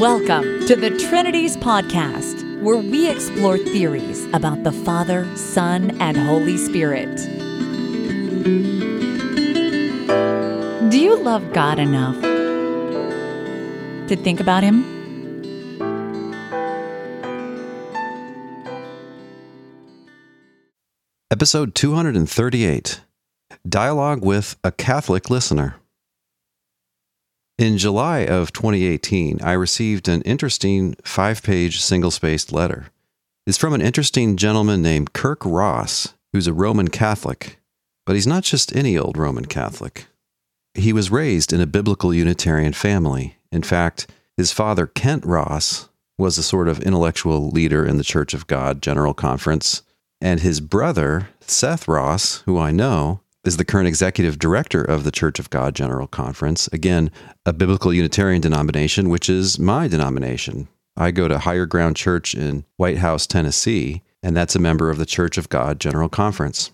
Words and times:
Welcome 0.00 0.66
to 0.66 0.76
the 0.76 0.90
Trinities 1.08 1.56
Podcast, 1.56 2.60
where 2.60 2.76
we 2.76 3.08
explore 3.08 3.56
theories 3.56 4.26
about 4.34 4.62
the 4.62 4.70
Father, 4.70 5.26
Son, 5.38 5.98
and 6.02 6.18
Holy 6.18 6.58
Spirit. 6.58 7.16
Do 10.90 11.00
you 11.00 11.16
love 11.16 11.50
God 11.54 11.78
enough 11.78 12.20
to 14.08 14.16
think 14.16 14.38
about 14.38 14.62
Him? 14.62 14.84
Episode 21.30 21.74
238 21.74 23.00
Dialogue 23.66 24.22
with 24.22 24.56
a 24.62 24.70
Catholic 24.72 25.30
Listener. 25.30 25.76
In 27.58 27.78
July 27.78 28.18
of 28.26 28.52
2018, 28.52 29.40
I 29.42 29.52
received 29.52 30.08
an 30.08 30.20
interesting 30.22 30.94
five 31.02 31.42
page 31.42 31.80
single 31.80 32.10
spaced 32.10 32.52
letter. 32.52 32.88
It's 33.46 33.56
from 33.56 33.72
an 33.72 33.80
interesting 33.80 34.36
gentleman 34.36 34.82
named 34.82 35.14
Kirk 35.14 35.40
Ross, 35.42 36.12
who's 36.34 36.46
a 36.46 36.52
Roman 36.52 36.88
Catholic. 36.88 37.58
But 38.04 38.14
he's 38.14 38.26
not 38.26 38.42
just 38.42 38.76
any 38.76 38.98
old 38.98 39.16
Roman 39.16 39.46
Catholic. 39.46 40.04
He 40.74 40.92
was 40.92 41.10
raised 41.10 41.50
in 41.50 41.62
a 41.62 41.66
biblical 41.66 42.12
Unitarian 42.12 42.74
family. 42.74 43.38
In 43.50 43.62
fact, 43.62 44.06
his 44.36 44.52
father, 44.52 44.86
Kent 44.86 45.24
Ross, 45.24 45.88
was 46.18 46.36
a 46.36 46.42
sort 46.42 46.68
of 46.68 46.80
intellectual 46.80 47.48
leader 47.48 47.86
in 47.86 47.96
the 47.96 48.04
Church 48.04 48.34
of 48.34 48.46
God 48.46 48.82
General 48.82 49.14
Conference. 49.14 49.82
And 50.20 50.40
his 50.40 50.60
brother, 50.60 51.30
Seth 51.40 51.88
Ross, 51.88 52.42
who 52.42 52.58
I 52.58 52.70
know, 52.70 53.20
is 53.46 53.56
the 53.56 53.64
current 53.64 53.88
executive 53.88 54.38
director 54.38 54.82
of 54.82 55.04
the 55.04 55.10
Church 55.10 55.38
of 55.38 55.50
God 55.50 55.74
General 55.74 56.06
Conference. 56.06 56.68
Again, 56.68 57.10
a 57.44 57.52
biblical 57.52 57.92
Unitarian 57.92 58.40
denomination, 58.40 59.08
which 59.08 59.28
is 59.28 59.58
my 59.58 59.88
denomination. 59.88 60.68
I 60.96 61.10
go 61.10 61.28
to 61.28 61.38
Higher 61.38 61.66
Ground 61.66 61.96
Church 61.96 62.34
in 62.34 62.64
White 62.76 62.98
House, 62.98 63.26
Tennessee, 63.26 64.02
and 64.22 64.36
that's 64.36 64.56
a 64.56 64.60
member 64.60 64.90
of 64.90 64.98
the 64.98 65.06
Church 65.06 65.36
of 65.38 65.48
God 65.48 65.78
General 65.78 66.08
Conference. 66.08 66.72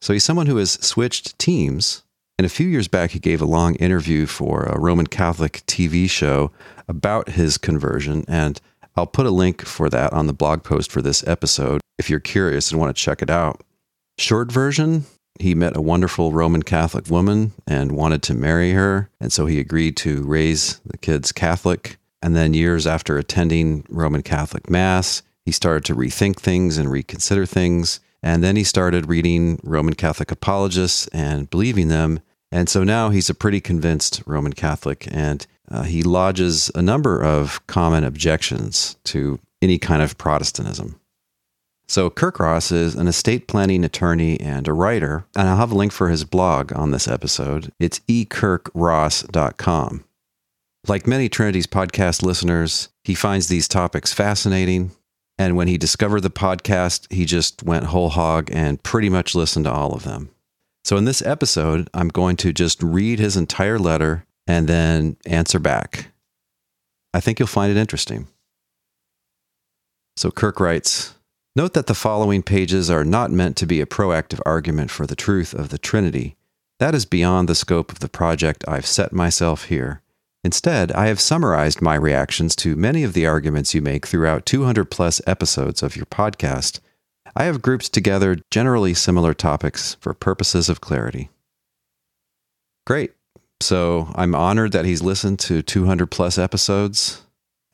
So 0.00 0.12
he's 0.12 0.24
someone 0.24 0.46
who 0.46 0.56
has 0.56 0.72
switched 0.72 1.38
teams. 1.38 2.02
And 2.38 2.46
a 2.46 2.50
few 2.50 2.68
years 2.68 2.88
back, 2.88 3.10
he 3.10 3.18
gave 3.18 3.40
a 3.40 3.46
long 3.46 3.74
interview 3.76 4.26
for 4.26 4.64
a 4.64 4.78
Roman 4.78 5.06
Catholic 5.06 5.62
TV 5.66 6.08
show 6.08 6.52
about 6.86 7.30
his 7.30 7.58
conversion. 7.58 8.24
And 8.28 8.60
I'll 8.94 9.06
put 9.06 9.26
a 9.26 9.30
link 9.30 9.62
for 9.64 9.88
that 9.90 10.12
on 10.12 10.26
the 10.26 10.32
blog 10.32 10.62
post 10.62 10.92
for 10.92 11.02
this 11.02 11.26
episode 11.26 11.80
if 11.98 12.08
you're 12.08 12.20
curious 12.20 12.70
and 12.70 12.80
want 12.80 12.94
to 12.94 13.02
check 13.02 13.22
it 13.22 13.30
out. 13.30 13.62
Short 14.18 14.52
version 14.52 15.04
he 15.40 15.54
met 15.54 15.76
a 15.76 15.80
wonderful 15.80 16.32
Roman 16.32 16.62
Catholic 16.62 17.08
woman 17.10 17.52
and 17.66 17.92
wanted 17.92 18.22
to 18.24 18.34
marry 18.34 18.72
her. 18.72 19.10
And 19.20 19.32
so 19.32 19.46
he 19.46 19.60
agreed 19.60 19.96
to 19.98 20.22
raise 20.24 20.78
the 20.80 20.98
kids 20.98 21.32
Catholic. 21.32 21.98
And 22.22 22.34
then, 22.34 22.54
years 22.54 22.86
after 22.86 23.18
attending 23.18 23.84
Roman 23.88 24.22
Catholic 24.22 24.68
Mass, 24.68 25.22
he 25.44 25.52
started 25.52 25.84
to 25.84 25.94
rethink 25.94 26.36
things 26.36 26.76
and 26.78 26.90
reconsider 26.90 27.46
things. 27.46 28.00
And 28.22 28.42
then 28.42 28.56
he 28.56 28.64
started 28.64 29.06
reading 29.06 29.60
Roman 29.62 29.94
Catholic 29.94 30.32
apologists 30.32 31.06
and 31.08 31.48
believing 31.50 31.88
them. 31.88 32.20
And 32.50 32.68
so 32.68 32.82
now 32.82 33.10
he's 33.10 33.30
a 33.30 33.34
pretty 33.34 33.60
convinced 33.60 34.22
Roman 34.26 34.54
Catholic. 34.54 35.06
And 35.10 35.46
uh, 35.70 35.82
he 35.82 36.02
lodges 36.02 36.70
a 36.74 36.82
number 36.82 37.22
of 37.22 37.64
common 37.66 38.02
objections 38.02 38.96
to 39.04 39.38
any 39.62 39.78
kind 39.78 40.02
of 40.02 40.18
Protestantism. 40.18 40.98
So, 41.88 42.10
Kirk 42.10 42.40
Ross 42.40 42.72
is 42.72 42.96
an 42.96 43.06
estate 43.06 43.46
planning 43.46 43.84
attorney 43.84 44.40
and 44.40 44.66
a 44.66 44.72
writer, 44.72 45.24
and 45.36 45.48
I'll 45.48 45.56
have 45.56 45.70
a 45.70 45.76
link 45.76 45.92
for 45.92 46.08
his 46.08 46.24
blog 46.24 46.72
on 46.72 46.90
this 46.90 47.06
episode. 47.06 47.72
It's 47.78 48.00
ekirkross.com. 48.00 50.04
Like 50.88 51.06
many 51.06 51.28
Trinities 51.28 51.66
podcast 51.66 52.22
listeners, 52.22 52.88
he 53.04 53.14
finds 53.14 53.48
these 53.48 53.68
topics 53.68 54.12
fascinating. 54.12 54.92
And 55.38 55.56
when 55.56 55.68
he 55.68 55.78
discovered 55.78 56.22
the 56.22 56.30
podcast, 56.30 57.12
he 57.12 57.24
just 57.24 57.62
went 57.62 57.86
whole 57.86 58.10
hog 58.10 58.48
and 58.52 58.82
pretty 58.82 59.08
much 59.08 59.34
listened 59.34 59.66
to 59.66 59.72
all 59.72 59.92
of 59.92 60.04
them. 60.04 60.30
So, 60.84 60.96
in 60.96 61.04
this 61.04 61.22
episode, 61.22 61.90
I'm 61.92 62.08
going 62.08 62.36
to 62.38 62.52
just 62.52 62.82
read 62.82 63.18
his 63.18 63.36
entire 63.36 63.78
letter 63.78 64.24
and 64.46 64.68
then 64.68 65.16
answer 65.26 65.58
back. 65.58 66.12
I 67.12 67.20
think 67.20 67.38
you'll 67.38 67.48
find 67.48 67.70
it 67.70 67.78
interesting. 67.78 68.28
So, 70.16 70.30
Kirk 70.30 70.60
writes, 70.60 71.15
Note 71.56 71.72
that 71.72 71.86
the 71.86 71.94
following 71.94 72.42
pages 72.42 72.90
are 72.90 73.02
not 73.02 73.30
meant 73.30 73.56
to 73.56 73.66
be 73.66 73.80
a 73.80 73.86
proactive 73.86 74.40
argument 74.44 74.90
for 74.90 75.06
the 75.06 75.16
truth 75.16 75.54
of 75.54 75.70
the 75.70 75.78
Trinity. 75.78 76.36
That 76.80 76.94
is 76.94 77.06
beyond 77.06 77.48
the 77.48 77.54
scope 77.54 77.90
of 77.90 78.00
the 78.00 78.10
project 78.10 78.62
I've 78.68 78.84
set 78.84 79.10
myself 79.14 79.64
here. 79.64 80.02
Instead, 80.44 80.92
I 80.92 81.06
have 81.06 81.18
summarized 81.18 81.80
my 81.80 81.94
reactions 81.94 82.54
to 82.56 82.76
many 82.76 83.04
of 83.04 83.14
the 83.14 83.24
arguments 83.24 83.74
you 83.74 83.80
make 83.80 84.06
throughout 84.06 84.44
200 84.44 84.90
plus 84.90 85.22
episodes 85.26 85.82
of 85.82 85.96
your 85.96 86.04
podcast. 86.04 86.80
I 87.34 87.44
have 87.44 87.62
grouped 87.62 87.90
together 87.90 88.36
generally 88.50 88.92
similar 88.92 89.32
topics 89.32 89.94
for 89.94 90.12
purposes 90.12 90.68
of 90.68 90.82
clarity. 90.82 91.30
Great. 92.86 93.12
So 93.62 94.12
I'm 94.14 94.34
honored 94.34 94.72
that 94.72 94.84
he's 94.84 95.00
listened 95.00 95.38
to 95.40 95.62
200 95.62 96.10
plus 96.10 96.36
episodes. 96.36 97.22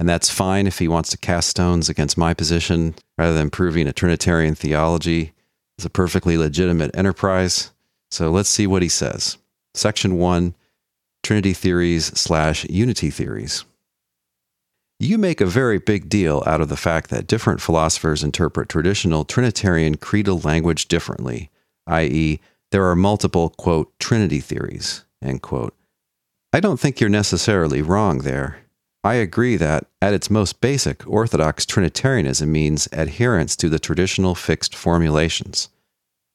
And 0.03 0.09
that's 0.09 0.29
fine 0.29 0.67
if 0.67 0.81
he 0.81 0.89
wants 0.89 1.11
to 1.11 1.17
cast 1.17 1.49
stones 1.49 1.89
against 1.89 2.19
my 2.19 2.35
position 2.35 2.97
rather 3.17 3.35
than 3.35 3.51
proving 3.51 3.87
a 3.87 3.93
Trinitarian 3.93 4.57
theology. 4.57 5.33
It's 5.79 5.85
a 5.85 5.91
perfectly 5.91 6.37
legitimate 6.37 6.91
enterprise. 6.97 7.71
So 8.11 8.29
let's 8.29 8.49
see 8.49 8.67
what 8.67 8.83
he 8.83 8.89
says. 8.89 9.39
Section 9.75 10.19
one 10.19 10.57
Trinity 11.23 11.53
theories 11.53 12.07
slash 12.19 12.65
unity 12.65 13.11
theories. 13.11 13.65
You 14.99 15.19
make 15.19 15.41
a 15.41 15.47
very 15.47 15.79
big 15.79 16.09
deal 16.09 16.43
out 16.49 16.61
of 16.61 16.69
the 16.69 16.77
fact 16.77 17.09
that 17.11 17.29
different 17.29 17.61
philosophers 17.61 18.25
interpret 18.25 18.69
traditional 18.69 19.25
Trinitarian 19.25 19.99
creedal 19.99 20.41
language 20.41 20.89
differently, 20.89 21.49
i.e., 21.87 22.41
there 22.73 22.87
are 22.87 22.97
multiple, 22.97 23.51
quote, 23.51 23.97
Trinity 24.01 24.41
theories, 24.41 25.05
end 25.23 25.43
quote. 25.43 25.77
I 26.53 26.59
don't 26.59 26.81
think 26.81 26.99
you're 26.99 27.09
necessarily 27.09 27.83
wrong 27.83 28.23
there. 28.23 28.62
I 29.05 29.15
agree 29.15 29.57
that, 29.57 29.87
at 30.01 30.15
its 30.15 30.31
most 30.31 30.61
basic, 30.61 31.07
Orthodox 31.09 31.67
Trinitarianism 31.67 32.51
means 32.51 32.89
adherence 32.93 33.57
to 33.57 33.69
the 33.69 33.81
traditional 33.81 34.37
fixed 34.37 34.77
formulations. 34.77 35.71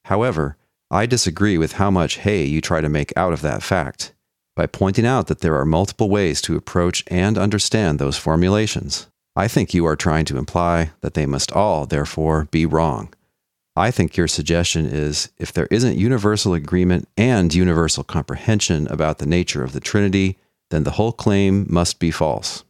However, 0.06 0.58
I 0.92 1.06
disagree 1.06 1.58
with 1.58 1.74
how 1.74 1.90
much 1.92 2.18
hay 2.18 2.44
you 2.46 2.60
try 2.60 2.82
to 2.82 2.90
make 2.90 3.14
out 3.16 3.34
of 3.34 3.42
that 3.42 3.64
fact 3.64 4.14
by 4.56 4.66
pointing 4.66 5.06
out 5.06 5.28
that 5.28 5.40
there 5.40 5.56
are 5.56 5.66
multiple 5.66 6.10
ways 6.10 6.42
to 6.42 6.58
approach 6.58 7.04
and 7.08 7.38
understand 7.38 8.00
those 8.00 8.18
formulations. 8.18 9.08
I 9.36 9.48
think 9.48 9.74
you 9.74 9.86
are 9.86 9.96
trying 9.96 10.26
to 10.26 10.38
imply 10.38 10.92
that 11.02 11.14
they 11.14 11.26
must 11.26 11.52
all, 11.52 11.86
therefore, 11.86 12.48
be 12.52 12.66
wrong. 12.66 13.14
I 13.76 13.92
think 13.92 14.18
your 14.18 14.28
suggestion 14.28 14.88
is 14.88 15.30
if 15.38 15.54
there 15.54 15.68
isn't 15.70 15.98
universal 15.98 16.56
agreement 16.56 17.08
and 17.16 17.54
universal 17.54 18.04
comprehension 18.04 18.88
about 18.88 19.20
the 19.20 19.28
nature 19.28 19.64
of 19.64 19.74
the 19.74 19.80
Trinity, 19.80 20.38
then 20.70 20.84
the 20.84 20.92
whole 20.92 21.12
claim 21.12 21.66
must 21.70 22.00
be 22.00 22.12
false. 22.12 22.64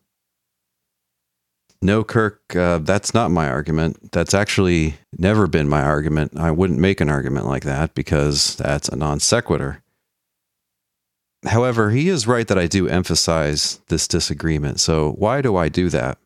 No, 1.81 2.03
Kirk, 2.03 2.55
uh, 2.55 2.79
that's 2.79 3.13
not 3.13 3.29
my 3.29 3.47
argument. 3.49 4.11
That's 4.11 4.33
actually 4.33 4.95
never 5.17 5.45
been 5.45 5.69
my 5.69 5.83
argument. 5.83 6.37
I 6.37 6.49
wouldn't 6.49 6.79
make 6.79 7.01
an 7.01 7.09
argument 7.09 7.45
like 7.45 7.63
that 7.65 7.93
because 7.93 8.55
that's 8.55 8.89
a 8.89 8.95
non 8.95 9.19
sequitur. 9.19 9.83
However, 11.45 11.91
he 11.91 12.09
is 12.09 12.25
right 12.25 12.47
that 12.47 12.57
I 12.57 12.65
do 12.65 12.87
emphasize 12.87 13.79
this 13.89 14.07
disagreement. 14.07 14.79
So, 14.79 15.11
why 15.11 15.41
do 15.41 15.55
I 15.55 15.69
do 15.69 15.89
that? 15.89 16.17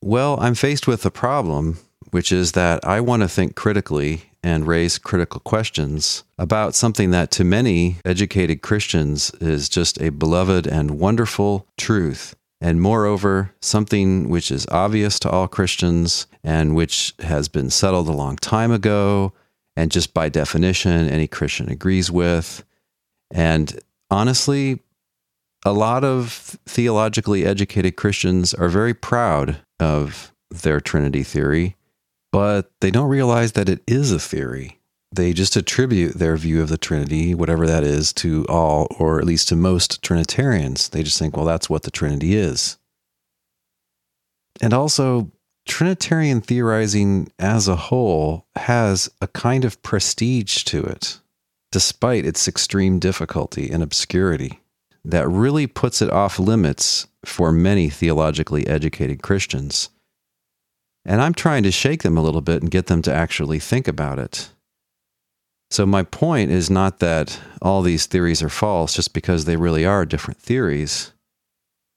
Well, 0.00 0.38
I'm 0.40 0.54
faced 0.54 0.86
with 0.86 1.04
a 1.04 1.10
problem, 1.10 1.78
which 2.10 2.30
is 2.30 2.52
that 2.52 2.84
I 2.84 3.00
want 3.00 3.22
to 3.22 3.28
think 3.28 3.56
critically 3.56 4.30
and 4.44 4.66
raise 4.66 4.98
critical 4.98 5.40
questions 5.40 6.22
about 6.38 6.74
something 6.74 7.10
that 7.10 7.30
to 7.30 7.42
many 7.42 7.96
educated 8.04 8.60
Christians 8.60 9.30
is 9.40 9.70
just 9.70 9.98
a 10.02 10.10
beloved 10.10 10.66
and 10.66 10.98
wonderful 11.00 11.66
truth. 11.78 12.36
And 12.60 12.80
moreover, 12.80 13.52
something 13.62 14.28
which 14.28 14.50
is 14.50 14.66
obvious 14.70 15.18
to 15.20 15.30
all 15.30 15.48
Christians 15.48 16.26
and 16.44 16.76
which 16.76 17.14
has 17.20 17.48
been 17.48 17.70
settled 17.70 18.06
a 18.06 18.12
long 18.12 18.36
time 18.36 18.70
ago, 18.70 19.32
and 19.76 19.90
just 19.90 20.12
by 20.12 20.28
definition, 20.28 21.08
any 21.08 21.26
Christian 21.26 21.70
agrees 21.70 22.10
with. 22.10 22.64
And 23.30 23.80
honestly, 24.10 24.80
a 25.64 25.72
lot 25.72 26.04
of 26.04 26.58
theologically 26.66 27.46
educated 27.46 27.96
Christians 27.96 28.52
are 28.52 28.68
very 28.68 28.92
proud 28.92 29.56
of 29.80 30.32
their 30.50 30.80
Trinity 30.80 31.22
theory 31.22 31.76
but 32.34 32.72
they 32.80 32.90
don't 32.90 33.08
realize 33.08 33.52
that 33.52 33.68
it 33.68 33.80
is 33.86 34.10
a 34.10 34.18
theory. 34.18 34.80
They 35.12 35.32
just 35.32 35.54
attribute 35.54 36.14
their 36.14 36.36
view 36.36 36.60
of 36.60 36.68
the 36.68 36.76
Trinity, 36.76 37.32
whatever 37.32 37.64
that 37.68 37.84
is, 37.84 38.12
to 38.14 38.44
all, 38.48 38.88
or 38.98 39.20
at 39.20 39.24
least 39.24 39.50
to 39.50 39.56
most 39.56 40.02
Trinitarians. 40.02 40.88
They 40.88 41.04
just 41.04 41.16
think, 41.16 41.36
well, 41.36 41.46
that's 41.46 41.70
what 41.70 41.84
the 41.84 41.92
Trinity 41.92 42.34
is. 42.34 42.76
And 44.60 44.74
also, 44.74 45.30
Trinitarian 45.64 46.40
theorizing 46.40 47.30
as 47.38 47.68
a 47.68 47.76
whole 47.76 48.48
has 48.56 49.08
a 49.20 49.28
kind 49.28 49.64
of 49.64 49.80
prestige 49.84 50.64
to 50.64 50.82
it, 50.82 51.20
despite 51.70 52.26
its 52.26 52.48
extreme 52.48 52.98
difficulty 52.98 53.70
and 53.70 53.80
obscurity. 53.80 54.58
that 55.04 55.28
really 55.28 55.66
puts 55.66 56.00
it 56.00 56.10
off 56.10 56.38
limits 56.38 57.06
for 57.24 57.52
many 57.52 57.90
theologically 57.90 58.66
educated 58.66 59.22
Christians. 59.22 59.90
And 61.04 61.20
I'm 61.20 61.34
trying 61.34 61.62
to 61.64 61.70
shake 61.70 62.02
them 62.02 62.16
a 62.16 62.22
little 62.22 62.40
bit 62.40 62.62
and 62.62 62.70
get 62.70 62.86
them 62.86 63.02
to 63.02 63.12
actually 63.12 63.58
think 63.58 63.86
about 63.86 64.18
it. 64.18 64.50
So, 65.70 65.84
my 65.86 66.02
point 66.02 66.50
is 66.50 66.70
not 66.70 67.00
that 67.00 67.40
all 67.60 67.82
these 67.82 68.06
theories 68.06 68.42
are 68.42 68.48
false 68.48 68.94
just 68.94 69.12
because 69.12 69.44
they 69.44 69.56
really 69.56 69.84
are 69.84 70.06
different 70.06 70.40
theories. 70.40 71.12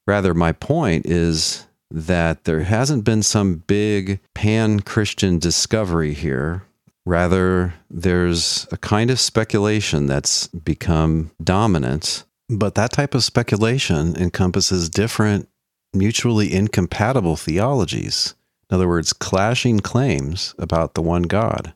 Rather, 0.07 0.33
my 0.33 0.51
point 0.51 1.05
is 1.05 1.67
that 1.91 2.45
there 2.45 2.61
hasn't 2.61 3.03
been 3.03 3.23
some 3.23 3.63
big 3.67 4.19
pan 4.33 4.79
Christian 4.79 5.39
discovery 5.39 6.13
here. 6.13 6.63
Rather, 7.05 7.73
there's 7.89 8.67
a 8.71 8.77
kind 8.77 9.09
of 9.09 9.19
speculation 9.19 10.07
that's 10.07 10.47
become 10.47 11.31
dominant. 11.41 12.25
But 12.49 12.75
that 12.75 12.91
type 12.91 13.13
of 13.13 13.23
speculation 13.23 14.15
encompasses 14.15 14.89
different, 14.89 15.49
mutually 15.93 16.53
incompatible 16.53 17.35
theologies. 17.35 18.33
In 18.69 18.75
other 18.75 18.87
words, 18.87 19.13
clashing 19.13 19.79
claims 19.79 20.53
about 20.57 20.93
the 20.93 21.01
one 21.01 21.23
God. 21.23 21.73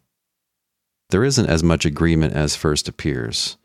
There 1.10 1.24
isn't 1.24 1.50
as 1.50 1.64
much 1.64 1.86
agreement 1.86 2.34
as 2.34 2.56
first 2.56 2.88
appears. 2.88 3.58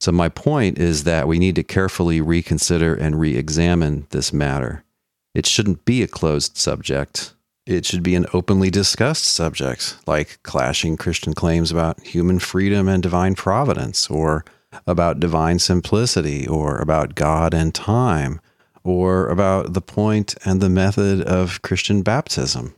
So, 0.00 0.12
my 0.12 0.28
point 0.28 0.78
is 0.78 1.04
that 1.04 1.28
we 1.28 1.38
need 1.38 1.54
to 1.54 1.62
carefully 1.62 2.20
reconsider 2.20 2.94
and 2.94 3.18
re 3.18 3.36
examine 3.36 4.06
this 4.10 4.32
matter. 4.32 4.84
It 5.34 5.46
shouldn't 5.46 5.84
be 5.84 6.02
a 6.02 6.08
closed 6.08 6.56
subject. 6.56 7.34
It 7.66 7.86
should 7.86 8.02
be 8.02 8.14
an 8.14 8.26
openly 8.34 8.70
discussed 8.70 9.24
subject, 9.24 9.96
like 10.06 10.42
clashing 10.42 10.98
Christian 10.98 11.32
claims 11.32 11.70
about 11.70 12.00
human 12.02 12.38
freedom 12.38 12.88
and 12.88 13.02
divine 13.02 13.34
providence, 13.34 14.10
or 14.10 14.44
about 14.86 15.20
divine 15.20 15.58
simplicity, 15.58 16.46
or 16.46 16.76
about 16.76 17.14
God 17.14 17.54
and 17.54 17.74
time, 17.74 18.40
or 18.84 19.28
about 19.28 19.72
the 19.72 19.80
point 19.80 20.34
and 20.44 20.60
the 20.60 20.68
method 20.68 21.22
of 21.22 21.62
Christian 21.62 22.02
baptism. 22.02 22.74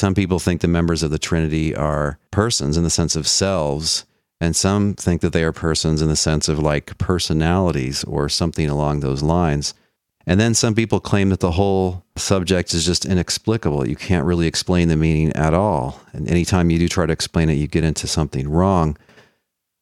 Some 0.00 0.14
people 0.14 0.38
think 0.38 0.60
the 0.60 0.68
members 0.68 1.02
of 1.02 1.10
the 1.10 1.18
Trinity 1.18 1.74
are 1.74 2.18
persons 2.30 2.76
in 2.76 2.84
the 2.84 2.90
sense 2.90 3.16
of 3.16 3.26
selves, 3.26 4.04
and 4.40 4.54
some 4.54 4.94
think 4.94 5.20
that 5.22 5.32
they 5.32 5.42
are 5.42 5.52
persons 5.52 6.02
in 6.02 6.08
the 6.08 6.16
sense 6.16 6.48
of 6.48 6.58
like 6.58 6.96
personalities 6.98 8.04
or 8.04 8.28
something 8.28 8.68
along 8.68 9.00
those 9.00 9.22
lines. 9.22 9.74
And 10.26 10.38
then 10.38 10.54
some 10.54 10.74
people 10.74 11.00
claim 11.00 11.30
that 11.30 11.40
the 11.40 11.52
whole 11.52 12.04
subject 12.16 12.74
is 12.74 12.84
just 12.84 13.06
inexplicable. 13.06 13.88
You 13.88 13.96
can't 13.96 14.26
really 14.26 14.46
explain 14.46 14.88
the 14.88 14.96
meaning 14.96 15.32
at 15.32 15.54
all. 15.54 16.02
And 16.12 16.30
anytime 16.30 16.70
you 16.70 16.78
do 16.78 16.86
try 16.86 17.06
to 17.06 17.12
explain 17.12 17.48
it, 17.48 17.54
you 17.54 17.66
get 17.66 17.82
into 17.82 18.06
something 18.06 18.48
wrong. 18.48 18.96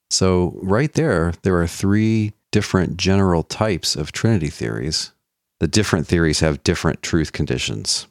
So, 0.08 0.56
right 0.62 0.92
there, 0.92 1.34
there 1.42 1.60
are 1.60 1.66
three 1.66 2.32
different 2.56 2.96
general 2.96 3.42
types 3.42 3.96
of 3.96 4.12
Trinity 4.12 4.48
theories. 4.48 5.12
The 5.60 5.68
different 5.68 6.06
theories 6.06 6.40
have 6.40 6.64
different 6.64 7.02
truth 7.02 7.34
conditions. 7.34 8.06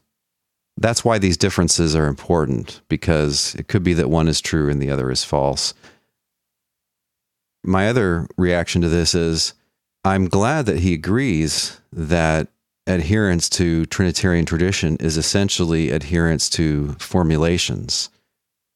That's 0.77 1.03
why 1.03 1.17
these 1.17 1.35
differences 1.35 1.95
are 1.95 2.05
important, 2.05 2.81
because 2.87 3.55
it 3.55 3.67
could 3.67 3.81
be 3.81 3.93
that 3.93 4.07
one 4.07 4.27
is 4.27 4.41
true 4.41 4.69
and 4.69 4.79
the 4.79 4.91
other 4.91 5.09
is 5.09 5.23
false. 5.23 5.73
My 7.63 7.89
other 7.89 8.27
reaction 8.37 8.83
to 8.83 8.87
this 8.87 9.15
is 9.15 9.55
I'm 10.03 10.27
glad 10.27 10.67
that 10.67 10.81
he 10.81 10.93
agrees 10.93 11.81
that 11.91 12.47
adherence 12.85 13.49
to 13.49 13.87
Trinitarian 13.87 14.45
tradition 14.45 14.95
is 14.97 15.17
essentially 15.17 15.89
adherence 15.89 16.51
to 16.51 16.93
formulations. 16.99 18.11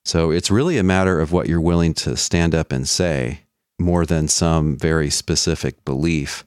So 0.04 0.32
it's 0.32 0.50
really 0.50 0.80
a 0.80 0.84
matter 0.84 1.20
of 1.20 1.32
what 1.32 1.48
you're 1.48 1.62
willing 1.62 1.94
to 1.94 2.18
stand 2.18 2.56
up 2.56 2.72
and 2.72 2.90
say 2.90 3.42
more 3.80 4.06
than 4.06 4.28
some 4.28 4.78
very 4.78 5.10
specific 5.10 5.84
belief. 5.86 6.44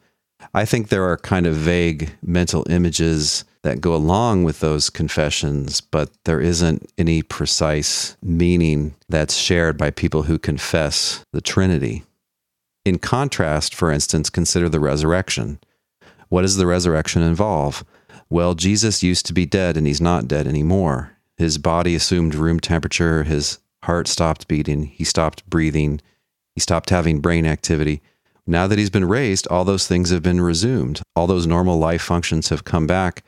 I 0.55 0.65
think 0.65 0.89
there 0.89 1.05
are 1.05 1.17
kind 1.17 1.47
of 1.47 1.55
vague 1.55 2.11
mental 2.23 2.67
images 2.69 3.45
that 3.63 3.81
go 3.81 3.95
along 3.95 4.45
with 4.45 4.61
those 4.61 4.91
confessions, 4.91 5.81
but 5.81 6.11
there 6.25 6.41
isn't 6.41 6.91
any 6.99 7.23
precise 7.23 8.17
meaning 8.23 8.95
that's 9.09 9.37
shared 9.37 9.79
by 9.79 9.91
people 9.91 10.25
who 10.25 10.39
confess 10.39 11.25
the 11.33 11.41
Trinity. 11.41 12.03
In 12.85 12.99
contrast, 12.99 13.75
for 13.75 13.93
instance, 13.93 14.31
consider 14.31 14.69
the 14.69 14.81
resurrection. 14.81 15.61
What 16.29 16.43
does 16.43 16.57
the 16.57 16.67
resurrection 16.67 17.23
involve? 17.23 17.85
Well, 18.29 18.55
Jesus 18.55 19.03
used 19.03 19.27
to 19.27 19.33
be 19.33 19.47
dead 19.47 19.77
and 19.77 19.87
he's 19.87 20.01
not 20.01 20.27
dead 20.27 20.49
anymore. 20.49 21.13
His 21.37 21.59
body 21.59 21.95
assumed 21.95 22.35
room 22.35 22.59
temperature, 22.59 23.23
his 23.23 23.59
heart 23.85 24.09
stopped 24.09 24.49
beating, 24.49 24.85
he 24.87 25.05
stopped 25.05 25.49
breathing, 25.49 26.01
he 26.55 26.61
stopped 26.61 26.91
having 26.91 27.21
brain 27.21 27.47
activity. 27.47 28.03
Now 28.47 28.67
that 28.67 28.79
he's 28.79 28.91
been 28.91 29.05
raised, 29.05 29.47
all 29.49 29.65
those 29.65 29.87
things 29.87 30.11
have 30.11 30.23
been 30.23 30.41
resumed. 30.41 31.03
All 31.15 31.27
those 31.27 31.47
normal 31.47 31.79
life 31.79 32.03
functions 32.03 32.49
have 32.49 32.65
come 32.65 32.87
back. 32.87 33.23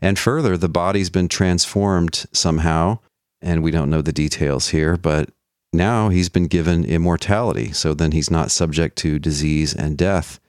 And 0.00 0.18
further, 0.18 0.56
the 0.56 0.68
body's 0.68 1.10
been 1.10 1.28
transformed 1.28 2.26
somehow. 2.32 2.98
And 3.40 3.62
we 3.62 3.70
don't 3.70 3.90
know 3.90 4.02
the 4.02 4.12
details 4.12 4.68
here, 4.68 4.96
but 4.96 5.30
now 5.72 6.08
he's 6.08 6.28
been 6.28 6.46
given 6.46 6.84
immortality. 6.84 7.72
So 7.72 7.94
then 7.94 8.12
he's 8.12 8.30
not 8.30 8.50
subject 8.50 8.96
to 8.98 9.18
disease 9.18 9.74
and 9.74 9.96
death. 9.96 10.40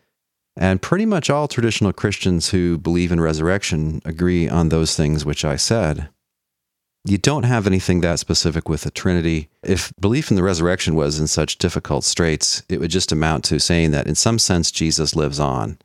And 0.55 0.81
pretty 0.81 1.05
much 1.05 1.29
all 1.29 1.47
traditional 1.47 1.93
Christians 1.93 2.49
who 2.49 2.77
believe 2.77 3.11
in 3.11 3.21
resurrection 3.21 4.01
agree 4.03 4.49
on 4.49 4.69
those 4.69 4.95
things 4.95 5.23
which 5.23 5.45
I 5.45 5.55
said 5.55 6.09
you 7.05 7.17
don't 7.17 7.43
have 7.43 7.65
anything 7.65 8.01
that 8.01 8.19
specific 8.19 8.67
with 8.67 8.81
the 8.81 8.91
Trinity. 8.91 9.49
If 9.63 9.93
belief 9.99 10.29
in 10.29 10.35
the 10.35 10.43
resurrection 10.43 10.95
was 10.95 11.19
in 11.19 11.27
such 11.27 11.57
difficult 11.57 12.03
straits, 12.03 12.63
it 12.67 12.79
would 12.79 12.91
just 12.91 13.11
amount 13.11 13.45
to 13.45 13.59
saying 13.59 13.91
that 13.91 14.07
in 14.07 14.15
some 14.15 14.39
sense 14.39 14.71
Jesus 14.71 15.15
lives 15.15 15.39
on, 15.39 15.77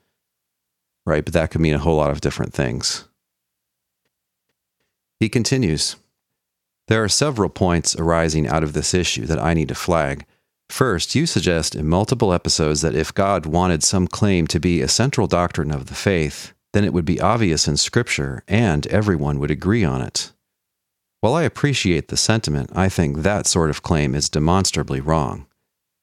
right? 1.07 1.25
But 1.25 1.35
that 1.35 1.51
could 1.51 1.61
mean 1.61 1.75
a 1.75 1.79
whole 1.79 1.97
lot 1.97 2.11
of 2.11 2.21
different 2.21 2.53
things. 2.53 3.05
He 5.21 5.29
continues 5.29 5.97
There 6.89 7.03
are 7.03 7.09
several 7.09 7.49
points 7.49 7.95
arising 7.97 8.49
out 8.49 8.65
of 8.65 8.73
this 8.73 8.93
issue 8.93 9.27
that 9.27 9.43
I 9.43 9.55
need 9.55 9.69
to 9.69 9.75
flag. 9.75 10.27
First, 10.69 11.15
you 11.15 11.27
suggest 11.27 11.75
in 11.75 11.87
multiple 11.87 12.33
episodes 12.33 12.81
that 12.81 12.97
if 12.97 13.15
God 13.15 13.47
wanted 13.47 13.85
some 13.85 14.09
claim 14.09 14.47
to 14.49 14.59
be 14.59 14.81
a 14.81 14.89
central 14.89 15.27
doctrine 15.27 15.71
of 15.71 15.87
the 15.87 15.95
faith, 15.95 16.53
then 16.73 16.85
it 16.85 16.93
would 16.93 17.05
be 17.05 17.21
obvious 17.21 17.69
in 17.69 17.77
Scripture 17.77 18.43
and 18.49 18.87
everyone 18.89 19.39
would 19.39 19.51
agree 19.51 19.85
on 19.85 20.03
it. 20.03 20.33
While 21.25 21.37
I 21.37 21.45
appreciate 21.45 22.09
the 22.09 22.19
sentiment, 22.19 22.69
I 22.75 22.91
think 22.91 23.23
that 23.23 23.47
sort 23.47 23.71
of 23.71 23.83
claim 23.83 24.15
is 24.15 24.29
demonstrably 24.29 25.01
wrong. 25.01 25.47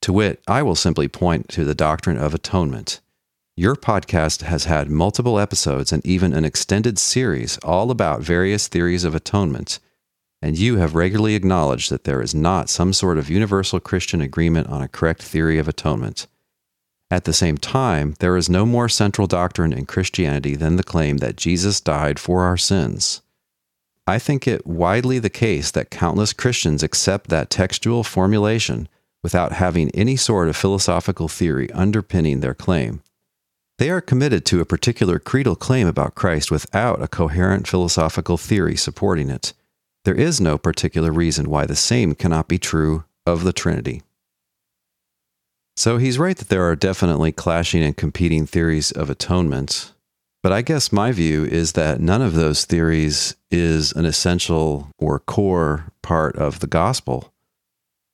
To 0.02 0.12
wit, 0.12 0.42
I 0.48 0.64
will 0.64 0.74
simply 0.74 1.08
point 1.08 1.48
to 1.50 1.64
the 1.64 1.76
doctrine 1.76 2.18
of 2.18 2.34
atonement. 2.34 3.02
Your 3.56 3.76
podcast 3.76 4.42
has 4.42 4.66
had 4.66 4.90
multiple 4.90 5.38
episodes 5.38 5.92
and 5.92 6.04
even 6.04 6.34
an 6.34 6.44
extended 6.44 6.98
series 6.98 7.60
all 7.60 7.92
about 7.92 8.24
various 8.24 8.68
theories 8.68 9.04
of 9.04 9.14
atonement, 9.14 9.78
and 10.42 10.58
you 10.58 10.78
have 10.78 10.96
regularly 10.96 11.36
acknowledged 11.36 11.92
that 11.92 12.06
there 12.06 12.24
is 12.24 12.34
not 12.34 12.68
some 12.68 12.92
sort 12.92 13.20
of 13.20 13.30
universal 13.30 13.80
Christian 13.80 14.22
agreement 14.22 14.70
on 14.70 14.82
a 14.82 14.88
correct 14.88 15.22
theory 15.22 15.60
of 15.60 15.68
atonement. 15.68 16.26
At 17.12 17.26
the 17.26 17.34
same 17.34 17.60
time, 17.60 18.16
there 18.18 18.38
is 18.38 18.50
no 18.50 18.66
more 18.66 18.90
central 18.90 19.28
doctrine 19.28 19.72
in 19.72 19.86
Christianity 19.86 20.56
than 20.56 20.78
the 20.78 20.84
claim 20.84 21.18
that 21.18 21.36
Jesus 21.36 21.80
died 21.80 22.18
for 22.18 22.42
our 22.42 22.58
sins. 22.58 23.21
I 24.12 24.20
think 24.20 24.46
it 24.46 24.68
widely 24.68 25.20
the 25.20 25.30
case 25.30 25.72
that 25.72 25.90
countless 25.90 26.34
Christians 26.34 26.84
accept 26.84 27.30
that 27.30 27.50
textual 27.50 28.04
formulation 28.04 28.90
without 29.24 29.54
having 29.54 29.90
any 29.92 30.18
sort 30.18 30.50
of 30.50 30.58
philosophical 30.58 31.30
theory 31.30 31.72
underpinning 31.72 32.42
their 32.42 32.54
claim. 32.54 33.02
They 33.78 33.90
are 33.90 34.02
committed 34.02 34.46
to 34.48 34.60
a 34.60 34.66
particular 34.66 35.18
creedal 35.18 35.56
claim 35.56 35.88
about 35.88 36.16
Christ 36.16 36.52
without 36.52 37.02
a 37.02 37.08
coherent 37.08 37.70
philosophical 37.70 38.36
theory 38.36 38.76
supporting 38.76 39.30
it. 39.30 39.54
There 40.04 40.14
is 40.14 40.42
no 40.42 40.58
particular 40.58 41.14
reason 41.14 41.50
why 41.50 41.66
the 41.66 41.78
same 41.78 42.14
cannot 42.14 42.50
be 42.50 42.60
true 42.60 43.06
of 43.26 43.46
the 43.46 43.54
Trinity. 43.54 44.04
So 45.78 46.00
he's 46.00 46.20
right 46.20 46.36
that 46.36 46.50
there 46.50 46.66
are 46.66 46.76
definitely 46.76 47.32
clashing 47.32 47.82
and 47.82 47.96
competing 47.96 48.46
theories 48.46 48.92
of 48.92 49.10
atonement, 49.10 49.94
but 50.44 50.52
I 50.52 50.62
guess 50.62 50.92
my 50.92 51.12
view 51.12 51.46
is 51.46 51.74
that 51.74 52.00
none 52.00 52.22
of 52.22 52.34
those 52.34 52.66
theories 52.66 53.36
is 53.52 53.92
an 53.92 54.06
essential 54.06 54.90
or 54.98 55.20
core 55.20 55.86
part 56.02 56.36
of 56.36 56.60
the 56.60 56.68
gospel. 56.68 57.32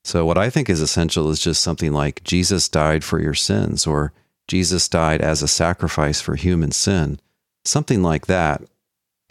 So, 0.03 0.25
what 0.25 0.37
I 0.37 0.49
think 0.49 0.69
is 0.69 0.81
essential 0.81 1.29
is 1.29 1.39
just 1.39 1.61
something 1.61 1.91
like 1.91 2.23
Jesus 2.23 2.69
died 2.69 3.03
for 3.03 3.19
your 3.19 3.33
sins, 3.33 3.85
or 3.85 4.13
Jesus 4.47 4.87
died 4.87 5.21
as 5.21 5.41
a 5.41 5.47
sacrifice 5.47 6.21
for 6.21 6.35
human 6.35 6.71
sin, 6.71 7.19
something 7.65 8.01
like 8.01 8.27
that. 8.27 8.61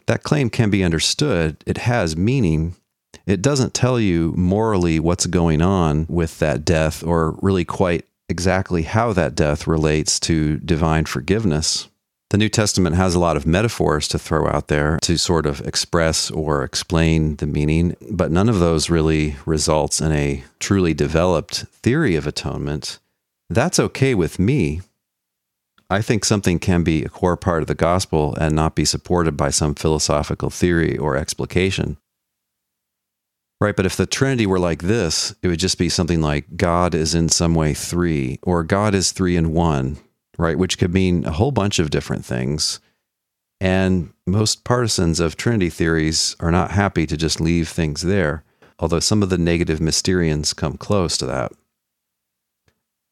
That 0.07 0.23
claim 0.23 0.51
can 0.51 0.71
be 0.71 0.85
understood, 0.85 1.57
it 1.67 1.79
has 1.79 2.17
meaning. 2.17 2.77
It 3.27 3.43
doesn't 3.43 3.75
tell 3.75 3.99
you 3.99 4.35
morally 4.37 5.01
what's 5.01 5.27
going 5.27 5.63
on 5.63 6.07
with 6.09 6.39
that 6.39 6.65
death, 6.65 7.03
or 7.03 7.39
really 7.43 7.65
quite 7.65 8.05
exactly 8.29 8.83
how 8.83 9.13
that 9.15 9.35
death 9.35 9.67
relates 9.67 10.21
to 10.21 10.59
divine 10.59 11.07
forgiveness. 11.07 11.89
The 12.31 12.39
New 12.39 12.49
Testament 12.49 12.97
has 12.97 13.15
a 13.15 13.21
lot 13.21 13.37
of 13.37 13.47
metaphors 13.47 14.09
to 14.09 14.19
throw 14.19 14.49
out 14.49 14.67
there 14.67 14.99
to 15.03 15.17
sort 15.17 15.47
of 15.47 15.61
express 15.61 16.29
or 16.29 16.65
explain 16.65 17.37
the 17.37 17.47
meaning, 17.47 17.97
but 18.11 18.33
none 18.33 18.49
of 18.49 18.59
those 18.59 18.91
really 18.91 19.37
results 19.47 20.01
in 20.01 20.11
a 20.11 20.43
truly 20.59 20.93
developed 20.93 21.67
theory 21.83 22.17
of 22.17 22.27
atonement. 22.27 22.99
That's 23.49 23.79
okay 23.79 24.13
with 24.15 24.41
me. 24.41 24.81
I 25.89 26.03
think 26.03 26.25
something 26.25 26.59
can 26.59 26.83
be 26.83 27.05
a 27.05 27.09
core 27.09 27.37
part 27.37 27.63
of 27.63 27.69
the 27.69 27.77
gospel 27.77 28.35
and 28.41 28.57
not 28.57 28.75
be 28.75 28.85
supported 28.85 29.37
by 29.37 29.51
some 29.51 29.77
philosophical 29.77 30.51
theory 30.51 30.99
or 30.99 31.17
explication. 31.17 31.97
Right, 33.61 33.77
but 33.77 33.87
if 33.87 33.97
the 33.97 34.05
Trinity 34.05 34.47
were 34.47 34.59
like 34.59 34.83
this, 34.83 35.33
it 35.43 35.49
would 35.49 35.61
just 35.61 35.79
be 35.79 35.89
something 35.89 36.21
like 36.21 36.57
God 36.57 36.93
is 36.93 37.15
in 37.15 37.29
some 37.29 37.55
way 37.55 37.73
three, 37.73 38.41
or 38.43 38.65
God 38.65 38.97
is 38.97 39.13
three 39.13 39.37
in 39.37 39.53
one, 39.53 39.97
right? 40.39 40.59
Which 40.59 40.79
could 40.79 40.93
mean 40.93 41.25
a 41.25 41.33
whole 41.33 41.53
bunch 41.53 41.79
of 41.79 41.91
different 41.91 42.25
things. 42.25 42.81
And 43.61 44.13
most 44.27 44.65
partisans 44.65 45.21
of 45.21 45.37
Trinity 45.37 45.71
theories 45.71 46.37
are 46.41 46.51
not 46.51 46.73
happy 46.73 47.07
to 47.07 47.17
just 47.17 47.41
leave 47.41 47.69
things 47.69 48.03
there, 48.03 48.45
although 48.79 49.01
some 49.01 49.23
of 49.23 49.31
the 49.31 49.39
negative 49.39 49.79
Mysterians 49.79 50.55
come 50.55 50.77
close 50.77 51.17
to 51.19 51.27
that. 51.27 51.53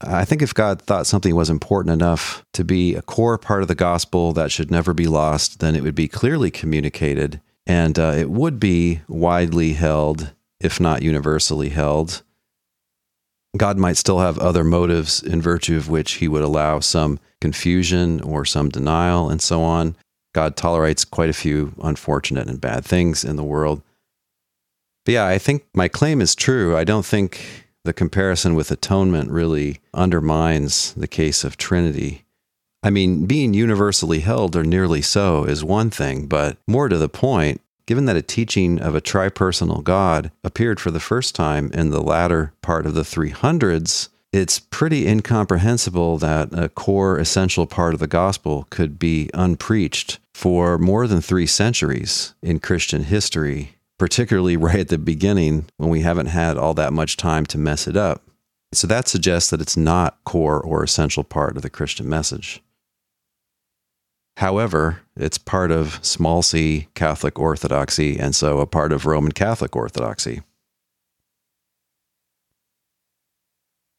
I 0.00 0.25
think 0.25 0.43
if 0.43 0.52
God 0.52 0.83
thought 0.83 1.07
something 1.07 1.35
was 1.35 1.49
important 1.49 1.93
enough 1.93 2.45
to 2.52 2.64
be 2.64 2.95
a 2.95 3.02
core 3.02 3.38
part 3.38 3.62
of 3.62 3.69
the 3.69 3.75
gospel 3.75 4.33
that 4.35 4.50
should 4.50 4.71
never 4.71 4.93
be 4.93 5.07
lost, 5.07 5.61
then 5.61 5.75
it 5.75 5.83
would 5.83 5.95
be 5.95 6.09
clearly 6.09 6.50
communicated 6.50 7.40
and 7.66 7.99
uh, 7.99 8.12
it 8.16 8.31
would 8.31 8.61
be 8.61 9.00
widely 9.09 9.73
held, 9.73 10.33
if 10.61 10.78
not 10.78 11.02
universally 11.02 11.71
held. 11.71 12.23
God 13.56 13.78
might 13.78 13.96
still 13.96 14.18
have 14.18 14.38
other 14.38 14.64
motives 14.64 15.23
in 15.23 15.40
virtue 15.40 15.76
of 15.76 15.88
which 15.88 16.14
he 16.14 16.28
would 16.28 16.42
allow 16.42 16.80
some 16.80 17.20
confusion 17.40 18.20
or 18.23 18.44
some 18.44 18.68
denial 18.68 19.30
and 19.30 19.40
so 19.40 19.62
on. 19.62 19.96
God 20.34 20.56
tolerates 20.56 21.04
quite 21.04 21.30
a 21.30 21.34
few 21.34 21.73
unfortunate 21.82 22.49
and 22.49 22.61
bad 22.61 22.84
things 22.84 23.25
in 23.25 23.37
the 23.37 23.44
world. 23.44 23.82
But 25.04 25.12
yeah, 25.12 25.26
I 25.26 25.38
think 25.38 25.64
my 25.75 25.87
claim 25.87 26.20
is 26.20 26.34
true. 26.34 26.76
I 26.76 26.84
don't 26.84 27.06
think 27.06 27.40
the 27.84 27.92
comparison 27.92 28.54
with 28.54 28.70
atonement 28.70 29.30
really 29.30 29.80
undermines 29.92 30.92
the 30.94 31.06
case 31.06 31.44
of 31.44 31.56
Trinity. 31.56 32.25
I 32.82 32.90
mean, 32.90 33.26
being 33.26 33.54
universally 33.54 34.20
held 34.20 34.56
or 34.56 34.64
nearly 34.64 35.02
so 35.02 35.44
is 35.44 35.62
one 35.62 35.90
thing, 35.90 36.26
but 36.26 36.56
more 36.66 36.88
to 36.88 36.99
the 36.99 37.08
point, 37.08 37.61
given 37.86 38.06
that 38.06 38.16
a 38.16 38.22
teaching 38.22 38.80
of 38.80 38.94
a 38.94 39.00
tripersonal 39.00 39.82
God 39.82 40.30
appeared 40.42 40.80
for 40.80 40.90
the 40.90 41.00
first 41.00 41.34
time 41.34 41.70
in 41.72 41.90
the 41.90 42.02
latter 42.02 42.52
part 42.62 42.86
of 42.86 42.94
the 42.94 43.02
300s, 43.02 44.08
it's 44.32 44.58
pretty 44.58 45.06
incomprehensible 45.06 46.18
that 46.18 46.48
a 46.52 46.68
core 46.68 47.18
essential 47.18 47.66
part 47.66 47.94
of 47.94 48.00
the 48.00 48.06
gospel 48.06 48.66
could 48.70 48.98
be 48.98 49.30
unpreached 49.32 50.18
for 50.34 50.76
more 50.76 51.06
than 51.06 51.20
three 51.20 51.46
centuries 51.46 52.34
in 52.42 52.58
Christian 52.58 53.04
history, 53.04 53.76
particularly 53.96 54.56
right 54.58 54.80
at 54.80 54.88
the 54.88 54.98
beginning 54.98 55.66
when 55.76 55.88
we 55.88 56.00
haven't 56.00 56.26
had 56.26 56.58
all 56.58 56.74
that 56.74 56.92
much 56.92 57.16
time 57.16 57.46
to 57.46 57.58
mess 57.58 57.86
it 57.86 57.96
up. 57.96 58.22
So 58.72 58.88
that 58.88 59.06
suggests 59.06 59.50
that 59.50 59.60
it's 59.60 59.76
not 59.76 60.18
core 60.24 60.60
or 60.60 60.82
essential 60.82 61.22
part 61.22 61.54
of 61.54 61.62
the 61.62 61.70
Christian 61.70 62.08
message. 62.08 62.60
However, 64.38 65.00
it's 65.16 65.38
part 65.38 65.70
of 65.70 66.04
small 66.04 66.42
c 66.42 66.88
Catholic 66.94 67.38
Orthodoxy 67.38 68.18
and 68.18 68.34
so 68.34 68.58
a 68.58 68.66
part 68.66 68.92
of 68.92 69.06
Roman 69.06 69.32
Catholic 69.32 69.76
Orthodoxy. 69.76 70.42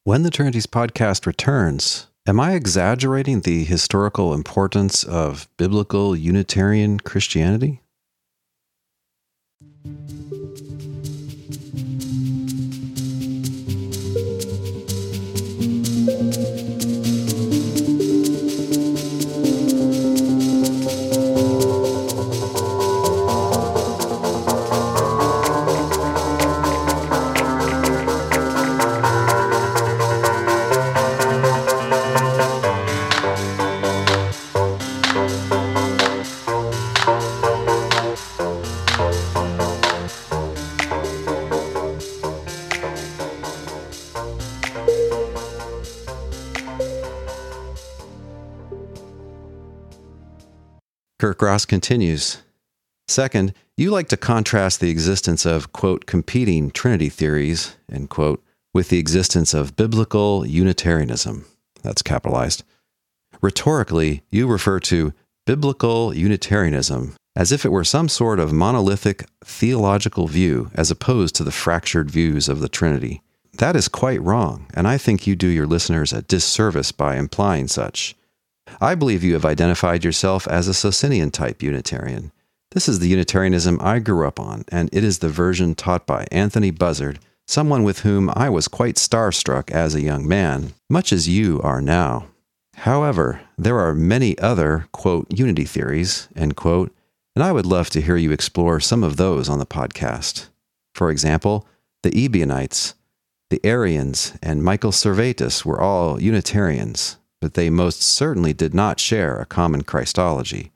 When 0.04 0.24
the 0.24 0.30
Trinities 0.30 0.68
podcast 0.68 1.26
returns, 1.26 2.08
am 2.28 2.40
I 2.40 2.54
exaggerating 2.54 3.42
the 3.42 3.64
historical 3.64 4.34
importance 4.34 5.04
of 5.04 5.48
biblical 5.58 6.16
Unitarian 6.16 7.00
Christianity? 7.00 7.82
Kirk 51.26 51.42
Ross 51.42 51.66
continues. 51.66 52.44
Second, 53.08 53.56
you 53.78 53.90
like 53.90 54.10
to 54.10 54.16
contrast 54.16 54.80
the 54.80 54.92
existence 54.92 55.44
of, 55.44 55.74
quote, 55.74 56.06
competing 56.06 56.70
Trinity 56.70 57.10
theories, 57.10 57.78
end 57.92 58.12
quote, 58.12 58.44
with 58.76 58.90
the 58.90 59.00
existence 59.00 59.52
of 59.52 59.76
biblical 59.76 60.46
Unitarianism. 60.46 61.48
That's 61.82 62.04
capitalized. 62.04 62.62
Rhetorically, 63.42 64.22
you 64.30 64.46
refer 64.46 64.80
to 64.82 65.14
biblical 65.48 66.14
Unitarianism 66.14 67.16
as 67.36 67.52
if 67.52 67.66
it 67.66 67.72
were 67.72 67.84
some 67.84 68.08
sort 68.08 68.40
of 68.40 68.54
monolithic 68.54 69.26
theological 69.44 70.28
view 70.28 70.70
as 70.76 70.92
opposed 70.92 71.34
to 71.38 71.44
the 71.44 71.50
fractured 71.50 72.12
views 72.12 72.48
of 72.48 72.60
the 72.60 72.70
Trinity. 72.70 73.24
That 73.58 73.76
is 73.76 73.88
quite 73.88 74.22
wrong, 74.22 74.68
and 74.76 74.88
I 74.88 75.00
think 75.00 75.26
you 75.26 75.36
do 75.36 75.48
your 75.48 75.66
listeners 75.66 76.14
a 76.14 76.22
disservice 76.22 76.92
by 76.92 77.16
implying 77.16 77.68
such. 77.68 78.16
I 78.82 78.96
believe 78.96 79.24
you 79.24 79.34
have 79.34 79.46
identified 79.46 80.04
yourself 80.04 80.48
as 80.48 80.68
a 80.68 80.74
Socinian 80.74 81.32
type 81.32 81.62
Unitarian. 81.62 82.32
This 82.72 82.90
is 82.90 83.00
the 83.00 83.08
Unitarianism 83.08 83.80
I 83.82 84.00
grew 84.00 84.28
up 84.28 84.40
on, 84.40 84.66
and 84.70 84.90
it 84.92 85.04
is 85.04 85.20
the 85.20 85.30
version 85.30 85.76
taught 85.76 86.06
by 86.06 86.26
Anthony 86.32 86.72
Buzzard, 86.72 87.20
someone 87.48 87.84
with 87.84 88.00
whom 88.00 88.30
I 88.36 88.50
was 88.50 88.68
quite 88.68 88.96
starstruck 88.96 89.72
as 89.72 89.96
a 89.96 90.02
young 90.02 90.28
man, 90.28 90.74
much 90.90 91.14
as 91.14 91.30
you 91.30 91.62
are 91.62 91.82
now. 91.82 92.28
However, 92.76 93.42
there 93.58 93.80
are 93.80 93.96
many 93.96 94.38
other, 94.40 94.88
quote, 94.92 95.28
unity 95.32 95.64
theories, 95.64 96.28
end 96.36 96.56
quote, 96.56 96.94
and 97.36 97.44
I 97.44 97.52
would 97.52 97.66
love 97.66 97.90
to 97.92 98.02
hear 98.02 98.18
you 98.18 98.32
explore 98.32 98.80
some 98.80 99.04
of 99.04 99.18
those 99.18 99.48
on 99.48 99.60
the 99.60 99.66
podcast. 99.66 100.48
For 100.94 101.10
example, 101.10 101.68
the 102.04 102.12
Ebionites, 102.12 102.96
the 103.50 103.66
Arians, 103.66 104.34
and 104.42 104.64
Michael 104.64 104.92
Servetus 104.92 105.64
were 105.64 105.80
all 105.80 106.22
Unitarians, 106.22 107.18
but 107.42 107.54
they 107.54 107.70
most 107.70 108.02
certainly 108.02 108.54
did 108.54 108.74
not 108.74 109.00
share 109.00 109.38
a 109.38 109.46
common 109.46 109.84
Christology. 109.84 110.72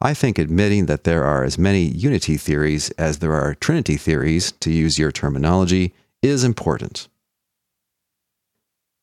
I 0.00 0.14
think 0.14 0.38
admitting 0.38 0.86
that 0.86 1.04
there 1.04 1.24
are 1.24 1.44
as 1.44 1.58
many 1.58 1.82
unity 1.82 2.36
theories 2.36 2.90
as 2.92 3.18
there 3.18 3.34
are 3.34 3.54
trinity 3.54 3.96
theories, 3.96 4.52
to 4.60 4.72
use 4.72 4.98
your 4.98 5.12
terminology, 5.12 5.94
is 6.22 6.42
important. 6.42 7.08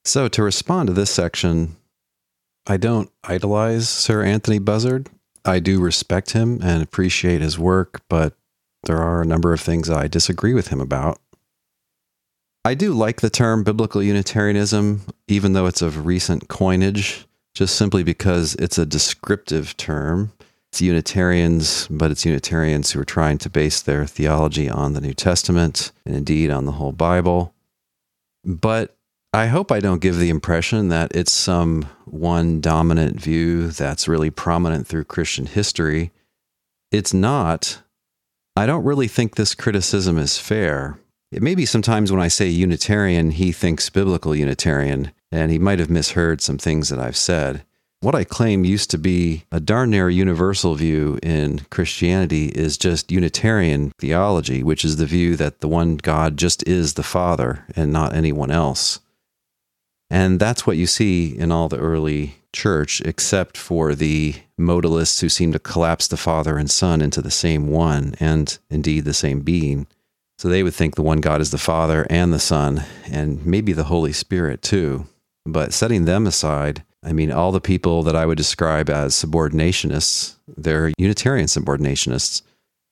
So, 0.04 0.28
to 0.28 0.44
respond 0.44 0.88
to 0.88 0.94
this 0.94 1.10
section, 1.10 1.78
I 2.68 2.78
don't 2.78 3.12
idolize 3.24 3.88
Sir 3.88 4.24
Anthony 4.24 4.60
Buzzard. 4.60 5.10
I 5.46 5.60
do 5.60 5.80
respect 5.80 6.32
him 6.32 6.60
and 6.62 6.84
appreciate 6.84 7.42
his 7.42 7.58
work, 7.58 8.02
but 8.10 8.34
there 8.84 8.98
are 8.98 9.22
a 9.22 9.26
number 9.26 9.54
of 9.54 9.60
things 9.60 9.90
I 9.90 10.08
disagree 10.08 10.54
with 10.54 10.68
him 10.68 10.82
about. 10.82 11.20
I 12.66 12.74
do 12.74 12.94
like 12.94 13.22
the 13.22 13.30
term 13.30 13.64
biblical 13.64 14.04
Unitarianism, 14.04 15.02
even 15.28 15.54
though 15.54 15.66
it's 15.66 15.82
of 15.82 16.06
recent 16.06 16.50
coinage, 16.50 17.26
just 17.54 17.76
simply 17.76 18.04
because 18.04 18.56
it's 18.56 18.78
a 18.78 18.86
descriptive 18.86 19.78
term. 19.78 20.34
It's 20.72 20.82
Unitarians, 20.82 21.88
but 21.90 22.12
it's 22.12 22.26
Unitarians 22.26 22.92
who 22.92 23.00
are 23.00 23.06
trying 23.06 23.38
to 23.40 23.50
base 23.50 23.82
their 23.82 24.06
theology 24.06 24.70
on 24.70 24.94
the 24.94 25.02
New 25.02 25.14
Testament 25.14 25.92
and 26.06 26.16
indeed 26.16 26.52
on 26.52 26.66
the 26.66 26.74
whole 26.74 26.92
Bible. 26.92 27.54
But 28.44 28.96
I 29.34 29.48
hope 29.48 29.72
I 29.72 29.80
don't 29.80 30.02
give 30.02 30.18
the 30.18 30.30
impression 30.30 30.90
that 30.90 31.16
it's 31.16 31.32
some 31.32 31.84
one 32.06 32.60
dominant 32.60 33.22
view 33.22 33.70
that's 33.70 34.08
really 34.08 34.32
prominent 34.32 34.86
through 34.86 35.06
Christian 35.06 35.46
history. 35.46 36.12
It's 36.92 37.14
not. 37.14 37.82
I 38.56 38.66
don't 38.66 38.84
really 38.84 39.08
think 39.08 39.36
this 39.36 39.56
criticism 39.56 40.18
is 40.18 40.38
fair 40.38 41.00
it 41.32 41.42
may 41.42 41.56
be 41.56 41.66
sometimes 41.66 42.12
when 42.12 42.22
I 42.22 42.28
say 42.28 42.48
Unitarian, 42.48 43.32
he 43.32 43.52
thinks 43.52 43.90
biblical 43.90 44.36
Unitarian, 44.36 45.12
and 45.32 45.52
he 45.52 45.60
might 45.60 45.80
have 45.80 45.90
misheard 45.90 46.42
some 46.42 46.58
things 46.58 46.90
that 46.90 47.00
I've 47.00 47.18
said. 47.18 47.64
What 48.02 48.16
I 48.16 48.24
claim 48.24 48.64
used 48.64 48.90
to 48.92 48.98
be 48.98 49.44
a 49.52 49.60
darn 49.60 49.90
near 49.90 50.10
universal 50.10 50.74
view 50.76 51.20
in 51.22 51.60
Christianity 51.70 52.46
is 52.48 52.78
just 52.78 53.12
Unitarian 53.12 53.92
theology, 54.00 54.64
which 54.64 54.86
is 54.86 54.96
the 54.96 55.06
view 55.06 55.36
that 55.36 55.60
the 55.60 55.68
one 55.68 55.98
God 55.98 56.38
just 56.38 56.66
is 56.66 56.94
the 56.94 57.04
Father 57.04 57.66
and 57.76 57.92
not 57.92 58.16
anyone 58.16 58.52
else. 58.52 59.00
And 60.10 60.40
that's 60.40 60.66
what 60.66 60.78
you 60.78 60.88
see 60.88 61.38
in 61.38 61.52
all 61.52 61.68
the 61.68 61.78
early 61.78 62.36
church, 62.54 63.02
except 63.02 63.58
for 63.58 63.94
the 63.94 64.36
modalists 64.60 65.20
who 65.20 65.30
seem 65.30 65.52
to 65.52 65.60
collapse 65.60 66.08
the 66.08 66.18
Father 66.18 66.58
and 66.58 66.72
Son 66.72 67.02
into 67.02 67.22
the 67.22 67.30
same 67.30 67.68
one 67.68 68.16
and 68.20 68.58
indeed 68.70 69.06
the 69.06 69.14
same 69.14 69.42
being. 69.42 69.88
So 70.40 70.48
they 70.48 70.64
would 70.64 70.74
think 70.74 70.96
the 70.96 71.02
one 71.02 71.20
God 71.20 71.42
is 71.42 71.52
the 71.52 71.58
Father 71.58 72.08
and 72.10 72.32
the 72.32 72.40
Son, 72.40 72.86
and 73.12 73.46
maybe 73.46 73.74
the 73.74 73.84
Holy 73.84 74.14
Spirit 74.14 74.62
too. 74.62 75.06
But 75.46 75.74
setting 75.74 76.06
them 76.06 76.26
aside, 76.26 76.86
I 77.04 77.12
mean, 77.12 77.30
all 77.30 77.52
the 77.52 77.60
people 77.60 78.04
that 78.04 78.16
I 78.16 78.26
would 78.26 78.38
describe 78.38 78.90
as 78.90 79.14
subordinationists, 79.14 80.38
they're 80.56 80.94
Unitarian 80.98 81.48
subordinationists. 81.48 82.42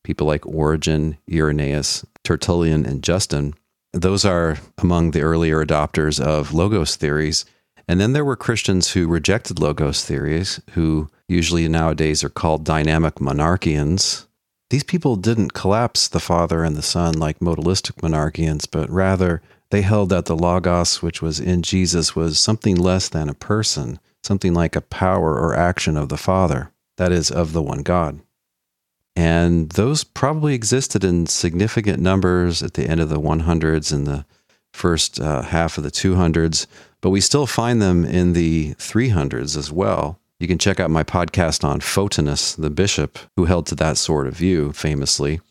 People 0.03 0.27
like 0.27 0.45
Origen, 0.45 1.19
Irenaeus, 1.31 2.05
Tertullian, 2.25 2.85
and 2.85 3.01
Justin. 3.01 3.53
Those 3.93 4.25
are 4.25 4.57
among 4.77 5.11
the 5.11 5.21
earlier 5.21 5.65
adopters 5.65 6.19
of 6.19 6.53
logos 6.53 6.97
theories. 6.97 7.45
And 7.87 8.01
then 8.01 8.11
there 8.11 8.25
were 8.25 8.35
Christians 8.35 8.91
who 8.91 9.07
rejected 9.07 9.57
logos 9.57 10.03
theories, 10.03 10.59
who 10.71 11.09
usually 11.29 11.69
nowadays 11.69 12.25
are 12.25 12.29
called 12.29 12.65
dynamic 12.65 13.21
monarchians. 13.21 14.25
These 14.69 14.83
people 14.83 15.15
didn't 15.15 15.53
collapse 15.53 16.07
the 16.07 16.19
Father 16.19 16.63
and 16.63 16.75
the 16.75 16.81
Son 16.81 17.17
like 17.17 17.39
modalistic 17.39 18.01
monarchians, 18.01 18.69
but 18.69 18.89
rather 18.89 19.41
they 19.69 19.81
held 19.81 20.09
that 20.09 20.25
the 20.25 20.35
Logos, 20.35 21.01
which 21.01 21.21
was 21.21 21.39
in 21.39 21.61
Jesus, 21.61 22.15
was 22.15 22.39
something 22.39 22.75
less 22.75 23.07
than 23.07 23.29
a 23.29 23.33
person, 23.33 23.99
something 24.23 24.53
like 24.53 24.75
a 24.75 24.81
power 24.81 25.35
or 25.35 25.55
action 25.55 25.95
of 25.95 26.09
the 26.09 26.17
Father, 26.17 26.71
that 26.97 27.11
is, 27.11 27.31
of 27.31 27.53
the 27.53 27.61
one 27.61 27.81
God. 27.81 28.19
And 29.15 29.69
those 29.71 30.03
probably 30.03 30.53
existed 30.53 31.03
in 31.03 31.25
significant 31.27 31.99
numbers 31.99 32.61
at 32.61 32.73
the 32.75 32.87
end 32.87 32.99
of 32.99 33.09
the 33.09 33.19
100s 33.19 33.91
and 33.91 34.05
the 34.05 34.25
first 34.73 35.19
uh, 35.19 35.41
half 35.43 35.77
of 35.77 35.83
the 35.83 35.91
200s, 35.91 36.67
but 37.01 37.09
we 37.09 37.21
still 37.21 37.47
find 37.47 37.81
them 37.81 38.05
in 38.05 38.33
the 38.33 38.75
300s 38.75 39.57
as 39.57 39.71
well. 39.71 40.19
You 40.39 40.47
can 40.47 40.59
check 40.59 40.79
out 40.79 40.91
my 40.91 41.03
podcast 41.03 41.63
on 41.63 41.79
Photinus, 41.79 42.55
the 42.55 42.69
bishop 42.69 43.17
who 43.35 43.45
held 43.45 43.65
to 43.67 43.75
that 43.75 43.97
sort 43.97 44.27
of 44.27 44.35
view 44.35 44.71
famously. 44.71 45.41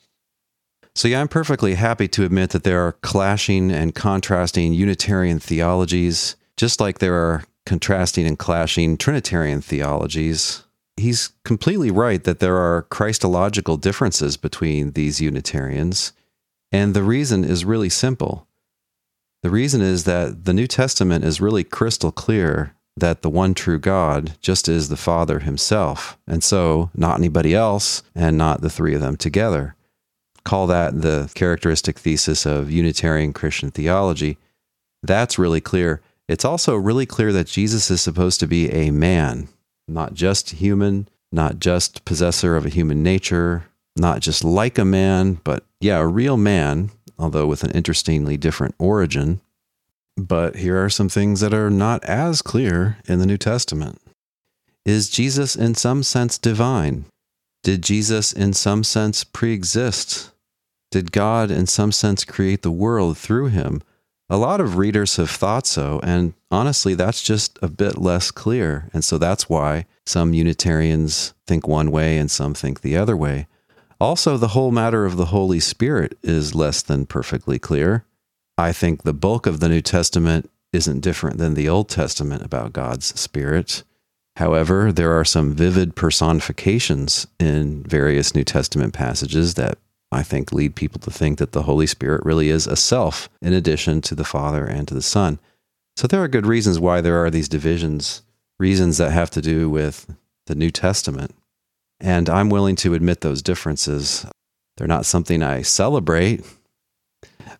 So, 0.94 1.08
yeah, 1.08 1.20
I'm 1.20 1.28
perfectly 1.28 1.74
happy 1.74 2.08
to 2.08 2.24
admit 2.24 2.50
that 2.50 2.62
there 2.64 2.86
are 2.86 2.92
clashing 2.92 3.70
and 3.70 3.94
contrasting 3.94 4.72
Unitarian 4.72 5.38
theologies, 5.38 6.36
just 6.56 6.80
like 6.80 7.00
there 7.00 7.14
are 7.14 7.44
contrasting 7.66 8.26
and 8.26 8.38
clashing 8.38 8.96
Trinitarian 8.96 9.60
theologies. 9.60 10.62
He's 10.96 11.32
completely 11.44 11.90
right 11.90 12.22
that 12.24 12.38
there 12.38 12.56
are 12.56 12.82
Christological 12.82 13.76
differences 13.76 14.36
between 14.36 14.92
these 14.92 15.20
Unitarians, 15.20 16.12
and 16.72 16.94
the 16.94 17.02
reason 17.02 17.44
is 17.44 17.64
really 17.64 17.90
simple. 17.90 18.46
The 19.42 19.50
reason 19.50 19.82
is 19.82 20.04
that 20.04 20.44
the 20.44 20.54
New 20.54 20.66
Testament 20.66 21.24
is 21.24 21.40
really 21.40 21.64
crystal 21.64 22.12
clear 22.12 22.75
that 22.96 23.22
the 23.22 23.30
one 23.30 23.54
true 23.54 23.78
God 23.78 24.36
just 24.40 24.68
is 24.68 24.88
the 24.88 24.96
Father 24.96 25.40
himself, 25.40 26.18
and 26.26 26.42
so 26.42 26.90
not 26.94 27.18
anybody 27.18 27.54
else, 27.54 28.02
and 28.14 28.38
not 28.38 28.62
the 28.62 28.70
three 28.70 28.94
of 28.94 29.00
them 29.00 29.16
together. 29.16 29.74
Call 30.44 30.66
that 30.68 31.02
the 31.02 31.30
characteristic 31.34 31.98
thesis 31.98 32.46
of 32.46 32.70
Unitarian 32.70 33.32
Christian 33.32 33.70
theology. 33.70 34.38
That's 35.02 35.38
really 35.38 35.60
clear. 35.60 36.00
It's 36.28 36.44
also 36.44 36.74
really 36.76 37.06
clear 37.06 37.32
that 37.32 37.46
Jesus 37.46 37.90
is 37.90 38.00
supposed 38.00 38.40
to 38.40 38.46
be 38.46 38.70
a 38.70 38.90
man, 38.90 39.48
not 39.86 40.14
just 40.14 40.50
human, 40.50 41.08
not 41.30 41.58
just 41.58 42.04
possessor 42.04 42.56
of 42.56 42.64
a 42.64 42.70
human 42.70 43.02
nature, 43.02 43.66
not 43.96 44.20
just 44.20 44.44
like 44.44 44.78
a 44.78 44.84
man, 44.84 45.40
but 45.44 45.64
yeah, 45.80 45.98
a 45.98 46.06
real 46.06 46.36
man, 46.36 46.90
although 47.18 47.46
with 47.46 47.64
an 47.64 47.70
interestingly 47.72 48.36
different 48.36 48.74
origin. 48.78 49.40
But 50.16 50.56
here 50.56 50.82
are 50.82 50.90
some 50.90 51.08
things 51.08 51.40
that 51.40 51.52
are 51.52 51.70
not 51.70 52.02
as 52.04 52.40
clear 52.42 52.98
in 53.06 53.18
the 53.18 53.26
New 53.26 53.36
Testament. 53.36 54.00
Is 54.84 55.10
Jesus 55.10 55.56
in 55.56 55.74
some 55.74 56.02
sense 56.02 56.38
divine? 56.38 57.04
Did 57.62 57.82
Jesus 57.82 58.32
in 58.32 58.52
some 58.52 58.84
sense 58.84 59.24
pre 59.24 59.52
exist? 59.52 60.30
Did 60.90 61.12
God 61.12 61.50
in 61.50 61.66
some 61.66 61.92
sense 61.92 62.24
create 62.24 62.62
the 62.62 62.70
world 62.70 63.18
through 63.18 63.48
him? 63.48 63.82
A 64.28 64.36
lot 64.36 64.60
of 64.60 64.76
readers 64.76 65.16
have 65.16 65.30
thought 65.30 65.66
so, 65.66 66.00
and 66.02 66.34
honestly, 66.50 66.94
that's 66.94 67.22
just 67.22 67.58
a 67.62 67.68
bit 67.68 67.98
less 67.98 68.30
clear. 68.30 68.88
And 68.92 69.04
so 69.04 69.18
that's 69.18 69.48
why 69.48 69.86
some 70.04 70.34
Unitarians 70.34 71.34
think 71.46 71.68
one 71.68 71.90
way 71.90 72.18
and 72.18 72.30
some 72.30 72.54
think 72.54 72.80
the 72.80 72.96
other 72.96 73.16
way. 73.16 73.46
Also, 74.00 74.36
the 74.36 74.48
whole 74.48 74.72
matter 74.72 75.04
of 75.04 75.16
the 75.16 75.26
Holy 75.26 75.60
Spirit 75.60 76.18
is 76.22 76.54
less 76.54 76.82
than 76.82 77.06
perfectly 77.06 77.58
clear. 77.58 78.04
I 78.58 78.72
think 78.72 79.02
the 79.02 79.12
bulk 79.12 79.46
of 79.46 79.60
the 79.60 79.68
New 79.68 79.82
Testament 79.82 80.50
isn't 80.72 81.00
different 81.00 81.38
than 81.38 81.54
the 81.54 81.68
Old 81.68 81.88
Testament 81.88 82.42
about 82.42 82.72
God's 82.72 83.18
Spirit. 83.18 83.82
However, 84.36 84.92
there 84.92 85.18
are 85.18 85.24
some 85.24 85.54
vivid 85.54 85.96
personifications 85.96 87.26
in 87.38 87.82
various 87.84 88.34
New 88.34 88.44
Testament 88.44 88.92
passages 88.94 89.54
that 89.54 89.78
I 90.12 90.22
think 90.22 90.52
lead 90.52 90.74
people 90.74 91.00
to 91.00 91.10
think 91.10 91.38
that 91.38 91.52
the 91.52 91.62
Holy 91.62 91.86
Spirit 91.86 92.24
really 92.24 92.48
is 92.48 92.66
a 92.66 92.76
self 92.76 93.28
in 93.42 93.52
addition 93.52 94.00
to 94.02 94.14
the 94.14 94.24
Father 94.24 94.64
and 94.64 94.86
to 94.88 94.94
the 94.94 95.02
Son. 95.02 95.38
So 95.96 96.06
there 96.06 96.22
are 96.22 96.28
good 96.28 96.46
reasons 96.46 96.78
why 96.78 97.00
there 97.00 97.22
are 97.24 97.30
these 97.30 97.48
divisions, 97.48 98.22
reasons 98.58 98.98
that 98.98 99.10
have 99.10 99.30
to 99.30 99.42
do 99.42 99.68
with 99.68 100.14
the 100.46 100.54
New 100.54 100.70
Testament. 100.70 101.34
And 101.98 102.28
I'm 102.28 102.50
willing 102.50 102.76
to 102.76 102.94
admit 102.94 103.22
those 103.22 103.42
differences. 103.42 104.26
They're 104.76 104.86
not 104.86 105.06
something 105.06 105.42
I 105.42 105.62
celebrate, 105.62 106.44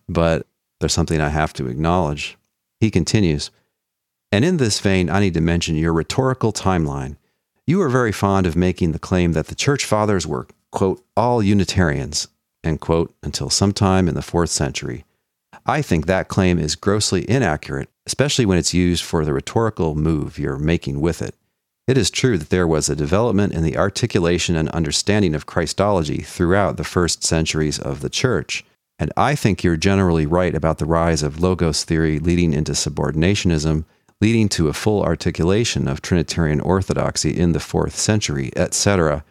but 0.07 0.45
there's 0.79 0.93
something 0.93 1.21
I 1.21 1.29
have 1.29 1.53
to 1.53 1.67
acknowledge. 1.67 2.37
He 2.79 2.91
continues, 2.91 3.51
and 4.31 4.43
in 4.43 4.57
this 4.57 4.79
vein, 4.79 5.09
I 5.09 5.19
need 5.19 5.33
to 5.35 5.41
mention 5.41 5.75
your 5.75 5.93
rhetorical 5.93 6.51
timeline. 6.51 7.15
You 7.65 7.81
are 7.81 7.89
very 7.89 8.11
fond 8.11 8.45
of 8.45 8.55
making 8.55 8.91
the 8.91 8.99
claim 8.99 9.33
that 9.33 9.47
the 9.47 9.55
church 9.55 9.85
fathers 9.85 10.27
were, 10.27 10.47
quote, 10.71 11.03
all 11.15 11.41
Unitarians, 11.41 12.27
end 12.63 12.81
quote, 12.81 13.13
until 13.23 13.49
sometime 13.49 14.07
in 14.07 14.15
the 14.15 14.21
fourth 14.21 14.49
century. 14.49 15.05
I 15.65 15.81
think 15.81 16.05
that 16.05 16.27
claim 16.27 16.59
is 16.59 16.75
grossly 16.75 17.29
inaccurate, 17.29 17.89
especially 18.05 18.45
when 18.45 18.57
it's 18.57 18.73
used 18.73 19.03
for 19.03 19.25
the 19.25 19.33
rhetorical 19.33 19.95
move 19.95 20.37
you're 20.37 20.57
making 20.57 21.01
with 21.01 21.21
it. 21.21 21.35
It 21.87 21.97
is 21.97 22.11
true 22.11 22.37
that 22.37 22.49
there 22.49 22.67
was 22.67 22.89
a 22.89 22.95
development 22.95 23.53
in 23.53 23.63
the 23.63 23.77
articulation 23.77 24.57
and 24.57 24.69
understanding 24.69 25.33
of 25.33 25.45
Christology 25.45 26.19
throughout 26.19 26.75
the 26.75 26.83
first 26.83 27.23
centuries 27.23 27.79
of 27.79 28.01
the 28.01 28.09
church. 28.09 28.65
And 28.99 29.13
I 29.15 29.35
think 29.35 29.63
you're 29.63 29.77
generally 29.77 30.25
right 30.25 30.55
about 30.55 30.79
the 30.79 30.85
rise 30.85 31.21
of 31.21 31.39
logos 31.39 31.83
theory 31.83 32.19
leading 32.19 32.53
into 32.53 32.71
subordinationism, 32.71 33.85
leading 34.19 34.49
to 34.49 34.67
a 34.67 34.73
full 34.73 35.03
articulation 35.03 35.87
of 35.87 36.01
Trinitarian 36.01 36.59
orthodoxy 36.61 37.37
in 37.37 37.51
the 37.51 37.59
fourth 37.59 37.95
century, 37.95 38.51
etc. 38.55 39.23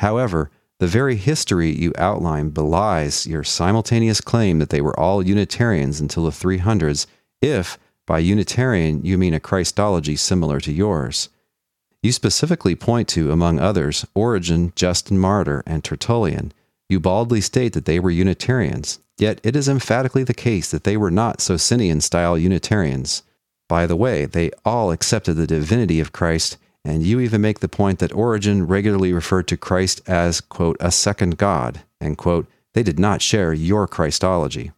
However, 0.00 0.50
the 0.78 0.86
very 0.86 1.16
history 1.16 1.70
you 1.70 1.92
outline 1.96 2.50
belies 2.50 3.26
your 3.26 3.42
simultaneous 3.42 4.20
claim 4.20 4.58
that 4.58 4.68
they 4.68 4.82
were 4.82 4.98
all 5.00 5.26
Unitarians 5.26 6.00
until 6.00 6.24
the 6.24 6.30
300s, 6.30 7.06
if 7.40 7.78
by 8.06 8.18
Unitarian 8.18 9.02
you 9.02 9.16
mean 9.16 9.32
a 9.32 9.40
Christology 9.40 10.16
similar 10.16 10.60
to 10.60 10.72
yours. 10.72 11.30
You 12.02 12.12
specifically 12.12 12.76
point 12.76 13.08
to, 13.08 13.32
among 13.32 13.58
others, 13.58 14.06
Origen, 14.14 14.72
Justin 14.76 15.18
Martyr, 15.18 15.62
and 15.66 15.82
Tertullian. 15.82 16.52
You 16.90 17.00
baldly 17.00 17.40
state 17.40 17.72
that 17.72 17.86
they 17.86 17.98
were 17.98 18.10
Unitarians, 18.10 19.00
Yet 19.18 19.40
it 19.42 19.56
is 19.56 19.68
emphatically 19.68 20.24
the 20.24 20.34
case 20.34 20.70
that 20.70 20.84
they 20.84 20.96
were 20.96 21.10
not 21.10 21.40
Socinian 21.40 22.00
style 22.00 22.36
Unitarians. 22.36 23.22
By 23.68 23.86
the 23.86 23.96
way, 23.96 24.26
they 24.26 24.50
all 24.64 24.92
accepted 24.92 25.34
the 25.34 25.46
divinity 25.46 26.00
of 26.00 26.12
Christ, 26.12 26.58
and 26.84 27.02
you 27.02 27.18
even 27.20 27.40
make 27.40 27.60
the 27.60 27.68
point 27.68 27.98
that 27.98 28.12
Origen 28.12 28.66
regularly 28.66 29.12
referred 29.12 29.48
to 29.48 29.56
Christ 29.56 30.00
as, 30.06 30.40
quote, 30.40 30.76
a 30.78 30.92
second 30.92 31.38
God, 31.38 31.80
and, 32.00 32.18
quote, 32.18 32.46
they 32.74 32.82
did 32.82 32.98
not 32.98 33.22
share 33.22 33.52
your 33.52 33.88
Christology. 33.88 34.70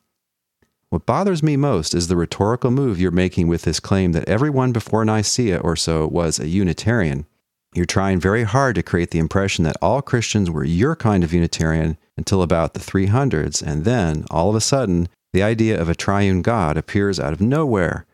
What 0.89 1.05
bothers 1.05 1.43
me 1.43 1.57
most 1.57 1.93
is 1.93 2.09
the 2.09 2.17
rhetorical 2.17 2.71
move 2.71 2.99
you're 2.99 3.11
making 3.11 3.49
with 3.49 3.63
this 3.63 3.81
claim 3.81 4.13
that 4.13 4.27
everyone 4.29 4.73
before 4.73 5.05
Nicaea 5.05 5.59
or 5.59 5.77
so 5.77 6.07
was 6.07 6.39
a 6.39 6.49
Unitarian. 6.49 7.27
You're 7.75 7.85
trying 7.85 8.19
very 8.19 8.45
hard 8.45 8.75
to 8.77 8.83
create 8.83 9.11
the 9.11 9.19
impression 9.19 9.65
that 9.65 9.77
all 9.83 10.01
Christians 10.01 10.51
were 10.51 10.65
your 10.65 10.97
kind 10.97 11.23
of 11.23 11.33
Unitarian 11.33 11.99
until 12.17 12.43
about 12.43 12.75
the 12.75 12.81
300s, 12.81 13.63
and 13.63 13.85
then, 13.85 14.25
all 14.31 14.49
of 14.49 14.57
a 14.57 14.61
sudden, 14.61 15.09
the 15.33 15.43
idea 15.43 15.81
of 15.81 15.89
a 15.89 15.95
triune 15.95 16.41
God 16.43 16.77
appears 16.77 17.21
out 17.21 17.35
of 17.35 17.41
nowhere. 17.41 18.07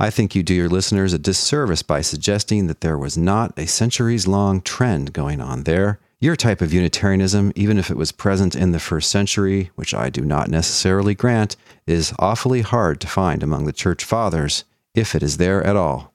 I 0.00 0.10
think 0.10 0.34
you 0.34 0.42
do 0.42 0.54
your 0.54 0.68
listeners 0.68 1.12
a 1.12 1.18
disservice 1.18 1.82
by 1.82 2.00
suggesting 2.00 2.66
that 2.66 2.80
there 2.80 2.98
was 2.98 3.18
not 3.18 3.56
a 3.58 3.66
centuries 3.66 4.26
long 4.26 4.62
trend 4.62 5.12
going 5.12 5.40
on 5.40 5.64
there. 5.64 6.00
Your 6.18 6.34
type 6.34 6.62
of 6.62 6.72
Unitarianism, 6.72 7.52
even 7.54 7.78
if 7.78 7.90
it 7.90 7.98
was 7.98 8.10
present 8.10 8.56
in 8.56 8.72
the 8.72 8.80
first 8.80 9.10
century, 9.10 9.70
which 9.74 9.92
I 9.92 10.08
do 10.08 10.22
not 10.22 10.48
necessarily 10.48 11.14
grant, 11.14 11.56
is 11.86 12.14
awfully 12.18 12.62
hard 12.62 13.00
to 13.02 13.06
find 13.06 13.42
among 13.42 13.66
the 13.66 13.72
Church 13.72 14.02
Fathers, 14.02 14.64
if 14.94 15.14
it 15.14 15.22
is 15.22 15.36
there 15.36 15.62
at 15.62 15.76
all. 15.76 16.13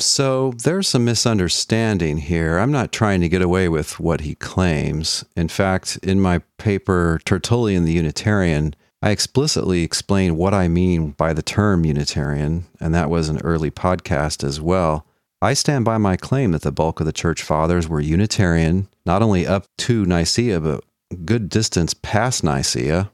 So 0.00 0.52
there's 0.62 0.88
some 0.88 1.04
misunderstanding 1.04 2.18
here. 2.18 2.58
I'm 2.58 2.70
not 2.70 2.92
trying 2.92 3.20
to 3.20 3.28
get 3.28 3.42
away 3.42 3.68
with 3.68 3.98
what 3.98 4.20
he 4.20 4.34
claims. 4.36 5.24
In 5.36 5.48
fact, 5.48 5.98
in 6.02 6.20
my 6.20 6.42
paper, 6.56 7.20
Tertullian 7.24 7.84
the 7.84 7.92
Unitarian, 7.92 8.74
I 9.02 9.10
explicitly 9.10 9.82
explain 9.82 10.36
what 10.36 10.54
I 10.54 10.68
mean 10.68 11.10
by 11.10 11.32
the 11.32 11.42
term 11.42 11.84
Unitarian, 11.84 12.66
and 12.80 12.94
that 12.94 13.10
was 13.10 13.28
an 13.28 13.40
early 13.42 13.70
podcast 13.70 14.44
as 14.44 14.60
well. 14.60 15.06
I 15.40 15.54
stand 15.54 15.84
by 15.84 15.98
my 15.98 16.16
claim 16.16 16.50
that 16.50 16.62
the 16.62 16.72
bulk 16.72 16.98
of 16.98 17.06
the 17.06 17.12
church 17.12 17.42
fathers 17.42 17.88
were 17.88 18.00
Unitarian, 18.00 18.88
not 19.06 19.22
only 19.22 19.46
up 19.46 19.66
to 19.78 20.04
Nicaea, 20.04 20.60
but 20.60 20.82
good 21.24 21.48
distance 21.48 21.94
past 21.94 22.42
Nicaea. 22.42 23.10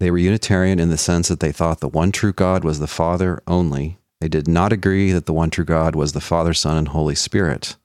They 0.00 0.10
were 0.10 0.18
Unitarian 0.18 0.78
in 0.78 0.88
the 0.88 0.96
sense 0.96 1.28
that 1.28 1.40
they 1.40 1.52
thought 1.52 1.80
the 1.80 1.88
one 1.88 2.12
true 2.12 2.32
God 2.32 2.64
was 2.64 2.78
the 2.78 2.86
Father 2.86 3.42
only, 3.46 3.98
They 4.20 4.28
did 4.28 4.48
not 4.48 4.72
agree 4.72 5.12
that 5.12 5.26
the 5.26 5.32
one 5.32 5.50
true 5.50 5.64
God 5.64 5.94
was 5.94 6.12
the 6.12 6.20
Father, 6.20 6.54
Son, 6.54 6.76
and 6.76 6.88
Holy 6.88 7.14
Spirit. 7.14 7.76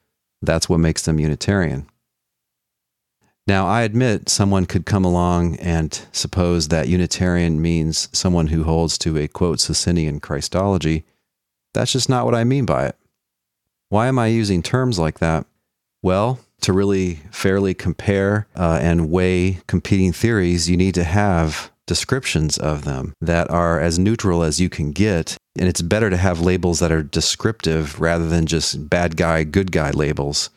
That's 0.42 0.70
what 0.70 0.80
makes 0.80 1.04
them 1.04 1.20
Unitarian. 1.20 1.88
Now, 3.48 3.68
I 3.68 3.82
admit 3.82 4.30
someone 4.30 4.66
could 4.66 4.86
come 4.86 5.04
along 5.04 5.58
and 5.58 6.00
suppose 6.12 6.68
that 6.68 6.88
Unitarian 6.88 7.62
means 7.62 8.08
someone 8.14 8.48
who 8.48 8.64
holds 8.64 8.98
to 9.00 9.18
a 9.18 9.28
quote 9.28 9.60
Socinian 9.60 10.20
Christology. 10.20 11.06
That's 11.74 11.92
just 11.92 12.08
not 12.08 12.26
what 12.26 12.36
I 12.36 12.44
mean 12.44 12.66
by 12.66 12.86
it. 12.88 12.96
Why 13.90 14.08
am 14.08 14.20
I 14.20 14.28
using 14.28 14.62
terms 14.62 15.00
like 15.00 15.20
that? 15.20 15.46
Well, 16.02 16.40
to 16.62 16.72
really 16.72 17.16
fairly 17.32 17.74
compare 17.74 18.48
uh, 18.56 18.80
and 18.82 19.10
weigh 19.10 19.60
competing 19.68 20.14
theories, 20.14 20.70
you 20.70 20.78
need 20.78 20.96
to 20.96 21.04
have 21.04 21.72
descriptions 21.88 22.58
of 22.58 22.86
them 22.86 23.14
that 23.20 23.50
are 23.50 23.80
as 23.80 24.00
neutral 24.00 24.44
as 24.44 24.62
you 24.62 24.70
can 24.70 24.92
get. 24.92 25.36
And 25.60 25.68
it's 25.68 25.82
better 25.82 26.10
to 26.10 26.18
have 26.18 26.40
labels 26.40 26.80
that 26.80 26.92
are 26.92 27.04
descriptive 27.04 28.00
rather 28.00 28.28
than 28.28 28.46
just 28.46 28.90
bad 28.90 29.18
guy, 29.18 29.44
good 29.44 29.72
guy 29.72 29.92
labels. 29.92 30.50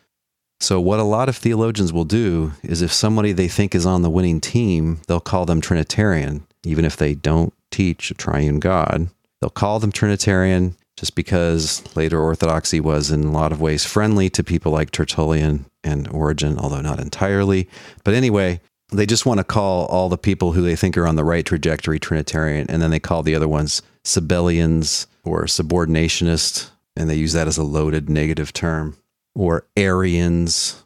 So, 0.61 0.81
what 0.81 1.01
a 1.01 1.05
lot 1.05 1.29
of 1.29 1.37
theologians 1.37 1.93
will 1.93 2.05
do 2.05 2.53
is 2.63 2.81
if 2.81 2.93
somebody 2.93 3.33
they 3.33 3.49
think 3.49 3.75
is 3.75 3.85
on 3.85 4.03
the 4.03 4.11
winning 4.11 4.41
team, 4.41 5.01
they'll 5.07 5.21
call 5.21 5.47
them 5.47 5.61
Trinitarian, 5.61 6.47
even 6.65 6.85
if 6.85 6.97
they 6.97 7.15
don't 7.15 7.53
teach 7.71 8.11
a 8.11 8.15
triune 8.15 8.61
God. 8.61 9.09
They'll 9.41 9.51
call 9.51 9.81
them 9.81 9.93
Trinitarian 9.93 10.77
just 10.97 11.17
because 11.17 11.83
later 11.97 12.21
Orthodoxy 12.21 12.81
was 12.81 13.11
in 13.11 13.25
a 13.25 13.33
lot 13.33 13.53
of 13.53 13.61
ways 13.61 13.85
friendly 13.85 14.31
to 14.31 14.45
people 14.45 14.73
like 14.73 14.91
Tertullian 14.91 15.67
and 15.83 16.09
Origen, 16.09 16.57
although 16.59 16.81
not 16.81 17.01
entirely. 17.01 17.69
But 18.05 18.15
anyway, 18.15 18.61
they 18.95 19.07
just 19.07 19.27
want 19.27 19.39
to 19.39 19.45
call 19.45 19.87
all 19.87 20.09
the 20.09 20.19
people 20.19 20.53
who 20.53 20.63
they 20.63 20.77
think 20.77 20.97
are 20.97 21.07
on 21.07 21.17
the 21.17 21.25
right 21.25 21.45
trajectory 21.45 21.99
Trinitarian, 21.99 22.67
and 22.69 22.81
then 22.83 22.91
they 22.91 23.01
call 23.01 23.23
the 23.23 23.35
other 23.35 23.49
ones 23.49 23.83
Sabellians 24.05 25.07
or 25.25 25.45
subordinationist, 25.45 26.71
and 26.97 27.09
they 27.09 27.15
use 27.15 27.33
that 27.33 27.49
as 27.49 27.57
a 27.57 27.63
loaded 27.63 28.09
negative 28.09 28.53
term, 28.53 28.97
or 29.35 29.67
Arians. 29.77 30.83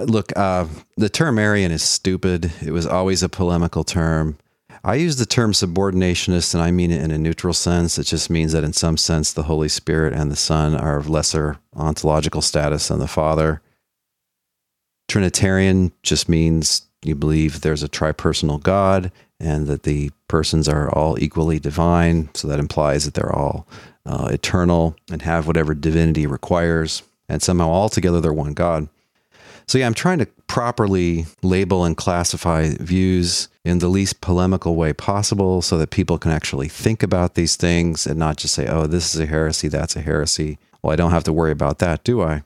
Look, 0.00 0.36
uh, 0.36 0.66
the 0.96 1.08
term 1.08 1.38
Arian 1.38 1.72
is 1.72 1.82
stupid. 1.82 2.52
It 2.62 2.70
was 2.70 2.86
always 2.86 3.22
a 3.22 3.28
polemical 3.28 3.84
term. 3.84 4.38
I 4.84 4.96
use 4.96 5.16
the 5.16 5.26
term 5.26 5.52
subordinationist 5.52 6.54
and 6.54 6.62
I 6.62 6.72
mean 6.72 6.90
it 6.90 7.02
in 7.02 7.12
a 7.12 7.18
neutral 7.18 7.52
sense. 7.52 7.98
It 7.98 8.04
just 8.04 8.30
means 8.30 8.52
that 8.52 8.64
in 8.64 8.72
some 8.72 8.96
sense, 8.96 9.32
the 9.32 9.44
Holy 9.44 9.68
Spirit 9.68 10.12
and 10.12 10.30
the 10.30 10.36
Son 10.36 10.74
are 10.74 10.96
of 10.96 11.08
lesser 11.08 11.58
ontological 11.76 12.42
status 12.42 12.88
than 12.88 12.98
the 12.98 13.06
Father. 13.06 13.62
Trinitarian 15.08 15.92
just 16.02 16.28
means 16.28 16.86
you 17.02 17.14
believe 17.14 17.60
there's 17.60 17.82
a 17.82 17.88
tripersonal 17.88 18.62
God 18.62 19.10
and 19.40 19.66
that 19.66 19.82
the 19.82 20.10
persons 20.28 20.68
are 20.68 20.88
all 20.90 21.18
equally 21.20 21.58
divine. 21.58 22.30
So 22.34 22.48
that 22.48 22.60
implies 22.60 23.04
that 23.04 23.14
they're 23.14 23.34
all 23.34 23.66
uh, 24.06 24.28
eternal 24.32 24.96
and 25.10 25.22
have 25.22 25.46
whatever 25.46 25.74
divinity 25.74 26.26
requires. 26.26 27.02
And 27.28 27.42
somehow 27.42 27.68
all 27.68 27.88
together 27.88 28.20
they're 28.20 28.32
one 28.32 28.54
God. 28.54 28.88
So, 29.68 29.78
yeah, 29.78 29.86
I'm 29.86 29.94
trying 29.94 30.18
to 30.18 30.26
properly 30.48 31.26
label 31.42 31.84
and 31.84 31.96
classify 31.96 32.70
views 32.78 33.48
in 33.64 33.78
the 33.78 33.88
least 33.88 34.20
polemical 34.20 34.74
way 34.74 34.92
possible 34.92 35.62
so 35.62 35.78
that 35.78 35.90
people 35.90 36.18
can 36.18 36.30
actually 36.30 36.68
think 36.68 37.02
about 37.02 37.34
these 37.34 37.56
things 37.56 38.06
and 38.06 38.18
not 38.18 38.36
just 38.36 38.54
say, 38.54 38.66
oh, 38.66 38.86
this 38.86 39.14
is 39.14 39.20
a 39.20 39.26
heresy, 39.26 39.68
that's 39.68 39.96
a 39.96 40.00
heresy. 40.00 40.58
Well, 40.82 40.92
I 40.92 40.96
don't 40.96 41.12
have 41.12 41.24
to 41.24 41.32
worry 41.32 41.52
about 41.52 41.78
that, 41.78 42.02
do 42.04 42.22
I? 42.22 42.42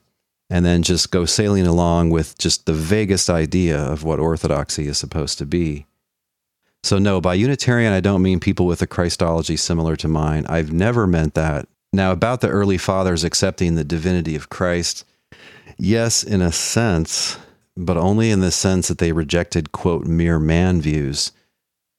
And 0.49 0.65
then 0.65 0.81
just 0.81 1.11
go 1.11 1.25
sailing 1.25 1.67
along 1.67 2.09
with 2.09 2.37
just 2.37 2.65
the 2.65 2.73
vaguest 2.73 3.29
idea 3.29 3.77
of 3.77 4.03
what 4.03 4.19
orthodoxy 4.19 4.87
is 4.87 4.97
supposed 4.97 5.37
to 5.39 5.45
be. 5.45 5.85
So, 6.83 6.99
no, 6.99 7.19
by 7.19 7.33
Unitarian, 7.33 7.91
I 7.91 7.99
don't 7.99 8.21
mean 8.21 8.39
people 8.39 8.65
with 8.65 8.81
a 8.81 8.87
Christology 8.87 9.57
similar 9.57 9.97
to 9.97 10.07
mine. 10.07 10.45
I've 10.47 10.71
never 10.71 11.05
meant 11.05 11.33
that. 11.33 11.67
Now, 11.91 12.11
about 12.11 12.41
the 12.41 12.49
early 12.49 12.77
fathers 12.77 13.23
accepting 13.23 13.75
the 13.75 13.83
divinity 13.83 14.35
of 14.35 14.49
Christ, 14.49 15.03
yes, 15.77 16.23
in 16.23 16.41
a 16.41 16.51
sense, 16.51 17.37
but 17.75 17.97
only 17.97 18.31
in 18.31 18.39
the 18.39 18.51
sense 18.51 18.87
that 18.87 18.99
they 18.99 19.11
rejected, 19.11 19.71
quote, 19.71 20.05
mere 20.05 20.39
man 20.39 20.79
views. 20.81 21.31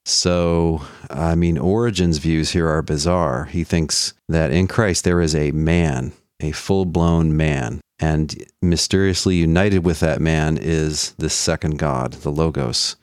So, 0.06 0.82
I 1.10 1.34
mean, 1.34 1.58
Origen's 1.58 2.16
views 2.16 2.50
here 2.52 2.66
are 2.66 2.80
bizarre. 2.80 3.44
He 3.44 3.64
thinks 3.64 4.14
that 4.28 4.50
in 4.52 4.68
Christ 4.68 5.04
there 5.04 5.20
is 5.20 5.34
a 5.34 5.50
man, 5.50 6.12
a 6.40 6.52
full 6.52 6.86
blown 6.86 7.36
man, 7.36 7.80
and 7.98 8.44
mysteriously 8.62 9.36
united 9.36 9.84
with 9.84 10.00
that 10.00 10.20
man 10.20 10.58
is 10.58 11.12
the 11.18 11.30
second 11.30 11.78
God, 11.78 12.12
the 12.12 12.30
Logos. 12.30 12.96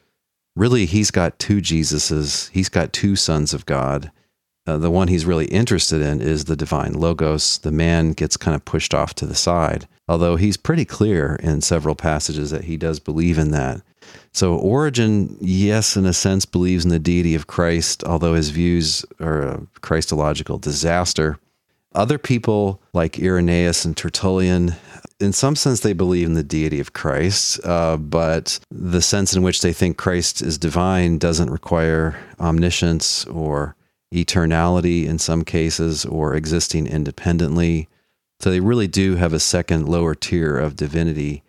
Really, 0.56 0.86
he's 0.86 1.12
got 1.12 1.40
two 1.40 1.58
Jesuses, 1.58 2.50
he's 2.52 2.70
got 2.70 2.94
two 2.94 3.16
sons 3.16 3.54
of 3.54 3.66
God. 3.66 4.12
Uh, 4.68 4.78
the 4.78 4.90
one 4.90 5.10
he's 5.10 5.26
really 5.26 5.46
interested 5.46 6.02
in 6.02 6.22
is 6.22 6.46
the 6.46 6.56
divine 6.56 6.94
Logos. 6.94 7.60
The 7.60 7.72
man 7.72 8.14
gets 8.14 8.36
kind 8.36 8.56
of 8.56 8.66
pushed 8.66 8.94
off 8.94 9.14
to 9.16 9.26
the 9.26 9.36
side 9.36 9.88
although 10.08 10.36
he's 10.36 10.58
pretty 10.58 10.86
clear 10.86 11.36
in 11.42 11.62
several 11.62 11.96
passages 11.96 12.52
that 12.52 12.66
he 12.66 12.78
does 12.78 13.00
believe 13.00 13.38
in 13.38 13.52
that. 13.52 13.82
So, 14.34 14.56
Origen, 14.56 15.36
yes, 15.40 15.96
in 15.96 16.06
a 16.06 16.14
sense, 16.14 16.46
believes 16.46 16.84
in 16.84 16.92
the 16.92 17.00
deity 17.00 17.36
of 17.36 17.48
Christ, 17.48 18.04
although 18.04 18.36
his 18.36 18.50
views 18.50 19.06
are 19.20 19.42
a 19.42 19.68
Christological 19.82 20.58
disaster. 20.58 21.40
Other 21.96 22.18
people, 22.18 22.82
like 22.94 23.20
Irenaeus 23.20 23.86
and 23.86 23.96
Tertullian, 23.96 24.76
in 25.22 25.32
some 25.32 25.56
sense, 25.56 25.80
they 25.80 25.94
believe 25.94 26.28
in 26.28 26.34
the 26.34 26.44
deity 26.44 26.82
of 26.82 26.92
Christ, 26.92 27.60
uh, 27.64 27.96
but 27.96 28.60
the 28.70 29.02
sense 29.02 29.34
in 29.34 29.44
which 29.44 29.62
they 29.62 29.72
think 29.72 29.98
Christ 29.98 30.42
is 30.42 30.58
divine 30.58 31.18
doesn't 31.18 31.50
require 31.50 32.20
omniscience 32.38 33.26
or 33.26 33.78
eternality 34.14 35.06
in 35.06 35.20
some 35.20 35.46
cases 35.46 36.06
or 36.06 36.36
existing 36.36 36.86
independently. 36.86 37.88
So 38.42 38.52
they 38.52 38.60
really 38.60 38.88
do 38.88 39.16
have 39.16 39.32
a 39.32 39.40
second 39.40 39.88
lower 39.88 40.16
tier 40.16 40.58
of 40.58 40.76
divinity. 40.76 41.44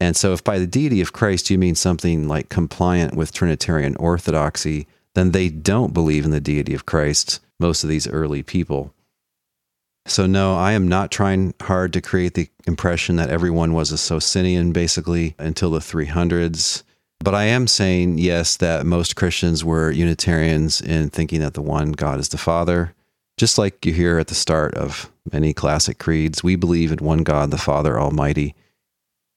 And 0.00 0.16
so, 0.16 0.32
if 0.32 0.42
by 0.42 0.58
the 0.58 0.66
deity 0.66 1.00
of 1.00 1.12
Christ 1.12 1.48
you 1.48 1.58
mean 1.58 1.76
something 1.76 2.26
like 2.26 2.48
compliant 2.48 3.14
with 3.14 3.32
Trinitarian 3.32 3.94
orthodoxy, 3.96 4.88
then 5.14 5.30
they 5.30 5.48
don't 5.48 5.94
believe 5.94 6.24
in 6.24 6.32
the 6.32 6.40
deity 6.40 6.74
of 6.74 6.86
Christ, 6.86 7.38
most 7.60 7.84
of 7.84 7.90
these 7.90 8.08
early 8.08 8.42
people. 8.42 8.92
So, 10.06 10.26
no, 10.26 10.56
I 10.56 10.72
am 10.72 10.88
not 10.88 11.10
trying 11.10 11.54
hard 11.62 11.92
to 11.92 12.00
create 12.00 12.34
the 12.34 12.48
impression 12.66 13.16
that 13.16 13.30
everyone 13.30 13.72
was 13.72 13.92
a 13.92 13.98
Socinian 13.98 14.72
basically 14.72 15.34
until 15.38 15.70
the 15.70 15.78
300s. 15.78 16.82
But 17.20 17.34
I 17.36 17.44
am 17.44 17.68
saying, 17.68 18.18
yes, 18.18 18.56
that 18.56 18.84
most 18.84 19.14
Christians 19.14 19.64
were 19.64 19.92
Unitarians 19.92 20.80
in 20.80 21.08
thinking 21.08 21.40
that 21.40 21.54
the 21.54 21.62
one 21.62 21.92
God 21.92 22.18
is 22.18 22.30
the 22.30 22.38
Father 22.38 22.94
just 23.42 23.58
like 23.58 23.84
you 23.84 23.92
hear 23.92 24.18
at 24.18 24.28
the 24.28 24.34
start 24.34 24.74
of 24.74 25.10
many 25.32 25.52
classic 25.52 25.98
creeds, 25.98 26.42
we 26.42 26.56
believe 26.56 26.92
in 26.92 26.98
one 26.98 27.24
God, 27.24 27.50
the 27.50 27.58
Father 27.58 27.98
Almighty. 27.98 28.54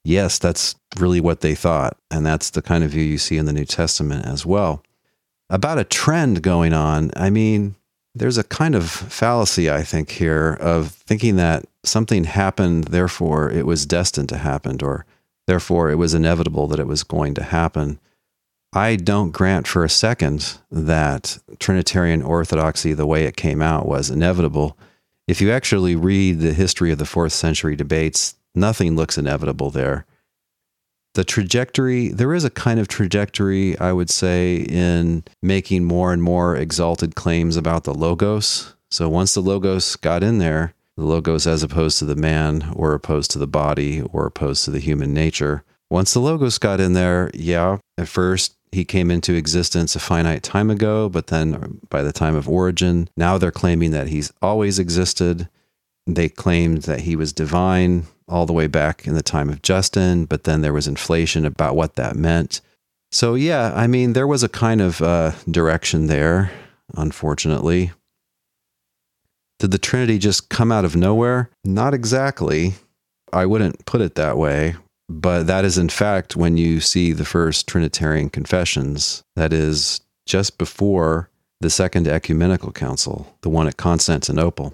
Yes, 0.03 0.37
that's 0.37 0.75
really 0.97 1.19
what 1.19 1.41
they 1.41 1.55
thought. 1.55 1.97
And 2.11 2.25
that's 2.25 2.51
the 2.51 2.61
kind 2.61 2.83
of 2.83 2.91
view 2.91 3.03
you 3.03 3.17
see 3.17 3.37
in 3.37 3.45
the 3.45 3.53
New 3.53 3.65
Testament 3.65 4.25
as 4.25 4.45
well. 4.45 4.83
About 5.49 5.79
a 5.79 5.83
trend 5.83 6.41
going 6.41 6.73
on, 6.73 7.11
I 7.15 7.29
mean, 7.29 7.75
there's 8.15 8.37
a 8.37 8.43
kind 8.43 8.75
of 8.75 8.89
fallacy, 8.89 9.69
I 9.69 9.83
think, 9.83 10.09
here 10.09 10.53
of 10.61 10.91
thinking 10.91 11.35
that 11.35 11.65
something 11.83 12.23
happened, 12.23 12.85
therefore 12.85 13.51
it 13.51 13.65
was 13.65 13.85
destined 13.85 14.29
to 14.29 14.37
happen, 14.37 14.77
or 14.81 15.05
therefore 15.47 15.91
it 15.91 15.95
was 15.95 16.13
inevitable 16.13 16.67
that 16.67 16.79
it 16.79 16.87
was 16.87 17.03
going 17.03 17.33
to 17.35 17.43
happen. 17.43 17.99
I 18.71 18.95
don't 18.95 19.31
grant 19.31 19.67
for 19.67 19.83
a 19.83 19.89
second 19.89 20.57
that 20.71 21.37
Trinitarian 21.59 22.21
orthodoxy, 22.21 22.93
the 22.93 23.05
way 23.05 23.25
it 23.25 23.37
came 23.37 23.61
out, 23.61 23.85
was 23.85 24.09
inevitable. 24.09 24.77
If 25.27 25.41
you 25.41 25.51
actually 25.51 25.95
read 25.95 26.39
the 26.39 26.53
history 26.53 26.91
of 26.91 26.97
the 26.97 27.05
fourth 27.05 27.33
century 27.33 27.75
debates, 27.75 28.35
nothing 28.53 28.95
looks 28.95 29.17
inevitable 29.17 29.71
there. 29.71 30.05
The 31.15 31.23
trajectory, 31.23 32.09
there 32.09 32.33
is 32.33 32.43
a 32.43 32.49
kind 32.49 32.77
of 32.77 32.89
trajectory, 32.89 33.79
I 33.79 33.93
would 33.93 34.09
say, 34.09 34.57
in 34.57 35.23
making 35.41 35.85
more 35.85 36.11
and 36.11 36.21
more 36.21 36.57
exalted 36.57 37.15
claims 37.15 37.55
about 37.55 37.85
the 37.85 37.93
Logos. 37.93 38.75
So 38.91 39.07
once 39.07 39.33
the 39.33 39.41
Logos 39.41 39.95
got 39.95 40.23
in 40.23 40.39
there, 40.39 40.73
the 40.97 41.05
Logos 41.05 41.47
as 41.47 41.63
opposed 41.63 41.99
to 41.99 42.05
the 42.05 42.17
man, 42.17 42.69
or 42.75 42.93
opposed 42.93 43.31
to 43.31 43.39
the 43.39 43.47
body, 43.47 44.01
or 44.01 44.25
opposed 44.25 44.65
to 44.65 44.71
the 44.71 44.79
human 44.79 45.13
nature, 45.13 45.63
once 45.89 46.13
the 46.13 46.19
Logos 46.19 46.57
got 46.57 46.81
in 46.81 46.91
there, 46.91 47.31
yeah, 47.33 47.77
at 47.97 48.09
first 48.09 48.57
he 48.73 48.83
came 48.83 49.09
into 49.09 49.35
existence 49.35 49.95
a 49.95 49.99
finite 49.99 50.43
time 50.43 50.69
ago, 50.69 51.07
but 51.07 51.27
then 51.27 51.79
by 51.89 52.03
the 52.03 52.11
time 52.11 52.35
of 52.35 52.49
Origen, 52.49 53.09
now 53.15 53.37
they're 53.37 53.51
claiming 53.51 53.91
that 53.91 54.09
he's 54.09 54.33
always 54.41 54.79
existed. 54.79 55.47
They 56.05 56.27
claimed 56.27 56.83
that 56.83 57.01
he 57.01 57.15
was 57.15 57.31
divine 57.31 58.05
all 58.27 58.45
the 58.45 58.53
way 58.53 58.67
back 58.67 59.05
in 59.05 59.13
the 59.13 59.21
time 59.21 59.49
of 59.49 59.61
Justin, 59.61 60.25
but 60.25 60.43
then 60.43 60.61
there 60.61 60.73
was 60.73 60.87
inflation 60.87 61.45
about 61.45 61.75
what 61.75 61.95
that 61.95 62.15
meant. 62.15 62.61
So, 63.11 63.35
yeah, 63.35 63.71
I 63.75 63.87
mean, 63.87 64.13
there 64.13 64.27
was 64.27 64.43
a 64.43 64.49
kind 64.49 64.81
of 64.81 65.01
uh, 65.01 65.31
direction 65.49 66.07
there, 66.07 66.51
unfortunately. 66.95 67.91
Did 69.59 69.71
the 69.71 69.77
Trinity 69.77 70.17
just 70.17 70.49
come 70.49 70.71
out 70.71 70.85
of 70.85 70.95
nowhere? 70.95 71.49
Not 71.63 71.93
exactly. 71.93 72.73
I 73.31 73.45
wouldn't 73.45 73.85
put 73.85 74.01
it 74.01 74.15
that 74.15 74.37
way. 74.37 74.75
But 75.07 75.43
that 75.47 75.65
is, 75.65 75.77
in 75.77 75.89
fact, 75.89 76.35
when 76.35 76.57
you 76.57 76.79
see 76.79 77.13
the 77.13 77.25
first 77.25 77.67
Trinitarian 77.67 78.29
confessions, 78.29 79.23
that 79.35 79.53
is 79.53 80.01
just 80.25 80.57
before 80.57 81.29
the 81.61 81.69
Second 81.69 82.07
Ecumenical 82.07 82.71
Council, 82.71 83.33
the 83.41 83.49
one 83.49 83.67
at 83.67 83.77
Constantinople. 83.77 84.73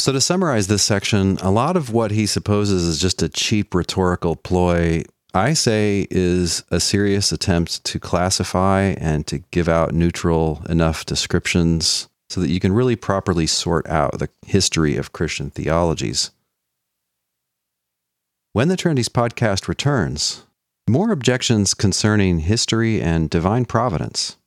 So, 0.00 0.12
to 0.12 0.20
summarize 0.20 0.68
this 0.68 0.84
section, 0.84 1.38
a 1.38 1.50
lot 1.50 1.76
of 1.76 1.92
what 1.92 2.12
he 2.12 2.24
supposes 2.26 2.84
is 2.84 3.00
just 3.00 3.20
a 3.20 3.28
cheap 3.28 3.74
rhetorical 3.74 4.36
ploy, 4.36 5.02
I 5.34 5.54
say 5.54 6.06
is 6.10 6.64
a 6.70 6.80
serious 6.80 7.32
attempt 7.32 7.84
to 7.84 8.00
classify 8.00 8.94
and 8.98 9.26
to 9.26 9.38
give 9.50 9.68
out 9.68 9.92
neutral 9.92 10.62
enough 10.68 11.04
descriptions 11.04 12.08
so 12.30 12.40
that 12.40 12.48
you 12.48 12.60
can 12.60 12.72
really 12.72 12.96
properly 12.96 13.46
sort 13.46 13.86
out 13.88 14.18
the 14.18 14.30
history 14.46 14.96
of 14.96 15.12
Christian 15.12 15.50
theologies. 15.50 16.30
When 18.52 18.68
the 18.68 18.76
Trinities 18.76 19.08
podcast 19.08 19.68
returns, 19.68 20.44
more 20.88 21.10
objections 21.10 21.74
concerning 21.74 22.40
history 22.40 23.02
and 23.02 23.28
divine 23.28 23.66
providence. 23.66 24.37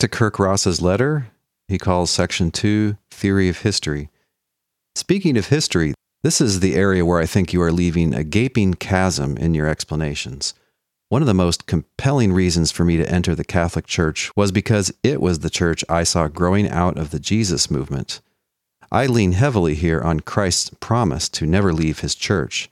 To 0.00 0.08
Kirk 0.08 0.38
Ross's 0.38 0.80
letter, 0.80 1.26
he 1.68 1.76
calls 1.76 2.10
section 2.10 2.50
2 2.50 2.96
Theory 3.10 3.50
of 3.50 3.58
History. 3.58 4.08
Speaking 4.94 5.36
of 5.36 5.48
history, 5.48 5.92
this 6.22 6.40
is 6.40 6.60
the 6.60 6.74
area 6.74 7.04
where 7.04 7.20
I 7.20 7.26
think 7.26 7.52
you 7.52 7.60
are 7.60 7.70
leaving 7.70 8.14
a 8.14 8.24
gaping 8.24 8.74
chasm 8.74 9.36
in 9.36 9.54
your 9.54 9.68
explanations. 9.68 10.54
One 11.10 11.20
of 11.20 11.26
the 11.26 11.34
most 11.34 11.66
compelling 11.66 12.32
reasons 12.32 12.70
for 12.70 12.82
me 12.82 12.96
to 12.96 13.10
enter 13.10 13.34
the 13.34 13.44
Catholic 13.44 13.86
Church 13.86 14.30
was 14.34 14.50
because 14.50 14.90
it 15.02 15.20
was 15.20 15.40
the 15.40 15.50
church 15.50 15.84
I 15.86 16.04
saw 16.04 16.28
growing 16.28 16.68
out 16.70 16.96
of 16.96 17.10
the 17.10 17.20
Jesus 17.20 17.70
movement. 17.70 18.22
I 18.90 19.04
lean 19.04 19.32
heavily 19.32 19.74
here 19.74 20.00
on 20.00 20.20
Christ's 20.20 20.70
promise 20.80 21.28
to 21.28 21.46
never 21.46 21.74
leave 21.74 21.98
his 21.98 22.14
church. 22.14 22.70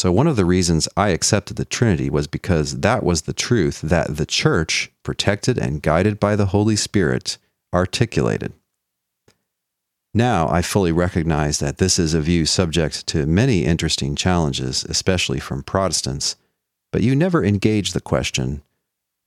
So, 0.00 0.10
one 0.10 0.26
of 0.26 0.36
the 0.36 0.46
reasons 0.46 0.88
I 0.96 1.10
accepted 1.10 1.58
the 1.58 1.66
Trinity 1.66 2.08
was 2.08 2.26
because 2.26 2.80
that 2.80 3.02
was 3.02 3.20
the 3.20 3.34
truth 3.34 3.82
that 3.82 4.16
the 4.16 4.24
church, 4.24 4.90
protected 5.02 5.58
and 5.58 5.82
guided 5.82 6.18
by 6.18 6.36
the 6.36 6.46
Holy 6.46 6.74
Spirit, 6.74 7.36
articulated. 7.74 8.54
Now 10.14 10.48
I 10.48 10.62
fully 10.62 10.90
recognize 10.90 11.58
that 11.58 11.76
this 11.76 11.98
is 11.98 12.14
a 12.14 12.22
view 12.22 12.46
subject 12.46 13.06
to 13.08 13.26
many 13.26 13.66
interesting 13.66 14.16
challenges, 14.16 14.84
especially 14.84 15.38
from 15.38 15.62
Protestants, 15.62 16.34
but 16.92 17.02
you 17.02 17.14
never 17.14 17.44
engage 17.44 17.92
the 17.92 18.00
question. 18.00 18.62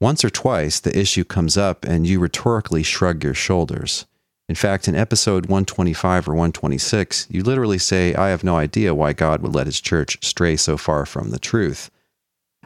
Once 0.02 0.26
or 0.26 0.32
twice, 0.32 0.80
the 0.80 1.00
issue 1.00 1.24
comes 1.24 1.56
up 1.56 1.86
and 1.86 2.08
you 2.08 2.20
rhetorically 2.20 2.82
shrug 2.82 3.24
your 3.24 3.36
shoulders. 3.36 4.08
In 4.50 4.56
fact, 4.56 4.88
in 4.88 4.96
episode 4.96 5.46
125 5.46 6.28
or 6.28 6.32
126, 6.32 7.28
you 7.30 7.44
literally 7.44 7.78
say, 7.78 8.14
I 8.14 8.30
have 8.30 8.44
no 8.44 8.58
idea 8.58 8.94
why 8.94 9.14
God 9.14 9.42
would 9.42 9.56
let 9.56 9.68
his 9.68 9.80
church 9.80 10.18
stray 10.22 10.58
so 10.58 10.76
far 10.76 11.06
from 11.06 11.30
the 11.30 11.40
truth. 11.40 11.90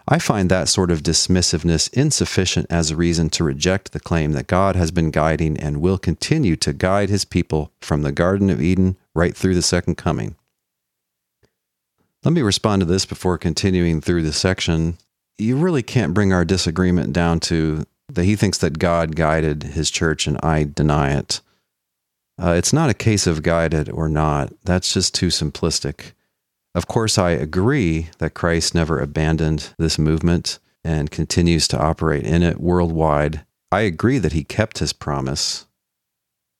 I 0.09 0.19
find 0.19 0.49
that 0.49 0.69
sort 0.69 0.89
of 0.89 1.03
dismissiveness 1.03 1.91
insufficient 1.93 2.67
as 2.69 2.89
a 2.89 2.95
reason 2.95 3.29
to 3.31 3.43
reject 3.43 3.91
the 3.91 3.99
claim 3.99 4.31
that 4.31 4.47
God 4.47 4.77
has 4.77 4.89
been 4.89 5.11
guiding 5.11 5.57
and 5.57 5.81
will 5.81 5.97
continue 5.97 6.55
to 6.57 6.71
guide 6.71 7.09
his 7.09 7.25
people 7.25 7.71
from 7.81 8.01
the 8.01 8.13
Garden 8.13 8.49
of 8.49 8.61
Eden 8.61 8.95
right 9.13 9.35
through 9.35 9.55
the 9.55 9.61
second 9.61 9.95
coming. 9.95 10.35
Let 12.23 12.33
me 12.33 12.41
respond 12.41 12.81
to 12.81 12.85
this 12.85 13.05
before 13.05 13.37
continuing 13.37 14.01
through 14.01 14.23
the 14.23 14.33
section. 14.33 14.97
You 15.37 15.57
really 15.57 15.83
can't 15.83 16.13
bring 16.13 16.33
our 16.33 16.45
disagreement 16.45 17.13
down 17.13 17.41
to 17.41 17.85
that 18.09 18.23
he 18.23 18.35
thinks 18.37 18.57
that 18.59 18.79
God 18.79 19.15
guided 19.15 19.63
his 19.63 19.91
church 19.91 20.25
and 20.25 20.39
I 20.41 20.63
deny 20.63 21.11
it. 21.11 21.41
Uh, 22.41 22.51
it's 22.51 22.73
not 22.73 22.89
a 22.89 22.93
case 22.93 23.25
of 23.25 23.43
guided 23.43 23.89
or 23.89 24.07
not. 24.07 24.53
That's 24.63 24.93
just 24.93 25.15
too 25.15 25.27
simplistic. 25.27 26.11
Of 26.75 26.87
course, 26.87 27.17
I 27.17 27.31
agree 27.31 28.09
that 28.19 28.35
Christ 28.35 28.75
never 28.75 28.99
abandoned 28.99 29.73
this 29.79 29.97
movement 29.97 30.59
and 30.83 31.09
continues 31.09 31.67
to 31.69 31.79
operate 31.79 32.25
in 32.25 32.43
it 32.43 32.59
worldwide. 32.59 33.43
I 33.71 33.81
agree 33.81 34.19
that 34.19 34.33
he 34.33 34.43
kept 34.43 34.77
his 34.79 34.93
promise. 34.93 35.65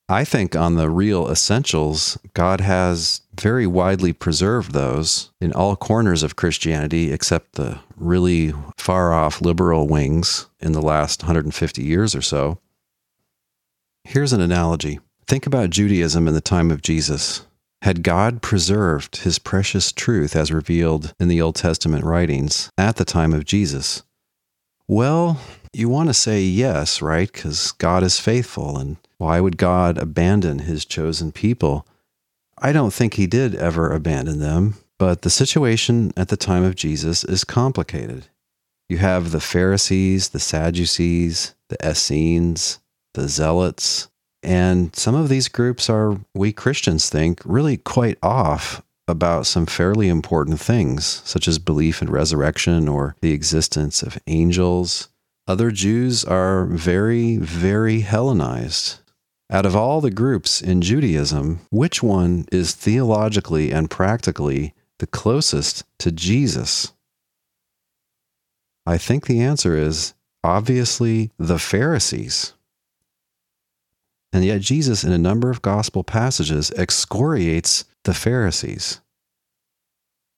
I 0.10 0.24
think 0.24 0.56
on 0.56 0.76
the 0.76 0.90
real 0.90 1.30
essentials, 1.30 2.18
God 2.34 2.62
has 2.62 3.22
very 3.40 3.68
widely 3.68 4.14
preserved 4.14 4.72
those 4.72 5.32
in 5.42 5.52
all 5.52 5.76
corners 5.76 6.24
of 6.24 6.38
Christianity 6.38 7.12
except 7.12 7.54
the 7.54 7.80
really 7.98 8.54
far 8.78 9.14
off 9.14 9.42
liberal 9.42 9.86
wings 9.86 10.48
in 10.62 10.72
the 10.72 10.82
last 10.82 11.24
150 11.24 11.84
years 11.84 12.16
or 12.16 12.22
so. 12.22 12.58
Here's 14.06 14.32
an 14.32 14.40
analogy. 14.40 15.00
Think 15.28 15.46
about 15.46 15.72
Judaism 15.72 16.26
in 16.28 16.34
the 16.34 16.42
time 16.42 16.72
of 16.72 16.82
Jesus. 16.82 17.46
Had 17.82 18.02
God 18.02 18.42
preserved 18.42 19.18
his 19.18 19.40
precious 19.40 19.92
truth 19.92 20.38
as 20.38 20.54
revealed 20.54 21.14
in 21.20 21.28
the 21.28 21.42
Old 21.42 21.56
Testament 21.56 22.06
writings 22.06 22.72
at 22.78 22.96
the 22.96 23.04
time 23.04 23.34
of 23.34 23.44
Jesus? 23.44 24.04
Well, 24.88 25.42
you 25.74 25.90
want 25.90 26.08
to 26.08 26.14
say 26.14 26.42
yes, 26.42 27.02
right? 27.02 27.30
Because 27.30 27.74
God 27.74 28.04
is 28.04 28.22
faithful. 28.22 28.78
And 28.78 28.96
why 29.18 29.42
would 29.42 29.58
God 29.58 29.98
abandon 29.98 30.60
his 30.60 30.86
chosen 30.86 31.34
people? 31.34 31.86
I 32.58 32.72
don't 32.72 32.94
think 32.94 33.16
he 33.16 33.28
did 33.28 33.54
ever 33.54 33.92
abandon 33.92 34.40
them, 34.40 34.76
but 34.98 35.24
the 35.24 35.30
situation 35.30 36.14
at 36.16 36.30
the 36.30 36.38
time 36.38 36.64
of 36.64 36.76
Jesus 36.76 37.26
is 37.26 37.44
complicated. 37.44 38.28
You 38.88 39.00
have 39.00 39.32
the 39.32 39.42
Pharisees, 39.42 40.30
the 40.30 40.40
Sadducees, 40.40 41.54
the 41.68 41.78
Essenes, 41.86 42.80
the 43.14 43.28
Zealots, 43.28 44.08
and 44.48 44.96
some 44.96 45.14
of 45.14 45.28
these 45.28 45.50
groups 45.50 45.90
are, 45.90 46.18
we 46.34 46.54
Christians 46.54 47.10
think, 47.10 47.42
really 47.44 47.76
quite 47.76 48.18
off 48.24 48.82
about 49.06 49.46
some 49.46 49.66
fairly 49.66 50.08
important 50.08 50.62
things, 50.62 51.22
such 51.26 51.50
as 51.50 51.60
belief 51.60 52.02
in 52.02 52.10
resurrection 52.10 52.88
or 52.88 53.18
the 53.20 53.34
existence 53.34 54.02
of 54.02 54.18
angels. 54.26 55.10
Other 55.48 55.70
Jews 55.70 56.24
are 56.24 56.66
very, 56.66 57.36
very 57.36 58.00
Hellenized. 58.00 59.00
Out 59.52 59.66
of 59.66 59.76
all 59.76 60.00
the 60.00 60.12
groups 60.12 60.62
in 60.62 60.82
Judaism, 60.82 61.60
which 61.70 62.02
one 62.02 62.46
is 62.50 62.74
theologically 62.74 63.74
and 63.74 63.90
practically 63.90 64.74
the 65.00 65.08
closest 65.08 65.84
to 66.00 66.10
Jesus? 66.10 66.94
I 68.86 68.98
think 68.98 69.26
the 69.26 69.42
answer 69.42 69.76
is 69.76 70.14
obviously 70.42 71.32
the 71.38 71.60
Pharisees. 71.60 72.54
And 74.34 74.44
yet, 74.44 74.62
Jesus, 74.62 75.04
in 75.04 75.12
a 75.12 75.18
number 75.18 75.50
of 75.50 75.62
gospel 75.62 76.04
passages, 76.04 76.72
excoriates 76.72 77.86
the 78.04 78.14
Pharisees. 78.14 79.02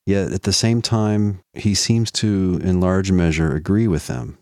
Yet, 0.05 0.31
at 0.31 0.43
the 0.43 0.53
same 0.53 0.81
time, 0.81 1.41
he 1.53 1.75
seems 1.75 2.11
to, 2.13 2.59
in 2.63 2.79
large 2.79 3.11
measure, 3.11 3.55
agree 3.55 3.87
with 3.87 4.07
them. 4.07 4.37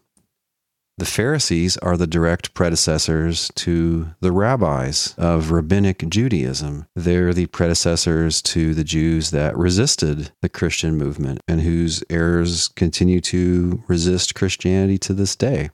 The 0.99 1.05
Pharisees 1.05 1.77
are 1.77 1.95
the 1.95 2.07
direct 2.07 2.55
predecessors 2.55 3.51
to 3.55 4.15
the 4.19 4.31
rabbis 4.31 5.13
of 5.15 5.51
rabbinic 5.51 6.09
Judaism. 6.09 6.87
They're 6.95 7.35
the 7.35 7.45
predecessors 7.45 8.41
to 8.43 8.73
the 8.73 8.83
Jews 8.83 9.29
that 9.29 9.55
resisted 9.55 10.31
the 10.41 10.49
Christian 10.49 10.97
movement 10.97 11.41
and 11.47 11.61
whose 11.61 12.03
heirs 12.09 12.67
continue 12.69 13.21
to 13.21 13.83
resist 13.87 14.33
Christianity 14.33 14.97
to 14.99 15.13
this 15.13 15.35
day. 15.35 15.69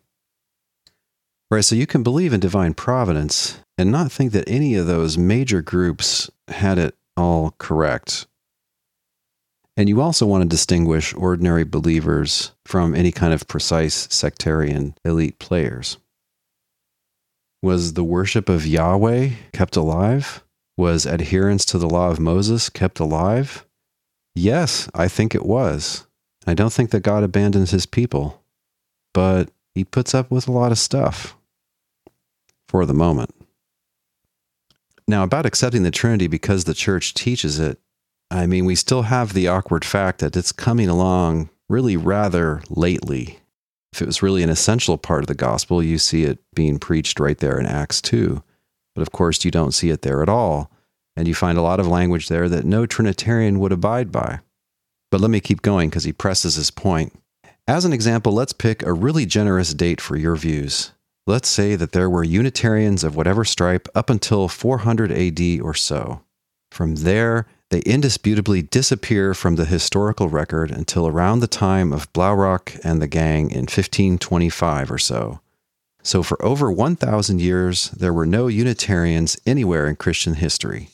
Right, 1.52 1.64
so 1.64 1.76
you 1.76 1.86
can 1.86 2.04
believe 2.04 2.34
in 2.34 2.40
divine 2.40 2.74
providence 2.74 3.60
and 3.78 3.92
not 3.92 4.12
think 4.12 4.32
that 4.32 4.50
any 4.50 4.76
of 4.76 4.88
those 4.88 5.18
major 5.18 5.62
groups 5.62 6.30
had 6.48 6.78
it 6.78 6.96
all 7.16 7.56
correct. 7.58 8.28
And 9.76 9.90
you 9.90 10.02
also 10.02 10.26
want 10.26 10.44
to 10.44 10.48
distinguish 10.48 11.14
ordinary 11.14 11.64
believers 11.64 12.52
from 12.66 12.94
any 12.94 13.12
kind 13.12 13.34
of 13.34 13.48
precise 13.48 14.08
sectarian 14.12 14.96
elite 15.04 15.40
players. 15.40 15.98
Was 17.64 17.94
the 17.94 18.04
worship 18.04 18.50
of 18.50 18.68
Yahweh 18.68 19.30
kept 19.52 19.76
alive? 19.76 20.44
Was 20.78 21.06
adherence 21.06 21.66
to 21.66 21.78
the 21.78 21.90
law 21.90 22.10
of 22.10 22.20
Moses 22.20 22.70
kept 22.70 23.00
alive? 23.00 23.66
Yes, 24.36 24.90
I 24.94 25.08
think 25.08 25.34
it 25.34 25.46
was. 25.46 26.06
I 26.46 26.54
don't 26.54 26.74
think 26.74 26.90
that 26.92 27.02
God 27.02 27.24
abandons 27.24 27.72
his 27.72 27.86
people. 27.86 28.44
But 29.14 29.50
he 29.74 29.84
puts 29.84 30.14
up 30.14 30.32
with 30.32 30.48
a 30.48 30.52
lot 30.52 30.72
of 30.72 30.78
stuff 30.78 31.36
for 32.68 32.86
the 32.86 32.94
moment. 32.94 33.34
Now, 35.08 35.24
about 35.24 35.46
accepting 35.46 35.84
the 35.84 35.92
Trinity 35.92 36.28
because 36.28 36.64
the 36.64 36.74
church 36.74 37.14
teaches 37.14 37.60
it, 37.60 37.80
I 38.32 38.48
mean, 38.48 38.66
we 38.66 38.76
still 38.76 39.04
have 39.04 39.34
the 39.34 39.48
awkward 39.48 39.84
fact 39.84 40.20
that 40.20 40.36
it's 40.36 40.52
coming 40.52 40.90
along 40.90 41.50
really 41.70 41.98
rather 41.98 42.62
lately. 42.70 43.40
If 43.92 44.02
it 44.02 44.06
was 44.06 44.24
really 44.24 44.42
an 44.42 44.50
essential 44.50 44.98
part 44.98 45.22
of 45.22 45.28
the 45.28 45.36
gospel, 45.36 45.84
you 45.84 45.98
see 45.98 46.24
it 46.24 46.40
being 46.56 46.80
preached 46.80 47.20
right 47.20 47.38
there 47.38 47.60
in 47.60 47.66
Acts 47.66 48.02
2. 48.02 48.42
But 48.96 49.02
of 49.02 49.12
course, 49.12 49.44
you 49.46 49.52
don't 49.52 49.74
see 49.74 49.90
it 49.90 50.02
there 50.02 50.24
at 50.24 50.30
all. 50.30 50.72
And 51.16 51.28
you 51.28 51.36
find 51.36 51.60
a 51.60 51.62
lot 51.62 51.80
of 51.80 51.88
language 51.88 52.28
there 52.28 52.50
that 52.50 52.66
no 52.66 52.88
Trinitarian 52.88 53.60
would 53.60 53.72
abide 53.72 54.12
by. 54.12 54.40
But 55.12 55.22
let 55.22 55.30
me 55.30 55.40
keep 55.40 55.62
going 55.62 55.90
because 55.90 56.06
he 56.06 56.14
presses 56.14 56.56
his 56.56 56.72
point. 56.72 57.14
As 57.68 57.86
an 57.86 57.94
example, 57.94 58.34
let's 58.34 58.52
pick 58.52 58.84
a 58.84 58.92
really 58.92 59.26
generous 59.26 59.74
date 59.74 60.02
for 60.02 60.18
your 60.18 60.36
views. 60.36 60.92
Let's 61.26 61.48
say 61.48 61.78
that 61.78 61.94
there 61.94 62.10
were 62.10 62.26
Unitarians 62.26 63.06
of 63.06 63.16
whatever 63.16 63.46
stripe 63.46 63.88
up 63.96 64.10
until 64.10 64.50
400 64.50 65.14
AD 65.14 65.62
or 65.62 65.74
so. 65.74 66.24
From 66.72 66.96
there, 66.96 67.48
they 67.70 67.80
indisputably 67.82 68.64
disappear 68.64 69.34
from 69.34 69.56
the 69.56 69.64
historical 69.64 70.28
record 70.28 70.72
until 70.72 71.08
around 71.08 71.40
the 71.40 71.48
time 71.48 71.94
of 71.94 72.12
Blaurock 72.12 72.78
and 72.84 73.02
the 73.02 73.08
gang 73.08 73.50
in 73.50 73.62
1525 73.62 74.92
or 74.92 74.98
so. 74.98 75.40
So, 76.04 76.22
for 76.22 76.44
over 76.44 76.70
1,000 76.70 77.40
years, 77.40 77.92
there 77.92 78.12
were 78.12 78.26
no 78.26 78.48
Unitarians 78.48 79.40
anywhere 79.46 79.88
in 79.88 79.96
Christian 79.96 80.34
history. 80.34 80.90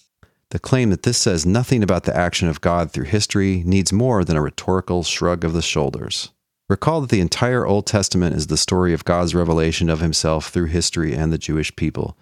The 0.52 0.60
claim 0.60 0.92
that 0.92 1.02
this 1.02 1.18
says 1.18 1.48
nothing 1.48 1.82
about 1.82 2.04
the 2.04 2.16
action 2.16 2.48
of 2.48 2.62
God 2.62 2.92
through 2.92 3.06
history 3.06 3.64
needs 3.66 3.92
more 3.92 4.24
than 4.24 4.38
a 4.38 4.42
rhetorical 4.42 5.02
shrug 5.02 5.44
of 5.44 5.54
the 5.54 5.64
shoulders. 5.64 6.30
Recall 6.70 7.02
that 7.02 7.10
the 7.10 7.20
entire 7.20 7.66
Old 7.66 7.88
Testament 7.88 8.36
is 8.36 8.48
the 8.48 8.58
story 8.58 8.94
of 8.94 9.04
God's 9.04 9.34
revelation 9.34 9.90
of 9.90 10.02
himself 10.02 10.50
through 10.50 10.68
history 10.68 11.16
and 11.16 11.34
the 11.34 11.40
Jewish 11.40 11.76
people. 11.76 12.16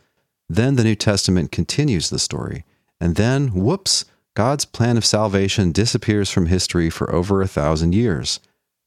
Then 0.48 0.78
the 0.78 0.86
New 0.86 0.96
Testament 0.96 1.52
continues 1.52 2.10
the 2.10 2.18
story. 2.18 2.64
And 3.02 3.16
then, 3.16 3.50
whoops, 3.50 4.06
God's 4.36 4.64
plan 4.64 4.96
of 4.96 5.06
salvation 5.06 5.74
disappears 5.74 6.30
from 6.30 6.46
history 6.46 6.90
for 6.90 7.14
over 7.14 7.42
a 7.42 7.48
thousand 7.48 7.94
years. 7.94 8.40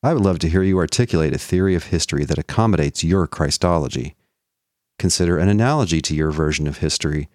I 0.03 0.15
would 0.15 0.23
love 0.23 0.39
to 0.39 0.49
hear 0.49 0.63
you 0.63 0.79
articulate 0.79 1.35
a 1.35 1.39
theory 1.39 1.75
of 1.75 1.85
history 1.85 2.25
that 2.25 2.39
accommodates 2.39 3.05
your 3.05 3.27
Christology. 3.27 4.17
Consider 4.99 5.37
an 5.37 5.51
analogy 5.51 6.01
to 6.01 6.15
your 6.15 6.31
version 6.31 6.67
of 6.67 6.79
history. 6.79 7.29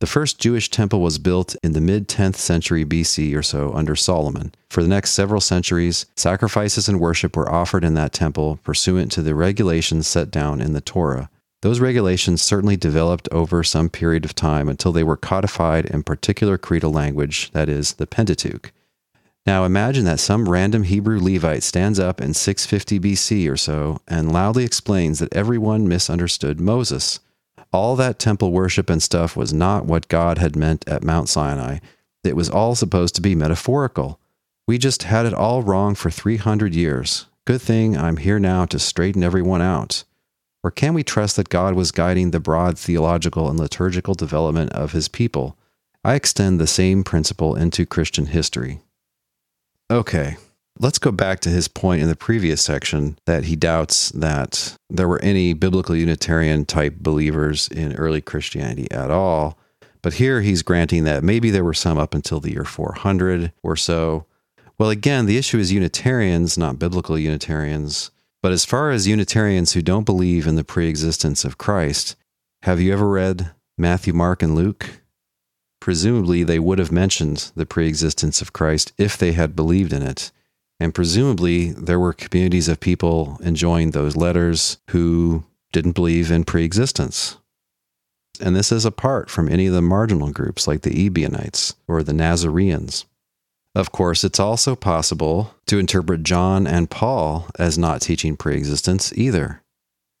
The 0.00 0.06
first 0.06 0.38
Jewish 0.38 0.70
temple 0.70 1.02
was 1.02 1.18
built 1.18 1.54
in 1.62 1.72
the 1.72 1.80
mid 1.80 2.08
10th 2.08 2.36
century 2.36 2.86
BC 2.86 3.36
or 3.36 3.42
so 3.42 3.70
under 3.74 3.94
Solomon. 3.94 4.54
For 4.70 4.82
the 4.82 4.88
next 4.88 5.10
several 5.10 5.42
centuries, 5.42 6.06
sacrifices 6.16 6.88
and 6.88 6.98
worship 6.98 7.36
were 7.36 7.52
offered 7.52 7.84
in 7.84 7.92
that 7.94 8.14
temple 8.14 8.58
pursuant 8.64 9.12
to 9.12 9.22
the 9.22 9.34
regulations 9.34 10.08
set 10.08 10.30
down 10.30 10.62
in 10.62 10.72
the 10.72 10.80
Torah. 10.80 11.28
Those 11.60 11.80
regulations 11.80 12.40
certainly 12.40 12.78
developed 12.78 13.28
over 13.30 13.62
some 13.62 13.90
period 13.90 14.24
of 14.24 14.34
time 14.34 14.70
until 14.70 14.92
they 14.92 15.04
were 15.04 15.18
codified 15.18 15.84
in 15.84 16.02
particular 16.02 16.56
creedal 16.56 16.90
language, 16.90 17.50
that 17.50 17.68
is, 17.68 17.92
the 17.92 18.06
Pentateuch. 18.06 18.72
Now 19.44 19.66
imagine 19.66 20.06
that 20.06 20.20
some 20.20 20.48
random 20.48 20.84
Hebrew 20.84 21.20
Levite 21.20 21.62
stands 21.62 21.98
up 21.98 22.22
in 22.22 22.32
650 22.32 23.00
BC 23.00 23.50
or 23.50 23.58
so 23.58 24.00
and 24.08 24.32
loudly 24.32 24.64
explains 24.64 25.18
that 25.18 25.34
everyone 25.34 25.86
misunderstood 25.86 26.58
Moses. 26.58 27.20
All 27.72 27.94
that 27.96 28.18
temple 28.18 28.50
worship 28.50 28.90
and 28.90 29.02
stuff 29.02 29.36
was 29.36 29.52
not 29.52 29.84
what 29.84 30.08
God 30.08 30.38
had 30.38 30.56
meant 30.56 30.88
at 30.88 31.04
Mount 31.04 31.28
Sinai. 31.28 31.78
It 32.24 32.36
was 32.36 32.50
all 32.50 32.74
supposed 32.74 33.14
to 33.14 33.20
be 33.20 33.34
metaphorical. 33.34 34.18
We 34.66 34.76
just 34.76 35.04
had 35.04 35.24
it 35.24 35.34
all 35.34 35.62
wrong 35.62 35.94
for 35.94 36.10
300 36.10 36.74
years. 36.74 37.26
Good 37.44 37.62
thing 37.62 37.96
I'm 37.96 38.18
here 38.18 38.38
now 38.38 38.64
to 38.66 38.78
straighten 38.78 39.22
everyone 39.22 39.62
out. 39.62 40.04
Or 40.62 40.70
can 40.70 40.94
we 40.94 41.02
trust 41.02 41.36
that 41.36 41.48
God 41.48 41.74
was 41.74 41.90
guiding 41.90 42.30
the 42.30 42.40
broad 42.40 42.78
theological 42.78 43.48
and 43.48 43.58
liturgical 43.58 44.14
development 44.14 44.72
of 44.72 44.92
his 44.92 45.08
people? 45.08 45.56
I 46.04 46.14
extend 46.14 46.58
the 46.58 46.66
same 46.66 47.02
principle 47.04 47.54
into 47.54 47.86
Christian 47.86 48.26
history. 48.26 48.80
Okay, 49.90 50.36
let's 50.78 50.98
go 50.98 51.10
back 51.10 51.40
to 51.40 51.48
his 51.48 51.68
point 51.68 52.02
in 52.02 52.08
the 52.08 52.16
previous 52.16 52.62
section 52.62 53.18
that 53.26 53.44
he 53.44 53.56
doubts 53.56 54.10
that 54.10 54.76
there 54.88 55.08
were 55.08 55.22
any 55.22 55.52
biblical 55.52 55.96
Unitarian 55.96 56.64
type 56.64 56.96
believers 57.00 57.68
in 57.68 57.94
early 57.96 58.20
Christianity 58.20 58.90
at 58.90 59.10
all. 59.10 59.58
But 60.02 60.14
here 60.14 60.40
he's 60.40 60.62
granting 60.62 61.04
that 61.04 61.24
maybe 61.24 61.50
there 61.50 61.64
were 61.64 61.74
some 61.74 61.98
up 61.98 62.14
until 62.14 62.40
the 62.40 62.52
year 62.52 62.64
400 62.64 63.52
or 63.62 63.76
so. 63.76 64.26
Well, 64.78 64.88
again, 64.88 65.26
the 65.26 65.36
issue 65.36 65.58
is 65.58 65.72
Unitarians, 65.72 66.56
not 66.56 66.78
biblical 66.78 67.18
Unitarians. 67.18 68.10
But 68.42 68.52
as 68.52 68.64
far 68.64 68.90
as 68.90 69.06
Unitarians 69.06 69.72
who 69.72 69.82
don't 69.82 70.06
believe 70.06 70.46
in 70.46 70.56
the 70.56 70.64
preexistence 70.64 71.44
of 71.44 71.58
Christ, 71.58 72.16
have 72.62 72.80
you 72.80 72.92
ever 72.92 73.08
read 73.08 73.50
Matthew, 73.76 74.14
Mark, 74.14 74.42
and 74.42 74.54
Luke? 74.54 75.02
Presumably, 75.80 76.42
they 76.42 76.58
would 76.58 76.78
have 76.78 76.92
mentioned 76.92 77.52
the 77.54 77.66
preexistence 77.66 78.40
of 78.40 78.52
Christ 78.52 78.92
if 78.96 79.18
they 79.18 79.32
had 79.32 79.56
believed 79.56 79.92
in 79.92 80.02
it. 80.02 80.30
And 80.80 80.94
presumably, 80.94 81.72
there 81.72 82.00
were 82.00 82.14
communities 82.14 82.66
of 82.66 82.80
people 82.80 83.38
enjoying 83.42 83.90
those 83.90 84.16
letters 84.16 84.78
who 84.90 85.44
didn't 85.72 85.92
believe 85.92 86.30
in 86.30 86.44
preexistence. 86.44 87.36
And 88.40 88.56
this 88.56 88.72
is 88.72 88.86
apart 88.86 89.28
from 89.28 89.48
any 89.48 89.66
of 89.66 89.74
the 89.74 89.82
marginal 89.82 90.32
groups 90.32 90.66
like 90.66 90.80
the 90.80 91.06
Ebionites 91.06 91.74
or 91.86 92.02
the 92.02 92.14
Nazareans. 92.14 93.04
Of 93.74 93.92
course, 93.92 94.24
it's 94.24 94.40
also 94.40 94.74
possible 94.74 95.54
to 95.66 95.78
interpret 95.78 96.22
John 96.22 96.66
and 96.66 96.90
Paul 96.90 97.48
as 97.58 97.78
not 97.78 98.00
teaching 98.00 98.36
preexistence 98.36 99.12
either. 99.12 99.62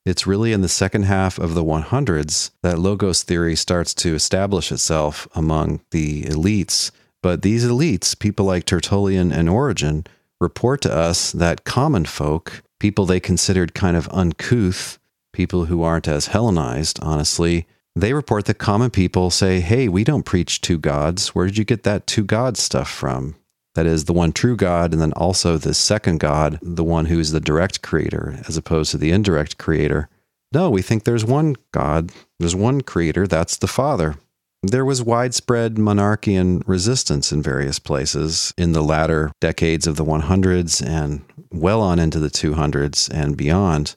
It's 0.06 0.26
really 0.26 0.52
in 0.52 0.60
the 0.60 0.68
second 0.68 1.04
half 1.04 1.38
of 1.38 1.54
the 1.54 1.64
100s 1.64 2.50
that 2.62 2.78
logos 2.78 3.22
theory 3.22 3.56
starts 3.56 3.92
to 3.94 4.14
establish 4.14 4.70
itself 4.70 5.26
among 5.34 5.80
the 5.90 6.22
elites. 6.24 6.90
But 7.22 7.42
these 7.42 7.64
elites, 7.64 8.18
people 8.18 8.46
like 8.46 8.64
Tertullian 8.64 9.32
and 9.32 9.48
Origen, 9.48 10.06
report 10.40 10.80
to 10.82 10.92
us 10.92 11.32
that 11.32 11.64
common 11.64 12.04
folk, 12.04 12.62
people 12.78 13.06
they 13.06 13.20
considered 13.20 13.74
kind 13.74 13.96
of 13.96 14.08
uncouth, 14.10 14.98
people 15.32 15.66
who 15.66 15.82
aren't 15.82 16.08
as 16.08 16.28
Hellenized, 16.28 16.98
honestly, 17.02 17.66
they 17.94 18.12
report 18.12 18.46
that 18.46 18.54
common 18.54 18.90
people 18.90 19.30
say, 19.30 19.60
Hey, 19.60 19.88
we 19.88 20.04
don't 20.04 20.24
preach 20.24 20.60
two 20.60 20.78
gods. 20.78 21.34
Where 21.34 21.46
did 21.46 21.58
you 21.58 21.64
get 21.64 21.82
that 21.82 22.06
two 22.06 22.24
gods 22.24 22.60
stuff 22.60 22.90
from? 22.90 23.34
That 23.74 23.86
is 23.86 24.06
the 24.06 24.12
one 24.12 24.32
true 24.32 24.56
God, 24.56 24.92
and 24.92 25.00
then 25.00 25.12
also 25.12 25.56
the 25.56 25.74
second 25.74 26.18
God, 26.18 26.58
the 26.60 26.84
one 26.84 27.06
who 27.06 27.20
is 27.20 27.32
the 27.32 27.40
direct 27.40 27.82
creator, 27.82 28.40
as 28.48 28.56
opposed 28.56 28.90
to 28.90 28.98
the 28.98 29.12
indirect 29.12 29.58
creator. 29.58 30.08
No, 30.52 30.70
we 30.70 30.82
think 30.82 31.04
there's 31.04 31.24
one 31.24 31.54
God, 31.72 32.10
there's 32.40 32.56
one 32.56 32.80
creator, 32.80 33.26
that's 33.26 33.56
the 33.56 33.68
Father. 33.68 34.16
There 34.62 34.84
was 34.84 35.02
widespread 35.02 35.78
monarchian 35.78 36.62
resistance 36.66 37.32
in 37.32 37.42
various 37.42 37.78
places 37.78 38.52
in 38.58 38.72
the 38.72 38.82
latter 38.82 39.32
decades 39.40 39.86
of 39.86 39.96
the 39.96 40.04
100s 40.04 40.86
and 40.86 41.22
well 41.50 41.80
on 41.80 41.98
into 41.98 42.18
the 42.18 42.28
200s 42.28 43.08
and 43.10 43.38
beyond. 43.38 43.96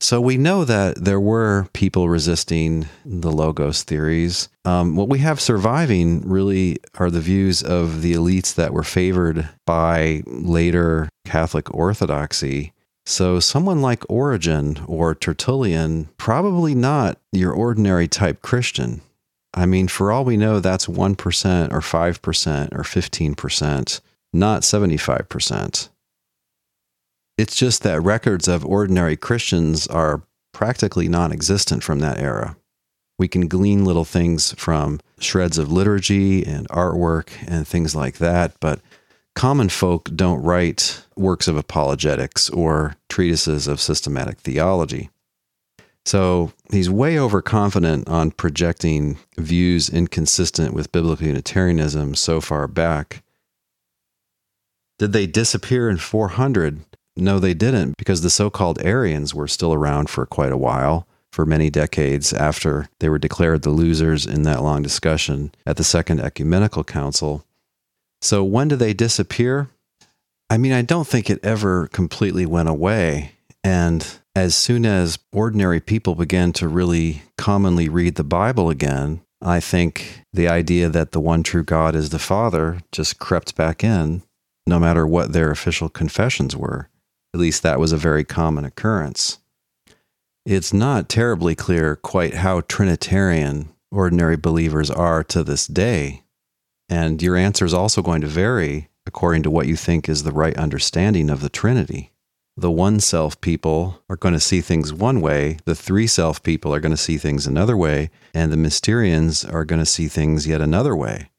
So 0.00 0.20
we 0.20 0.36
know 0.36 0.66
that 0.66 1.02
there 1.02 1.20
were 1.20 1.68
people 1.72 2.10
resisting 2.10 2.86
the 3.06 3.32
logos 3.32 3.82
theories. 3.82 4.50
Um, 4.66 4.94
what 4.94 5.08
we 5.08 5.20
have 5.20 5.40
surviving 5.40 6.20
really 6.28 6.76
are 6.96 7.10
the 7.10 7.20
views 7.20 7.62
of 7.62 8.02
the 8.02 8.12
elites 8.12 8.54
that 8.56 8.74
were 8.74 8.82
favored 8.82 9.48
by 9.64 10.22
later 10.26 11.08
Catholic 11.24 11.72
orthodoxy. 11.74 12.74
So 13.06 13.40
someone 13.40 13.80
like 13.80 14.04
Origen 14.10 14.80
or 14.86 15.14
Tertullian, 15.14 16.10
probably 16.18 16.74
not 16.74 17.18
your 17.32 17.52
ordinary 17.52 18.06
type 18.06 18.42
Christian. 18.42 19.00
I 19.54 19.66
mean, 19.66 19.86
for 19.86 20.10
all 20.10 20.24
we 20.24 20.36
know, 20.36 20.58
that's 20.58 20.86
1% 20.86 21.72
or 21.72 21.80
5% 21.80 22.72
or 22.72 22.82
15%, 22.82 24.00
not 24.32 24.62
75%. 24.62 25.88
It's 27.38 27.56
just 27.56 27.82
that 27.82 28.00
records 28.00 28.48
of 28.48 28.64
ordinary 28.64 29.16
Christians 29.16 29.86
are 29.86 30.22
practically 30.52 31.08
non 31.08 31.32
existent 31.32 31.82
from 31.82 32.00
that 32.00 32.18
era. 32.18 32.56
We 33.16 33.28
can 33.28 33.46
glean 33.46 33.84
little 33.84 34.04
things 34.04 34.52
from 34.58 35.00
shreds 35.20 35.56
of 35.56 35.70
liturgy 35.70 36.44
and 36.44 36.68
artwork 36.68 37.28
and 37.46 37.66
things 37.66 37.94
like 37.94 38.18
that, 38.18 38.54
but 38.60 38.80
common 39.36 39.68
folk 39.68 40.10
don't 40.14 40.42
write 40.42 41.04
works 41.16 41.46
of 41.46 41.56
apologetics 41.56 42.50
or 42.50 42.96
treatises 43.08 43.68
of 43.68 43.80
systematic 43.80 44.38
theology. 44.38 45.10
So 46.06 46.52
he's 46.70 46.90
way 46.90 47.18
overconfident 47.18 48.08
on 48.08 48.30
projecting 48.32 49.18
views 49.38 49.88
inconsistent 49.88 50.74
with 50.74 50.92
biblical 50.92 51.26
Unitarianism 51.26 52.14
so 52.14 52.40
far 52.40 52.68
back. 52.68 53.22
Did 54.98 55.12
they 55.12 55.26
disappear 55.26 55.88
in 55.88 55.96
400? 55.96 56.80
No, 57.16 57.38
they 57.38 57.54
didn't, 57.54 57.96
because 57.96 58.22
the 58.22 58.30
so 58.30 58.50
called 58.50 58.82
Arians 58.82 59.34
were 59.34 59.48
still 59.48 59.72
around 59.72 60.10
for 60.10 60.26
quite 60.26 60.52
a 60.52 60.56
while, 60.56 61.06
for 61.32 61.44
many 61.44 61.70
decades 61.70 62.32
after 62.32 62.88
they 63.00 63.08
were 63.08 63.18
declared 63.18 63.62
the 63.62 63.70
losers 63.70 64.26
in 64.26 64.42
that 64.42 64.62
long 64.62 64.82
discussion 64.82 65.52
at 65.66 65.76
the 65.76 65.84
Second 65.84 66.20
Ecumenical 66.20 66.84
Council. 66.84 67.44
So 68.20 68.44
when 68.44 68.68
do 68.68 68.76
they 68.76 68.94
disappear? 68.94 69.68
I 70.48 70.58
mean, 70.58 70.72
I 70.72 70.82
don't 70.82 71.06
think 71.06 71.28
it 71.28 71.44
ever 71.44 71.88
completely 71.88 72.46
went 72.46 72.68
away. 72.68 73.32
And 73.64 74.06
as 74.34 74.54
soon 74.54 74.84
as 74.84 75.18
ordinary 75.32 75.80
people 75.80 76.14
began 76.14 76.52
to 76.54 76.68
really 76.68 77.22
commonly 77.38 77.88
read 77.88 78.16
the 78.16 78.24
Bible 78.24 78.68
again, 78.68 79.20
I 79.40 79.60
think 79.60 80.22
the 80.32 80.48
idea 80.48 80.88
that 80.88 81.12
the 81.12 81.20
one 81.20 81.42
true 81.42 81.62
God 81.62 81.94
is 81.94 82.10
the 82.10 82.18
Father 82.18 82.80
just 82.90 83.18
crept 83.18 83.54
back 83.56 83.84
in, 83.84 84.22
no 84.66 84.78
matter 84.80 85.06
what 85.06 85.32
their 85.32 85.50
official 85.50 85.88
confessions 85.88 86.56
were. 86.56 86.88
At 87.32 87.40
least 87.40 87.62
that 87.62 87.78
was 87.78 87.92
a 87.92 87.96
very 87.96 88.24
common 88.24 88.64
occurrence. 88.64 89.38
It's 90.46 90.72
not 90.72 91.08
terribly 91.08 91.54
clear 91.54 91.96
quite 91.96 92.34
how 92.34 92.62
Trinitarian 92.62 93.70
ordinary 93.90 94.36
believers 94.36 94.90
are 94.90 95.22
to 95.24 95.42
this 95.44 95.66
day. 95.66 96.22
And 96.88 97.22
your 97.22 97.36
answer 97.36 97.64
is 97.64 97.74
also 97.74 98.02
going 98.02 98.20
to 98.22 98.26
vary 98.26 98.88
according 99.06 99.42
to 99.44 99.50
what 99.50 99.66
you 99.66 99.76
think 99.76 100.08
is 100.08 100.22
the 100.22 100.32
right 100.32 100.56
understanding 100.56 101.30
of 101.30 101.40
the 101.40 101.48
Trinity. 101.48 102.10
The 102.56 102.70
one 102.70 103.00
self 103.00 103.40
people 103.40 104.00
are 104.08 104.16
going 104.16 104.34
to 104.34 104.40
see 104.40 104.60
things 104.60 104.92
one 104.92 105.20
way, 105.20 105.58
the 105.64 105.74
three 105.74 106.06
self 106.06 106.42
people 106.42 106.72
are 106.72 106.80
going 106.80 106.92
to 106.92 106.96
see 106.96 107.18
things 107.18 107.46
another 107.46 107.76
way, 107.76 108.10
and 108.32 108.52
the 108.52 108.56
Mysterians 108.56 109.50
are 109.52 109.64
going 109.64 109.80
to 109.80 109.86
see 109.86 110.06
things 110.06 110.46
yet 110.46 110.60
another 110.60 110.94
way. 110.94 111.30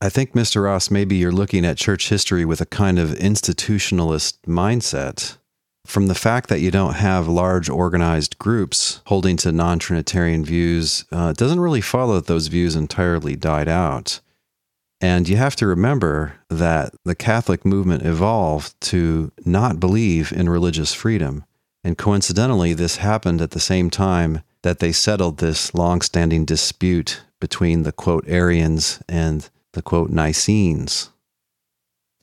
I 0.00 0.08
think, 0.08 0.34
Mr. 0.34 0.62
Ross, 0.62 0.92
maybe 0.92 1.16
you're 1.16 1.32
looking 1.32 1.64
at 1.66 1.76
church 1.76 2.08
history 2.08 2.44
with 2.44 2.60
a 2.60 2.66
kind 2.66 3.00
of 3.00 3.10
institutionalist 3.10 4.38
mindset. 4.46 5.38
From 5.84 6.06
the 6.06 6.14
fact 6.14 6.48
that 6.50 6.60
you 6.60 6.70
don't 6.70 6.94
have 6.94 7.26
large 7.26 7.68
organized 7.68 8.38
groups 8.38 9.00
holding 9.06 9.36
to 9.38 9.50
non 9.50 9.80
Trinitarian 9.80 10.44
views, 10.44 11.04
uh, 11.10 11.30
it 11.30 11.36
doesn't 11.36 11.58
really 11.58 11.80
follow 11.80 12.14
that 12.14 12.26
those 12.26 12.46
views 12.46 12.76
entirely 12.76 13.34
died 13.34 13.68
out. 13.68 14.20
And 15.00 15.28
you 15.28 15.36
have 15.36 15.54
to 15.56 15.66
remember 15.66 16.34
that 16.48 16.94
the 17.04 17.14
Catholic 17.14 17.64
movement 17.64 18.04
evolved 18.04 18.80
to 18.82 19.30
not 19.44 19.78
believe 19.78 20.32
in 20.32 20.48
religious 20.48 20.92
freedom. 20.92 21.44
And 21.84 21.96
coincidentally, 21.96 22.74
this 22.74 22.96
happened 22.96 23.40
at 23.40 23.52
the 23.52 23.60
same 23.60 23.90
time 23.90 24.42
that 24.62 24.80
they 24.80 24.90
settled 24.90 25.38
this 25.38 25.72
long 25.72 26.00
standing 26.00 26.44
dispute 26.44 27.22
between 27.40 27.84
the 27.84 27.92
quote 27.92 28.24
Arians 28.26 29.00
and 29.08 29.48
the 29.72 29.82
quote 29.82 30.10
Nicenes. 30.10 31.10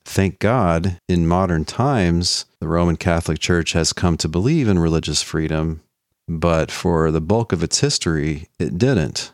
Thank 0.04 0.40
God, 0.40 1.00
in 1.08 1.28
modern 1.28 1.66
times, 1.66 2.46
the 2.60 2.68
Roman 2.68 2.98
Catholic 2.98 3.40
Church 3.40 3.74
has 3.74 3.94
come 3.94 4.18
to 4.18 4.28
believe 4.28 4.68
in 4.68 4.78
religious 4.78 5.22
freedom, 5.22 5.82
but 6.28 6.70
for 6.70 7.10
the 7.10 7.22
bulk 7.22 7.52
of 7.52 7.64
its 7.64 7.80
history, 7.80 8.50
it 8.60 8.78
didn't. 8.78 9.32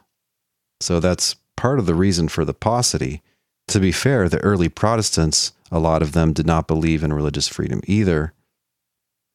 So 0.80 1.00
that's 1.00 1.36
part 1.58 1.80
of 1.80 1.88
the 1.88 1.96
reason 1.96 2.28
for 2.28 2.46
the 2.46 2.54
paucity. 2.54 3.22
To 3.70 3.80
be 3.80 3.92
fair, 3.92 4.28
the 4.28 4.40
early 4.40 4.70
Protestants, 4.70 5.54
a 5.72 5.80
lot 5.80 6.02
of 6.02 6.12
them 6.12 6.34
did 6.34 6.46
not 6.46 6.68
believe 6.68 7.04
in 7.04 7.14
religious 7.14 7.48
freedom 7.48 7.82
either. 7.86 8.34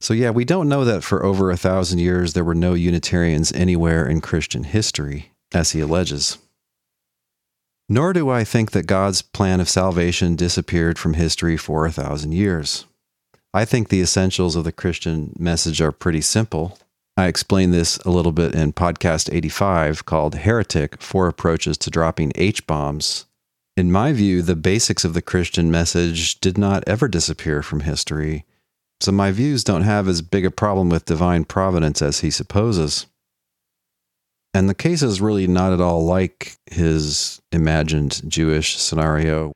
So, 0.01 0.13
yeah, 0.13 0.31
we 0.31 0.45
don't 0.45 0.69
know 0.69 0.85
that 0.85 1.03
for 1.03 1.25
over 1.25 1.51
a 1.51 1.57
thousand 1.57 2.01
years 2.01 2.35
there 2.35 2.45
were 2.45 2.55
no 2.55 2.75
Unitarians 2.75 3.51
anywhere 3.53 4.07
in 4.07 4.21
Christian 4.21 4.65
history, 4.65 5.33
as 5.55 5.73
he 5.73 5.81
alleges. 5.81 6.39
Nor 7.89 8.13
do 8.13 8.29
I 8.29 8.45
think 8.45 8.73
that 8.73 8.87
God's 8.87 9.23
plan 9.23 9.61
of 9.61 9.69
salvation 9.69 10.37
disappeared 10.37 10.99
from 10.99 11.15
history 11.15 11.57
for 11.57 11.87
a 11.87 11.93
thousand 11.93 12.33
years. 12.33 12.85
I 13.55 13.65
think 13.65 13.89
the 13.89 14.03
essentials 14.03 14.55
of 14.55 14.65
the 14.65 14.73
Christian 14.73 15.35
message 15.39 15.81
are 15.81 15.93
pretty 15.93 16.21
simple. 16.21 16.79
I 17.17 17.27
explained 17.27 17.73
this 17.73 17.97
a 17.99 18.11
little 18.11 18.33
bit 18.33 18.55
in 18.55 18.75
podcast 18.75 19.33
85 19.33 20.05
called 20.05 20.35
Heretic 20.35 21.01
Four 21.01 21.29
Approaches 21.29 21.79
to 21.79 21.91
Dropping 21.91 22.33
H 22.35 22.67
Bombs 22.67 23.25
in 23.77 23.93
my 23.93 24.13
view, 24.13 24.41
the 24.41 24.57
basics 24.57 25.05
of 25.05 25.13
the 25.13 25.21
Christian 25.21 25.71
message 25.71 26.41
did 26.41 26.57
not 26.57 26.83
ever 26.87 27.09
disappear 27.09 27.63
from 27.63 27.81
history, 27.81 28.47
so 29.01 29.13
my 29.13 29.31
views 29.31 29.63
don't 29.63 29.83
have 29.83 30.09
as 30.09 30.23
big 30.23 30.47
a 30.47 30.51
problem 30.51 30.89
with 30.89 31.05
divine 31.05 31.45
providence 31.45 32.01
as 32.01 32.21
he 32.21 32.31
supposes. 32.31 33.07
And 34.55 34.71
the 34.71 34.75
case 34.75 35.03
is 35.03 35.21
really 35.21 35.47
not 35.47 35.75
at 35.75 35.83
all 35.83 36.07
like 36.07 36.57
his 36.71 37.43
imagined 37.53 38.23
Jewish 38.27 38.79
scenario. 38.79 39.53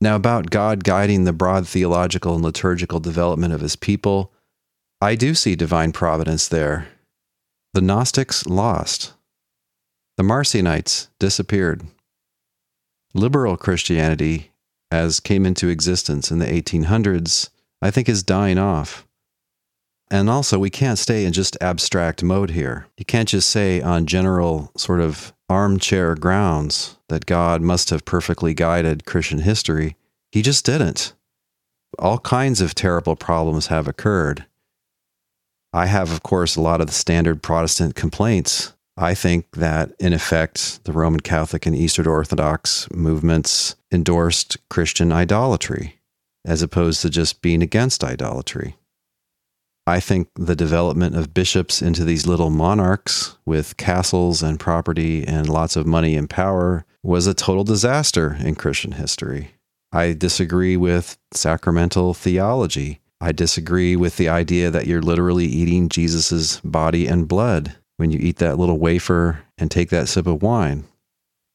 Now, 0.00 0.14
about 0.14 0.50
God 0.50 0.84
guiding 0.84 1.24
the 1.24 1.32
broad 1.32 1.66
theological 1.66 2.36
and 2.36 2.44
liturgical 2.44 3.00
development 3.00 3.52
of 3.52 3.60
his 3.60 3.74
people, 3.74 4.32
I 5.00 5.16
do 5.16 5.34
see 5.34 5.56
divine 5.56 5.90
providence 5.90 6.46
there. 6.46 6.86
The 7.74 7.80
Gnostics 7.80 8.46
lost, 8.46 9.14
the 10.16 10.22
Marcionites 10.22 11.08
disappeared 11.18 11.82
liberal 13.14 13.56
Christianity, 13.56 14.52
as 14.90 15.20
came 15.20 15.46
into 15.46 15.68
existence 15.68 16.30
in 16.30 16.38
the 16.38 16.46
1800s, 16.46 17.50
I 17.82 17.90
think 17.90 18.08
is 18.08 18.22
dying 18.22 18.58
off. 18.58 19.06
And 20.10 20.28
also, 20.28 20.58
we 20.58 20.70
can't 20.70 20.98
stay 20.98 21.24
in 21.24 21.32
just 21.32 21.56
abstract 21.60 22.22
mode 22.22 22.50
here. 22.50 22.86
You 22.96 23.04
can't 23.04 23.28
just 23.28 23.48
say 23.48 23.80
on 23.80 24.06
general 24.06 24.72
sort 24.76 25.00
of 25.00 25.32
armchair 25.48 26.16
grounds 26.16 26.96
that 27.08 27.26
God 27.26 27.62
must 27.62 27.90
have 27.90 28.04
perfectly 28.04 28.52
guided 28.52 29.06
Christian 29.06 29.40
history. 29.40 29.96
He 30.32 30.42
just 30.42 30.66
didn't. 30.66 31.14
All 31.98 32.18
kinds 32.18 32.60
of 32.60 32.74
terrible 32.74 33.14
problems 33.14 33.68
have 33.68 33.86
occurred. 33.86 34.46
I 35.72 35.86
have, 35.86 36.10
of 36.10 36.24
course, 36.24 36.56
a 36.56 36.60
lot 36.60 36.80
of 36.80 36.88
the 36.88 36.92
standard 36.92 37.42
Protestant 37.42 37.94
complaints 37.94 38.72
I 39.00 39.14
think 39.14 39.52
that, 39.52 39.92
in 39.98 40.12
effect, 40.12 40.84
the 40.84 40.92
Roman 40.92 41.20
Catholic 41.20 41.64
and 41.64 41.74
Eastern 41.74 42.06
Orthodox 42.06 42.86
movements 42.92 43.74
endorsed 43.90 44.58
Christian 44.68 45.10
idolatry 45.10 45.98
as 46.44 46.60
opposed 46.60 47.00
to 47.00 47.08
just 47.08 47.40
being 47.40 47.62
against 47.62 48.04
idolatry. 48.04 48.76
I 49.86 50.00
think 50.00 50.28
the 50.34 50.54
development 50.54 51.16
of 51.16 51.32
bishops 51.32 51.80
into 51.80 52.04
these 52.04 52.26
little 52.26 52.50
monarchs 52.50 53.38
with 53.46 53.78
castles 53.78 54.42
and 54.42 54.60
property 54.60 55.26
and 55.26 55.48
lots 55.48 55.76
of 55.76 55.86
money 55.86 56.14
and 56.14 56.28
power 56.28 56.84
was 57.02 57.26
a 57.26 57.32
total 57.32 57.64
disaster 57.64 58.36
in 58.40 58.54
Christian 58.54 58.92
history. 58.92 59.52
I 59.92 60.12
disagree 60.12 60.76
with 60.76 61.16
sacramental 61.32 62.12
theology. 62.12 63.00
I 63.18 63.32
disagree 63.32 63.96
with 63.96 64.18
the 64.18 64.28
idea 64.28 64.70
that 64.70 64.86
you're 64.86 65.02
literally 65.02 65.46
eating 65.46 65.88
Jesus' 65.88 66.60
body 66.60 67.06
and 67.06 67.26
blood 67.26 67.76
when 68.00 68.10
you 68.10 68.18
eat 68.18 68.38
that 68.38 68.58
little 68.58 68.78
wafer 68.78 69.42
and 69.58 69.70
take 69.70 69.90
that 69.90 70.08
sip 70.08 70.26
of 70.26 70.42
wine. 70.42 70.84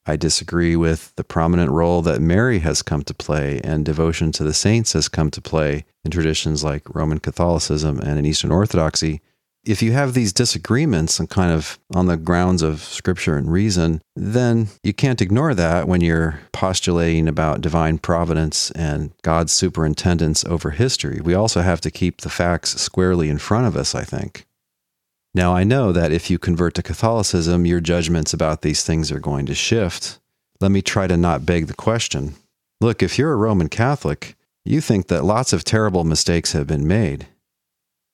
I 0.06 0.14
disagree 0.14 0.76
with 0.76 1.12
the 1.16 1.24
prominent 1.24 1.72
role 1.72 2.02
that 2.02 2.22
Mary 2.22 2.60
has 2.60 2.82
come 2.82 3.02
to 3.02 3.12
play 3.12 3.60
and 3.64 3.84
devotion 3.84 4.30
to 4.32 4.44
the 4.44 4.54
saints 4.54 4.92
has 4.92 5.08
come 5.08 5.32
to 5.32 5.40
play 5.40 5.84
in 6.04 6.12
traditions 6.12 6.62
like 6.62 6.94
Roman 6.94 7.18
Catholicism 7.18 7.98
and 7.98 8.16
in 8.16 8.24
Eastern 8.24 8.52
Orthodoxy. 8.52 9.20
If 9.64 9.82
you 9.82 9.90
have 9.90 10.14
these 10.14 10.32
disagreements 10.32 11.18
and 11.18 11.28
kind 11.28 11.50
of 11.50 11.80
on 11.92 12.06
the 12.06 12.16
grounds 12.16 12.62
of 12.62 12.80
scripture 12.80 13.36
and 13.36 13.50
reason, 13.50 14.00
then 14.14 14.68
you 14.84 14.94
can't 14.94 15.20
ignore 15.20 15.54
that 15.54 15.88
when 15.88 16.00
you're 16.00 16.38
postulating 16.52 17.26
about 17.26 17.60
divine 17.60 17.98
providence 17.98 18.70
and 18.70 19.10
God's 19.22 19.52
superintendence 19.52 20.44
over 20.44 20.70
history. 20.70 21.20
We 21.20 21.34
also 21.34 21.62
have 21.62 21.80
to 21.80 21.90
keep 21.90 22.20
the 22.20 22.30
facts 22.30 22.80
squarely 22.80 23.28
in 23.28 23.38
front 23.38 23.66
of 23.66 23.76
us, 23.76 23.96
I 23.96 24.04
think. 24.04 24.46
Now, 25.36 25.54
I 25.54 25.64
know 25.64 25.92
that 25.92 26.12
if 26.12 26.30
you 26.30 26.38
convert 26.38 26.72
to 26.76 26.82
Catholicism, 26.82 27.66
your 27.66 27.80
judgments 27.80 28.32
about 28.32 28.62
these 28.62 28.82
things 28.82 29.12
are 29.12 29.20
going 29.20 29.44
to 29.44 29.54
shift. 29.54 30.18
Let 30.62 30.70
me 30.70 30.80
try 30.80 31.06
to 31.06 31.16
not 31.18 31.44
beg 31.44 31.66
the 31.66 31.74
question. 31.74 32.36
Look, 32.80 33.02
if 33.02 33.18
you're 33.18 33.34
a 33.34 33.36
Roman 33.36 33.68
Catholic, 33.68 34.34
you 34.64 34.80
think 34.80 35.08
that 35.08 35.26
lots 35.26 35.52
of 35.52 35.62
terrible 35.62 36.04
mistakes 36.04 36.52
have 36.52 36.66
been 36.66 36.88
made. 36.88 37.26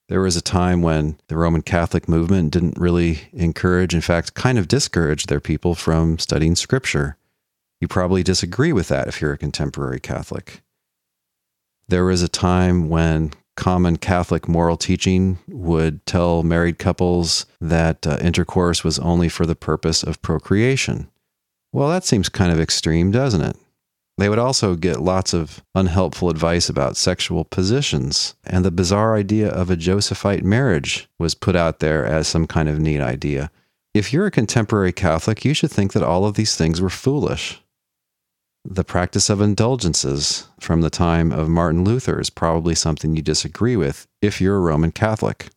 There 0.09 0.19
was 0.19 0.35
a 0.35 0.41
time 0.41 0.81
when 0.81 1.17
the 1.27 1.37
Roman 1.37 1.61
Catholic 1.61 2.09
movement 2.09 2.51
didn't 2.51 2.77
really 2.77 3.29
encourage, 3.31 3.95
in 3.95 4.01
fact, 4.01 4.33
kind 4.33 4.59
of 4.59 4.67
discouraged 4.67 5.29
their 5.29 5.39
people 5.39 5.75
from 5.75 6.19
studying 6.19 6.57
Scripture. 6.57 7.15
You 7.79 7.87
probably 7.87 8.23
disagree 8.23 8.73
with 8.73 8.89
that 8.89 9.07
if 9.07 9.21
you're 9.21 9.31
a 9.31 9.37
contemporary 9.37 10.01
Catholic. 10.01 10.61
There 11.87 12.03
was 12.03 12.21
a 12.21 12.27
time 12.27 12.89
when 12.89 13.31
common 13.55 13.97
Catholic 13.97 14.47
moral 14.47 14.77
teaching 14.77 15.39
would 15.47 16.05
tell 16.05 16.43
married 16.43 16.79
couples 16.79 17.45
that 17.61 18.05
uh, 18.07 18.17
intercourse 18.21 18.83
was 18.83 18.99
only 18.99 19.29
for 19.29 19.45
the 19.45 19.55
purpose 19.55 20.03
of 20.03 20.21
procreation. 20.21 21.09
Well, 21.71 21.89
that 21.89 22.05
seems 22.05 22.29
kind 22.29 22.51
of 22.51 22.59
extreme, 22.59 23.11
doesn't 23.11 23.41
it? 23.41 23.57
They 24.17 24.29
would 24.29 24.39
also 24.39 24.75
get 24.75 25.01
lots 25.01 25.33
of 25.33 25.63
unhelpful 25.73 26.29
advice 26.29 26.69
about 26.69 26.97
sexual 26.97 27.45
positions, 27.45 28.35
and 28.43 28.63
the 28.63 28.71
bizarre 28.71 29.15
idea 29.15 29.49
of 29.49 29.71
a 29.71 29.75
Josephite 29.75 30.43
marriage 30.43 31.07
was 31.17 31.33
put 31.33 31.55
out 31.55 31.79
there 31.79 32.05
as 32.05 32.27
some 32.27 32.45
kind 32.45 32.69
of 32.69 32.79
neat 32.79 33.01
idea. 33.01 33.49
If 33.95 34.13
you're 34.13 34.27
a 34.27 34.31
contemporary 34.31 34.91
Catholic, 34.91 35.43
you 35.43 35.53
should 35.55 35.71
think 35.71 35.93
that 35.93 36.03
all 36.03 36.25
of 36.25 36.35
these 36.35 36.55
things 36.55 36.79
were 36.79 36.91
foolish. 36.91 37.62
The 38.65 38.85
practice 38.85 39.29
of 39.29 39.41
indulgences 39.41 40.47
from 40.59 40.81
the 40.81 40.89
time 40.89 41.31
of 41.31 41.49
Martin 41.49 41.83
Luther 41.83 42.19
is 42.19 42.29
probably 42.29 42.75
something 42.75 43.15
you 43.15 43.21
disagree 43.21 43.75
with 43.75 44.07
if 44.21 44.39
you're 44.39 44.55
a 44.55 44.61
Roman 44.61 44.91
Catholic. 44.91 45.49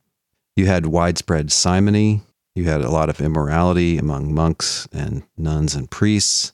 You 0.57 0.66
had 0.66 0.86
widespread 0.86 1.52
simony, 1.52 2.22
you 2.57 2.64
had 2.64 2.80
a 2.80 2.90
lot 2.90 3.11
of 3.11 3.20
immorality 3.20 3.98
among 3.98 4.34
monks 4.34 4.88
and 4.92 5.22
nuns 5.36 5.74
and 5.74 5.90
priests. 5.90 6.52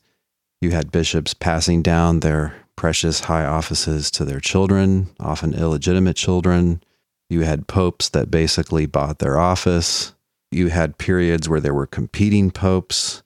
You 0.61 0.73
had 0.73 0.93
bishops 0.93 1.33
passing 1.33 1.81
down 1.81 2.21
their 2.21 2.55
precious 2.77 3.21
high 3.21 3.47
offices 3.47 4.11
to 4.11 4.25
their 4.25 4.41
children, 4.41 5.09
often 5.21 5.55
illegitimate 5.55 6.17
children. 6.17 6.83
You 7.31 7.43
had 7.43 7.69
popes 7.69 8.09
that 8.11 8.31
basically 8.31 8.85
bought 8.87 9.21
their 9.21 9.39
office. 9.39 10.13
You 10.51 10.69
had 10.69 10.99
periods 10.99 11.49
where 11.49 11.61
there 11.61 11.73
were 11.73 11.87
competing 11.87 12.51
popes. 12.51 13.23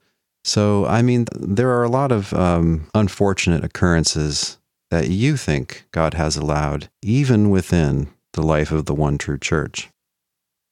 So, 0.47 0.86
I 0.86 1.03
mean, 1.03 1.26
there 1.34 1.70
are 1.70 1.82
a 1.82 1.88
lot 1.88 2.12
of 2.12 2.32
um, 2.32 2.88
unfortunate 2.94 3.64
occurrences 3.64 4.59
that 4.92 5.09
you 5.09 5.36
think 5.36 5.86
God 5.90 6.14
has 6.14 6.36
allowed, 6.36 6.88
even 7.03 7.51
within 7.51 8.11
the 8.34 8.42
life 8.42 8.70
of 8.70 8.84
the 8.84 8.94
one 8.94 9.18
true 9.18 9.38
church. 9.38 9.88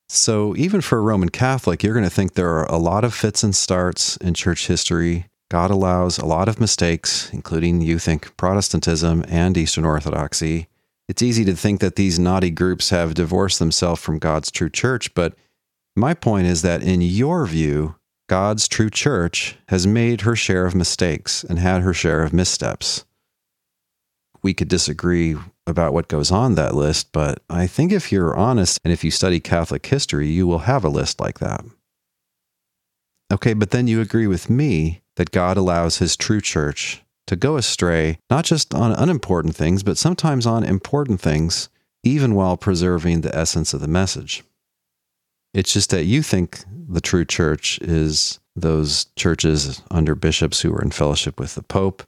So, 0.08 0.54
even 0.54 0.80
for 0.80 0.98
a 0.98 1.02
Roman 1.02 1.28
Catholic, 1.28 1.82
you're 1.82 1.92
going 1.92 2.04
to 2.04 2.10
think 2.10 2.34
there 2.34 2.56
are 2.56 2.66
a 2.66 2.76
lot 2.76 3.02
of 3.02 3.12
fits 3.14 3.42
and 3.42 3.54
starts 3.54 4.16
in 4.18 4.34
church 4.34 4.68
history. 4.68 5.26
God 5.50 5.72
allows 5.72 6.18
a 6.18 6.24
lot 6.24 6.48
of 6.48 6.60
mistakes, 6.60 7.28
including, 7.32 7.80
you 7.80 7.98
think, 7.98 8.36
Protestantism 8.36 9.24
and 9.26 9.56
Eastern 9.56 9.84
Orthodoxy. 9.84 10.68
It's 11.08 11.22
easy 11.22 11.44
to 11.46 11.56
think 11.56 11.80
that 11.80 11.96
these 11.96 12.16
naughty 12.16 12.50
groups 12.50 12.90
have 12.90 13.14
divorced 13.14 13.58
themselves 13.58 14.00
from 14.00 14.20
God's 14.20 14.52
true 14.52 14.70
church, 14.70 15.12
but 15.14 15.34
my 15.96 16.14
point 16.14 16.46
is 16.46 16.62
that 16.62 16.84
in 16.84 17.02
your 17.02 17.44
view, 17.44 17.96
God's 18.26 18.68
true 18.68 18.90
church 18.90 19.56
has 19.68 19.86
made 19.86 20.22
her 20.22 20.34
share 20.34 20.64
of 20.66 20.74
mistakes 20.74 21.44
and 21.44 21.58
had 21.58 21.82
her 21.82 21.92
share 21.92 22.22
of 22.22 22.32
missteps. 22.32 23.04
We 24.42 24.54
could 24.54 24.68
disagree 24.68 25.36
about 25.66 25.92
what 25.92 26.08
goes 26.08 26.30
on 26.30 26.54
that 26.54 26.74
list, 26.74 27.12
but 27.12 27.42
I 27.48 27.66
think 27.66 27.92
if 27.92 28.10
you're 28.12 28.36
honest 28.36 28.78
and 28.84 28.92
if 28.92 29.04
you 29.04 29.10
study 29.10 29.40
Catholic 29.40 29.84
history, 29.86 30.28
you 30.28 30.46
will 30.46 30.60
have 30.60 30.84
a 30.84 30.88
list 30.90 31.20
like 31.20 31.38
that. 31.38 31.64
Okay, 33.32 33.54
but 33.54 33.70
then 33.70 33.88
you 33.88 34.00
agree 34.00 34.26
with 34.26 34.50
me 34.50 35.02
that 35.16 35.30
God 35.30 35.56
allows 35.56 35.98
his 35.98 36.16
true 36.16 36.40
church 36.40 37.02
to 37.26 37.36
go 37.36 37.56
astray, 37.56 38.18
not 38.30 38.44
just 38.44 38.74
on 38.74 38.92
unimportant 38.92 39.56
things, 39.56 39.82
but 39.82 39.98
sometimes 39.98 40.46
on 40.46 40.62
important 40.64 41.20
things, 41.20 41.68
even 42.02 42.34
while 42.34 42.56
preserving 42.56 43.22
the 43.22 43.34
essence 43.34 43.72
of 43.72 43.80
the 43.80 43.88
message. 43.88 44.44
It's 45.54 45.72
just 45.72 45.90
that 45.90 46.04
you 46.04 46.22
think 46.22 46.64
the 46.88 47.00
true 47.00 47.24
church 47.24 47.78
is 47.80 48.40
those 48.56 49.06
churches 49.16 49.82
under 49.90 50.14
bishops 50.14 50.60
who 50.60 50.74
are 50.74 50.82
in 50.82 50.90
fellowship 50.90 51.38
with 51.38 51.54
the 51.54 51.62
Pope. 51.62 52.02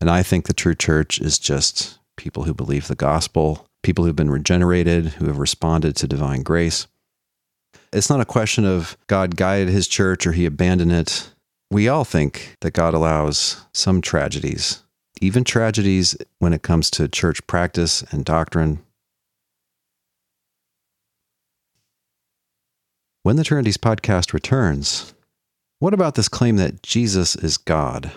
And 0.00 0.10
I 0.10 0.22
think 0.22 0.46
the 0.46 0.54
true 0.54 0.74
church 0.74 1.20
is 1.20 1.38
just 1.38 1.98
people 2.16 2.44
who 2.44 2.54
believe 2.54 2.88
the 2.88 2.94
gospel, 2.94 3.66
people 3.82 4.04
who've 4.04 4.16
been 4.16 4.30
regenerated, 4.30 5.06
who 5.06 5.26
have 5.26 5.38
responded 5.38 5.94
to 5.96 6.08
divine 6.08 6.42
grace. 6.42 6.86
It's 7.92 8.10
not 8.10 8.20
a 8.20 8.26
question 8.26 8.64
of 8.64 8.96
God 9.06 9.36
guided 9.36 9.68
his 9.68 9.86
church 9.86 10.26
or 10.26 10.32
he 10.32 10.46
abandoned 10.46 10.92
it. 10.92 11.30
We 11.70 11.88
all 11.88 12.04
think 12.04 12.56
that 12.60 12.72
God 12.72 12.94
allows 12.94 13.64
some 13.72 14.00
tragedies, 14.00 14.82
even 15.20 15.44
tragedies 15.44 16.16
when 16.38 16.52
it 16.52 16.62
comes 16.62 16.90
to 16.92 17.08
church 17.08 17.46
practice 17.46 18.02
and 18.10 18.24
doctrine. 18.24 18.80
When 23.26 23.34
the 23.34 23.42
Trinities 23.42 23.76
podcast 23.76 24.32
returns, 24.32 25.12
what 25.80 25.92
about 25.92 26.14
this 26.14 26.28
claim 26.28 26.58
that 26.58 26.80
Jesus 26.84 27.34
is 27.34 27.56
God? 27.56 28.12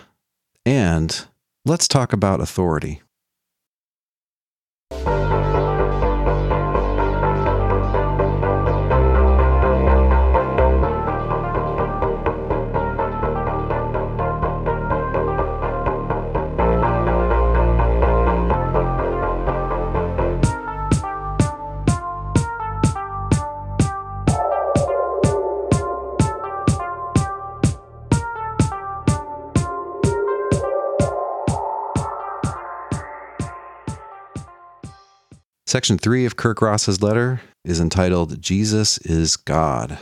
And 0.68 1.26
let's 1.66 1.88
talk 1.88 2.14
about 2.14 2.41
authority. 2.41 3.01
Section 35.70 35.99
3 35.99 36.26
of 36.26 36.36
Kirk 36.36 36.63
Ross's 36.63 37.03
letter 37.03 37.41
is 37.63 37.80
entitled 37.80 38.41
Jesus 38.41 38.97
is 38.97 39.38
God. 39.38 39.99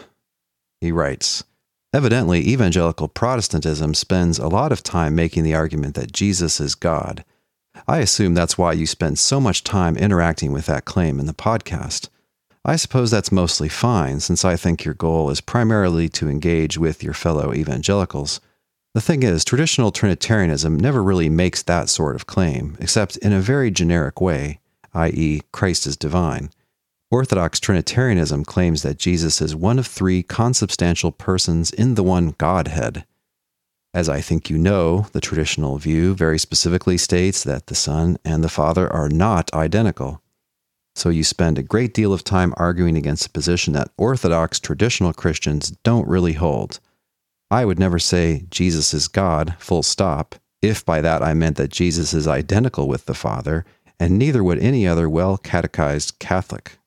He 0.80 0.94
writes 0.94 1.44
Evidently, 1.92 2.40
evangelical 2.48 3.10
Protestantism 3.10 3.94
spends 3.94 4.40
a 4.40 4.48
lot 4.48 4.72
of 4.72 4.82
time 4.82 5.14
making 5.14 5.44
the 5.44 5.56
argument 5.56 5.96
that 5.96 6.14
Jesus 6.14 6.62
is 6.62 6.74
God. 6.74 7.26
I 7.86 7.98
assume 7.98 8.34
that's 8.34 8.58
why 8.58 8.72
you 8.72 8.88
spend 8.88 9.20
so 9.20 9.42
much 9.42 9.66
time 9.66 9.98
interacting 9.98 10.54
with 10.54 10.68
that 10.68 10.86
claim 10.86 11.20
in 11.20 11.26
the 11.26 11.34
podcast. 11.34 12.08
I 12.64 12.78
suppose 12.78 13.12
that's 13.12 13.30
mostly 13.34 13.68
fine, 13.68 14.22
since 14.22 14.46
I 14.46 14.56
think 14.56 14.86
your 14.86 14.94
goal 14.94 15.30
is 15.32 15.42
primarily 15.42 16.08
to 16.12 16.30
engage 16.30 16.78
with 16.78 17.04
your 17.04 17.14
fellow 17.14 17.54
evangelicals. 17.54 18.40
The 18.94 19.02
thing 19.02 19.22
is, 19.22 19.44
traditional 19.44 19.92
Trinitarianism 19.92 20.80
never 20.80 21.04
really 21.04 21.28
makes 21.28 21.62
that 21.64 21.90
sort 21.90 22.16
of 22.16 22.26
claim, 22.26 22.78
except 22.80 23.18
in 23.18 23.34
a 23.34 23.42
very 23.42 23.70
generic 23.70 24.22
way 24.22 24.62
i.e., 24.94 25.42
Christ 25.52 25.88
is 25.88 25.98
divine. 25.98 26.50
Orthodox 27.10 27.60
Trinitarianism 27.60 28.44
claims 28.44 28.82
that 28.82 29.00
Jesus 29.00 29.42
is 29.42 29.56
one 29.56 29.80
of 29.80 29.88
three 29.88 30.24
consubstantial 30.24 31.12
persons 31.12 31.72
in 31.72 31.96
the 31.96 32.04
one 32.04 32.36
Godhead. 32.38 33.06
As 33.94 34.10
I 34.10 34.20
think 34.20 34.50
you 34.50 34.58
know, 34.58 35.08
the 35.14 35.22
traditional 35.22 35.78
view 35.78 36.14
very 36.14 36.38
specifically 36.38 36.98
states 36.98 37.44
that 37.44 37.68
the 37.68 37.76
Son 37.76 38.18
and 38.26 38.44
the 38.44 38.50
Father 38.50 38.92
are 38.92 39.10
not 39.10 39.54
identical. 39.54 40.22
So 40.96 41.10
you 41.10 41.24
spend 41.24 41.58
a 41.58 41.64
great 41.64 41.94
deal 41.94 42.12
of 42.12 42.24
time 42.24 42.54
arguing 42.58 42.98
against 42.98 43.28
a 43.28 43.32
position 43.32 43.74
that 43.74 43.92
Orthodox 43.98 44.60
traditional 44.60 45.14
Christians 45.14 45.72
don't 45.84 46.08
really 46.08 46.34
hold. 46.34 46.80
I 47.50 47.64
would 47.64 47.80
never 47.80 48.00
say 48.00 48.46
Jesus 48.50 48.94
is 48.94 49.08
God, 49.08 49.56
full 49.60 49.84
stop, 49.84 50.36
if 50.62 50.84
by 50.84 51.02
that 51.02 51.24
I 51.24 51.34
meant 51.34 51.56
that 51.58 51.72
Jesus 51.72 52.14
is 52.14 52.28
identical 52.28 52.88
with 52.88 53.06
the 53.06 53.14
Father 53.14 53.66
and 54.00 54.18
neither 54.18 54.44
would 54.44 54.60
any 54.60 54.88
other 54.88 55.10
well 55.10 55.38
catechized 55.38 56.20
Catholic. 56.20 56.78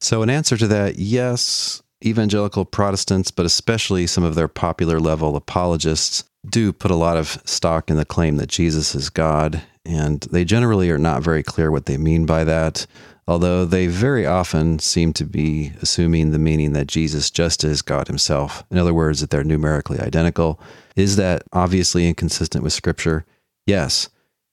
So, 0.00 0.22
in 0.22 0.30
answer 0.30 0.56
to 0.56 0.66
that, 0.68 0.98
yes, 0.98 1.82
evangelical 2.04 2.64
Protestants, 2.64 3.30
but 3.30 3.46
especially 3.46 4.06
some 4.06 4.24
of 4.24 4.34
their 4.34 4.48
popular 4.48 4.98
level 4.98 5.36
apologists, 5.36 6.24
do 6.48 6.72
put 6.72 6.90
a 6.90 6.96
lot 6.96 7.18
of 7.18 7.40
stock 7.44 7.90
in 7.90 7.96
the 7.96 8.06
claim 8.06 8.36
that 8.36 8.48
Jesus 8.48 8.94
is 8.94 9.10
God, 9.10 9.62
and 9.84 10.20
they 10.32 10.44
generally 10.44 10.90
are 10.90 10.98
not 10.98 11.22
very 11.22 11.42
clear 11.42 11.70
what 11.70 11.84
they 11.84 11.98
mean 11.98 12.24
by 12.24 12.44
that, 12.44 12.86
although 13.28 13.66
they 13.66 13.88
very 13.88 14.24
often 14.24 14.78
seem 14.78 15.12
to 15.12 15.26
be 15.26 15.72
assuming 15.82 16.30
the 16.30 16.38
meaning 16.38 16.72
that 16.72 16.86
Jesus 16.86 17.30
just 17.30 17.62
is 17.62 17.82
God 17.82 18.08
himself. 18.08 18.64
In 18.70 18.78
other 18.78 18.94
words, 18.94 19.20
that 19.20 19.28
they're 19.28 19.44
numerically 19.44 20.00
identical. 20.00 20.58
Is 20.96 21.16
that 21.16 21.42
obviously 21.52 22.08
inconsistent 22.08 22.64
with 22.64 22.72
Scripture? 22.72 23.26
Yes 23.66 24.08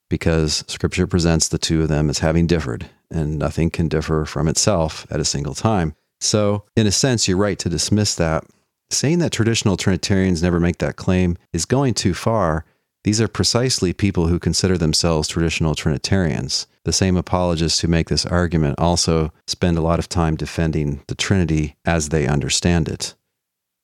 because 0.09 0.63
scripture 0.67 1.07
presents 1.07 1.47
the 1.47 1.57
two 1.57 1.81
of 1.81 1.89
them 1.89 2.09
as 2.09 2.19
having 2.19 2.47
differed, 2.47 2.89
and 3.11 3.37
nothing 3.37 3.69
can 3.69 3.87
differ 3.87 4.25
from 4.25 4.47
itself 4.47 5.05
at 5.09 5.19
a 5.19 5.25
single 5.25 5.53
time. 5.53 5.95
So, 6.19 6.63
in 6.75 6.87
a 6.87 6.91
sense, 6.91 7.27
you're 7.27 7.37
right 7.37 7.59
to 7.59 7.69
dismiss 7.69 8.15
that. 8.15 8.43
Saying 8.89 9.19
that 9.19 9.31
traditional 9.31 9.77
Trinitarians 9.77 10.41
never 10.41 10.59
make 10.59 10.77
that 10.77 10.95
claim 10.95 11.37
is 11.53 11.65
going 11.65 11.93
too 11.93 12.13
far. 12.13 12.65
These 13.03 13.21
are 13.21 13.27
precisely 13.27 13.93
people 13.93 14.27
who 14.27 14.39
consider 14.39 14.77
themselves 14.77 15.27
traditional 15.27 15.75
Trinitarians. 15.75 16.67
The 16.85 16.93
same 16.93 17.17
apologists 17.17 17.81
who 17.81 17.87
make 17.87 18.07
this 18.07 18.25
argument 18.25 18.79
also 18.79 19.31
spend 19.45 19.77
a 19.77 19.81
lot 19.81 19.99
of 19.99 20.09
time 20.09 20.35
defending 20.35 21.01
the 21.07 21.15
Trinity 21.15 21.75
as 21.85 22.09
they 22.09 22.27
understand 22.27 22.87
it. 22.87 23.13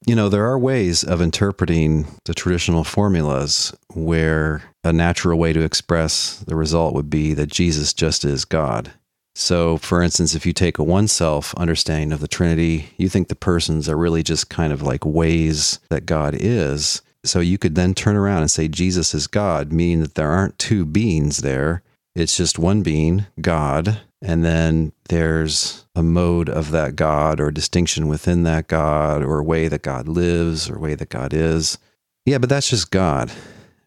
You 0.05 0.15
know, 0.15 0.27
there 0.29 0.45
are 0.45 0.59
ways 0.59 1.03
of 1.03 1.21
interpreting 1.21 2.07
the 2.25 2.33
traditional 2.33 2.83
formulas 2.83 3.73
where 3.93 4.63
a 4.83 4.91
natural 4.91 5.39
way 5.39 5.53
to 5.53 5.61
express 5.61 6.39
the 6.39 6.55
result 6.55 6.93
would 6.93 7.09
be 7.09 7.33
that 7.33 7.49
Jesus 7.49 7.93
just 7.93 8.25
is 8.25 8.45
God. 8.45 8.91
So, 9.35 9.77
for 9.77 10.03
instance, 10.03 10.35
if 10.35 10.45
you 10.45 10.53
take 10.53 10.77
a 10.77 10.83
one 10.83 11.07
self 11.07 11.55
understanding 11.55 12.11
of 12.11 12.19
the 12.19 12.27
Trinity, 12.27 12.89
you 12.97 13.09
think 13.09 13.27
the 13.27 13.35
persons 13.35 13.89
are 13.89 13.97
really 13.97 14.21
just 14.21 14.49
kind 14.49 14.71
of 14.71 14.81
like 14.81 15.05
ways 15.05 15.79
that 15.89 16.05
God 16.05 16.35
is. 16.37 17.01
So 17.25 17.39
you 17.39 17.57
could 17.57 17.75
then 17.75 17.93
turn 17.93 18.15
around 18.15 18.41
and 18.41 18.51
say 18.51 18.67
Jesus 18.67 19.13
is 19.13 19.27
God, 19.27 19.71
meaning 19.71 20.01
that 20.01 20.15
there 20.15 20.29
aren't 20.29 20.59
two 20.59 20.85
beings 20.85 21.37
there. 21.37 21.81
It's 22.15 22.37
just 22.37 22.59
one 22.59 22.83
being, 22.83 23.25
God, 23.41 24.01
and 24.21 24.45
then 24.45 24.91
there's 25.09 25.85
a 25.95 26.03
mode 26.03 26.47
of 26.47 26.69
that 26.71 26.95
God 26.95 27.39
or 27.39 27.49
distinction 27.49 28.07
within 28.07 28.43
that 28.43 28.67
God 28.67 29.23
or 29.23 29.41
way 29.41 29.67
that 29.67 29.81
God 29.81 30.07
lives 30.07 30.69
or 30.69 30.77
way 30.77 30.93
that 30.95 31.09
God 31.09 31.33
is. 31.33 31.79
Yeah, 32.25 32.37
but 32.37 32.49
that's 32.49 32.69
just 32.69 32.91
God 32.91 33.31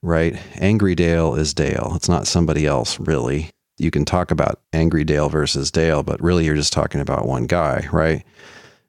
right? 0.06 0.38
Angry 0.54 0.94
Dale 0.94 1.34
is 1.34 1.52
Dale. 1.52 1.92
It's 1.96 2.08
not 2.08 2.26
somebody 2.26 2.64
else, 2.64 2.98
really. 3.00 3.50
You 3.76 3.90
can 3.90 4.04
talk 4.04 4.30
about 4.30 4.60
Angry 4.72 5.04
Dale 5.04 5.28
versus 5.28 5.70
Dale, 5.70 6.02
but 6.02 6.22
really 6.22 6.44
you're 6.44 6.54
just 6.54 6.72
talking 6.72 7.00
about 7.00 7.26
one 7.26 7.46
guy, 7.46 7.88
right? 7.92 8.24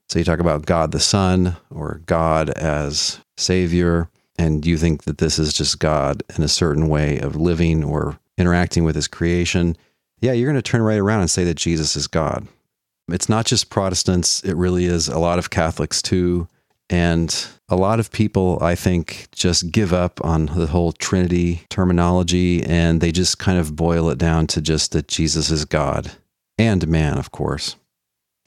So 0.08 0.18
you 0.18 0.24
talk 0.24 0.38
about 0.38 0.64
God 0.64 0.92
the 0.92 1.00
Son 1.00 1.56
or 1.70 2.00
God 2.06 2.50
as 2.50 3.20
Savior, 3.36 4.08
and 4.38 4.64
you 4.64 4.78
think 4.78 5.04
that 5.04 5.18
this 5.18 5.38
is 5.38 5.52
just 5.52 5.80
God 5.80 6.22
in 6.36 6.42
a 6.42 6.48
certain 6.48 6.88
way 6.88 7.18
of 7.18 7.36
living 7.36 7.84
or 7.84 8.18
interacting 8.38 8.84
with 8.84 8.94
His 8.94 9.08
creation. 9.08 9.76
Yeah, 10.20 10.32
you're 10.32 10.50
going 10.50 10.62
to 10.62 10.70
turn 10.70 10.82
right 10.82 10.98
around 10.98 11.20
and 11.20 11.30
say 11.30 11.44
that 11.44 11.56
Jesus 11.56 11.96
is 11.96 12.06
God. 12.06 12.46
It's 13.08 13.28
not 13.28 13.44
just 13.44 13.70
Protestants, 13.70 14.42
it 14.44 14.54
really 14.54 14.86
is 14.86 15.08
a 15.08 15.18
lot 15.18 15.38
of 15.38 15.50
Catholics 15.50 16.00
too. 16.00 16.48
And 16.90 17.46
a 17.68 17.76
lot 17.76 18.00
of 18.00 18.10
people, 18.10 18.58
I 18.62 18.74
think, 18.74 19.28
just 19.32 19.70
give 19.70 19.92
up 19.92 20.24
on 20.24 20.46
the 20.46 20.68
whole 20.68 20.92
Trinity 20.92 21.62
terminology 21.68 22.64
and 22.64 23.00
they 23.00 23.12
just 23.12 23.38
kind 23.38 23.58
of 23.58 23.76
boil 23.76 24.08
it 24.08 24.18
down 24.18 24.46
to 24.48 24.60
just 24.60 24.92
that 24.92 25.08
Jesus 25.08 25.50
is 25.50 25.64
God 25.64 26.12
and 26.58 26.88
man, 26.88 27.18
of 27.18 27.30
course. 27.30 27.76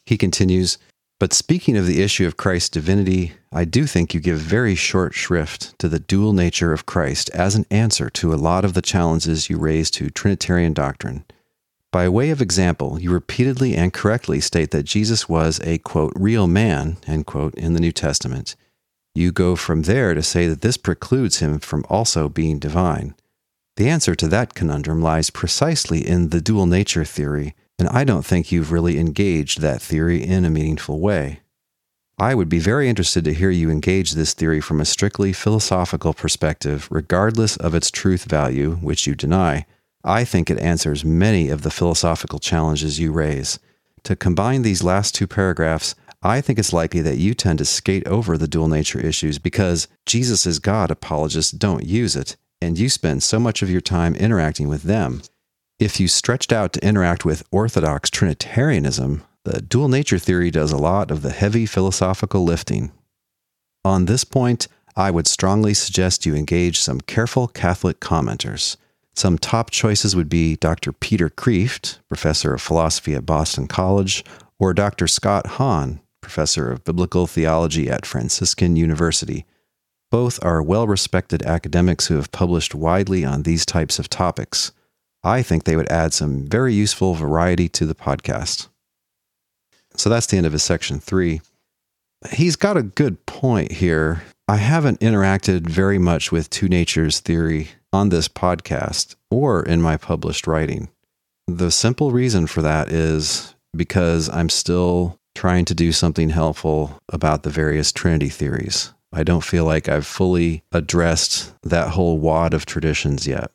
He 0.06 0.18
continues, 0.18 0.78
but 1.20 1.34
speaking 1.34 1.78
of 1.78 1.86
the 1.86 2.02
issue 2.02 2.26
of 2.26 2.36
Christ's 2.36 2.70
divinity, 2.70 3.34
I 3.54 3.64
do 3.64 3.86
think 3.86 4.14
you 4.14 4.20
give 4.20 4.39
very 4.39 4.76
short 4.76 5.14
shrift 5.14 5.78
to 5.80 5.88
the 5.88 6.00
dual 6.00 6.34
nature 6.34 6.74
of 6.74 6.86
Christ 6.86 7.30
as 7.30 7.56
an 7.56 7.66
answer 7.70 8.10
to 8.10 8.34
a 8.34 8.36
lot 8.36 8.66
of 8.66 8.74
the 8.74 8.82
challenges 8.82 9.50
you 9.50 9.58
raise 9.58 9.92
to 9.92 10.10
Trinitarian 10.10 10.74
doctrine. 10.74 11.24
By 11.92 12.08
way 12.08 12.30
of 12.30 12.42
example, 12.42 13.00
you 13.00 13.12
repeatedly 13.12 13.76
and 13.76 13.94
correctly 13.94 14.39
state 14.39 14.72
that 14.72 14.84
Jesus 14.84 15.28
was 15.28 15.60
a, 15.64 15.78
quote, 15.80 16.14
real 16.16 16.48
man, 16.48 16.98
end 17.06 17.26
quote, 17.26 17.54
in 17.56 17.74
the 17.74 17.82
New 17.82 17.92
Testament. 17.92 18.56
You 19.14 19.32
go 19.32 19.56
from 19.56 19.84
there 19.84 20.14
to 20.14 20.24
say 20.24 20.48
that 20.48 20.62
this 20.62 20.78
precludes 20.78 21.39
him 21.39 21.60
from 21.60 21.86
also 21.89 22.30
being 22.30 22.60
divine. 22.60 23.14
The 23.76 23.89
answer 23.89 24.16
to 24.16 24.28
that 24.30 24.54
conundrum 24.54 25.02
lies 25.02 25.30
precisely 25.30 26.08
in 26.08 26.30
the 26.30 26.39
dual 26.39 26.66
nature 26.66 27.04
theory 27.04 27.56
and 27.82 27.89
I 27.89 28.04
don't 28.04 28.24
think 28.24 28.52
you've 28.52 28.72
really 28.72 29.00
engaged 29.00 29.60
that 29.60 29.82
theory 29.82 30.24
in 30.24 30.46
a 30.46 30.52
meaningful 30.52 31.00
way. 31.00 31.39
I 32.20 32.36
would 32.36 32.48
be 32.48 32.60
very 32.60 32.88
interested 32.88 33.24
to 33.26 33.34
hear 33.34 33.50
you 33.50 33.72
engage 33.72 34.12
this 34.12 34.36
theory 34.36 34.62
from 34.62 34.80
a 34.80 34.86
strictly 34.86 35.34
philosophical 35.34 36.14
perspective, 36.14 36.88
regardless 36.92 37.58
of 37.58 37.74
its 37.74 37.89
truth 37.89 38.26
value, 38.26 38.76
which 38.76 39.08
you 39.08 39.16
deny. 39.16 39.66
I 40.04 40.24
think 40.24 40.49
it 40.49 40.60
answers 40.60 41.06
many 41.06 41.49
of 41.49 41.62
the 41.62 41.72
philosophical 41.72 42.39
challenges 42.39 42.99
you 42.99 43.12
raise. 43.12 43.60
To 44.04 44.16
combine 44.16 44.62
these 44.62 44.84
last 44.84 45.14
two 45.14 45.28
paragraphs, 45.28 45.95
I 46.24 46.41
think 46.41 46.60
it's 46.60 46.74
likely 46.74 47.02
that 47.02 47.18
you 47.18 47.34
tend 47.34 47.60
to 47.60 47.66
skate 47.66 48.08
over 48.08 48.38
the 48.38 48.47
dual 48.47 48.68
nature 48.68 48.99
issues 48.99 49.39
because 49.39 49.88
Jesus 50.06 50.45
is 50.45 50.60
God 50.60 50.91
apologists 50.91 51.52
don't 51.52 51.86
use 51.86 52.16
it, 52.16 52.36
and 52.62 52.78
you 52.78 52.89
spend 52.89 53.24
so 53.24 53.39
much 53.39 53.62
of 53.62 53.70
your 53.70 53.82
time 53.82 54.16
interacting 54.16 54.68
with 54.68 54.84
them. 54.84 55.22
If 55.80 55.99
you 55.99 56.08
stretched 56.08 56.54
out 56.54 56.74
to 56.74 56.86
interact 56.86 57.26
with 57.26 57.43
Orthodox 57.52 58.12
Trinitarianism, 58.12 59.24
the 59.45 59.62
dual 59.62 59.88
nature 59.88 60.20
theory 60.20 60.52
does 60.52 60.72
a 60.72 60.78
lot 60.78 61.10
of 61.10 61.24
the 61.24 61.32
heavy 61.32 61.66
philosophical 61.66 62.43
lifting. 62.43 62.91
On 63.84 64.06
this 64.06 64.24
point, 64.24 64.68
I 64.95 65.10
would 65.10 65.26
strongly 65.26 65.74
suggest 65.74 66.26
you 66.26 66.36
engage 66.36 66.80
some 66.80 67.02
careful 67.02 67.47
Catholic 67.47 67.99
commenters. 67.99 68.78
Some 69.16 69.38
top 69.38 69.70
choices 69.70 70.16
would 70.16 70.30
be 70.30 70.55
Dr. 70.55 70.93
Peter 70.93 71.30
Kreeft, 71.30 71.99
professor 72.07 72.53
of 72.53 72.62
philosophy 72.62 73.14
at 73.14 73.26
Boston 73.26 73.68
College, 73.68 74.24
or 74.57 74.74
Dr. 74.74 75.07
Scott 75.07 75.47
Hahn, 75.47 75.99
professor 76.22 76.72
of 76.72 76.84
biblical 76.84 77.28
theology 77.28 77.89
at 77.89 78.05
Franciscan 78.05 78.76
University. 78.76 79.45
Both 80.12 80.43
are 80.43 80.62
well 80.62 80.88
respected 80.88 81.43
academics 81.43 82.07
who 82.07 82.16
have 82.16 82.32
published 82.32 82.76
widely 82.76 83.26
on 83.26 83.43
these 83.43 83.66
types 83.66 83.99
of 83.99 84.09
topics. 84.09 84.72
I 85.24 85.41
think 85.41 85.64
they 85.64 85.76
would 85.76 85.91
add 85.91 86.14
some 86.14 86.47
very 86.47 86.74
useful 86.74 87.14
variety 87.14 87.70
to 87.70 87.86
the 87.86 87.95
podcast. 87.95 88.68
So 89.95 90.09
that's 90.09 90.28
the 90.28 90.38
end 90.38 90.45
of 90.45 90.53
his 90.53 90.64
section 90.64 90.99
three. 90.99 91.41
He's 92.32 92.55
got 92.55 92.78
a 92.78 92.84
good 92.84 93.26
point 93.26 93.72
here. 93.74 94.24
I 94.47 94.57
haven't 94.57 94.99
interacted 94.99 95.62
very 95.62 95.97
much 95.97 96.32
with 96.32 96.49
two 96.49 96.68
natures 96.68 97.20
theory 97.20 97.70
on 97.94 98.10
this 98.10 98.28
podcast 98.28 99.16
or 99.30 99.64
in 99.64 99.82
my 99.82 99.98
published 99.98 100.48
writing. 100.48 100.89
The 101.48 101.72
simple 101.72 102.12
reason 102.12 102.48
for 102.48 102.62
that 102.62 102.89
is 102.89 103.56
because 103.76 104.30
I'm 104.30 104.50
still 104.50 105.20
trying 105.36 105.66
to 105.66 105.76
do 105.76 105.92
something 105.92 106.30
helpful 106.30 107.02
about 107.10 107.44
the 107.44 107.50
various 107.50 107.92
Trinity 107.92 108.30
theories. 108.30 108.94
I 109.14 109.24
don't 109.24 109.44
feel 109.44 109.66
like 109.66 109.89
I've 109.89 110.06
fully 110.06 110.64
addressed 110.72 111.54
that 111.64 111.89
whole 111.89 112.20
wad 112.20 112.54
of 112.54 112.66
traditions 112.66 113.28
yet. 113.28 113.52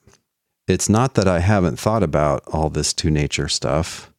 It's 0.68 0.89
not 0.89 1.14
that 1.14 1.28
I 1.28 1.41
haven't 1.41 1.78
thought 1.78 2.03
about 2.03 2.43
all 2.49 2.68
this 2.68 2.93
two 2.93 3.11
nature 3.11 3.49
stuff. 3.49 4.12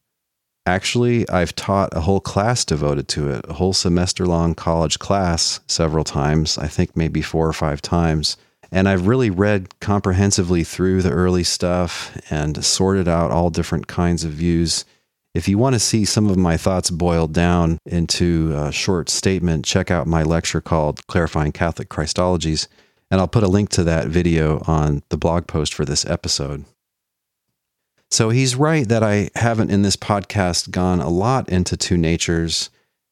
Actually, 0.65 1.28
I've 1.30 1.55
taught 1.55 1.95
a 1.95 2.01
whole 2.01 2.20
class 2.20 2.65
devoted 2.65 3.07
to 3.09 3.30
it, 3.30 3.45
a 3.47 3.53
whole 3.53 3.74
semester 3.74 4.26
long 4.26 4.55
college 4.55 4.99
class 4.99 5.59
several 5.68 6.03
times, 6.03 6.57
I 6.57 6.68
think 6.68 6.95
maybe 6.95 7.22
four 7.22 7.47
or 7.47 7.53
five 7.53 7.82
times. 7.82 8.38
And 8.72 8.89
I've 8.89 9.07
really 9.07 9.30
read 9.30 9.80
comprehensively 9.80 10.63
through 10.63 11.01
the 11.01 11.11
early 11.11 11.43
stuff 11.43 12.18
and 12.30 12.63
sorted 12.63 13.07
out 13.07 13.32
all 13.32 13.49
different 13.49 13.88
kinds 13.88 14.24
of 14.24 14.32
views. 14.32 14.86
If 15.34 15.47
you 15.47 15.57
want 15.57 15.74
to 15.74 15.80
see 15.80 16.03
some 16.03 16.30
of 16.30 16.38
my 16.38 16.57
thoughts 16.57 16.89
boiled 16.89 17.34
down 17.34 17.78
into 17.86 18.53
a 18.55 18.72
short 18.72 19.09
statement, 19.09 19.65
check 19.65 19.91
out 19.91 20.07
my 20.07 20.24
lecture 20.24 20.61
called 20.61 21.05
Clarifying 21.07 21.51
Catholic 21.51 21.89
Christologies. 21.89 22.68
And 23.09 23.22
I'll 23.22 23.28
put 23.28 23.43
a 23.43 23.47
link 23.47 23.70
to 23.70 23.84
that 23.86 24.07
video 24.07 24.61
on 24.68 25.03
the 25.09 25.18
blog 25.18 25.47
post 25.47 25.74
for 25.74 25.86
this 25.86 26.05
episode. 26.05 26.65
So 28.09 28.30
he's 28.30 28.55
right 28.55 28.88
that 28.88 29.03
I 29.03 29.30
haven't 29.36 29.70
in 29.70 29.82
this 29.82 29.95
podcast 29.95 30.72
gone 30.72 30.99
a 30.99 31.09
lot 31.09 31.49
into 31.49 31.78
two 31.78 31.97
natures. 31.97 32.70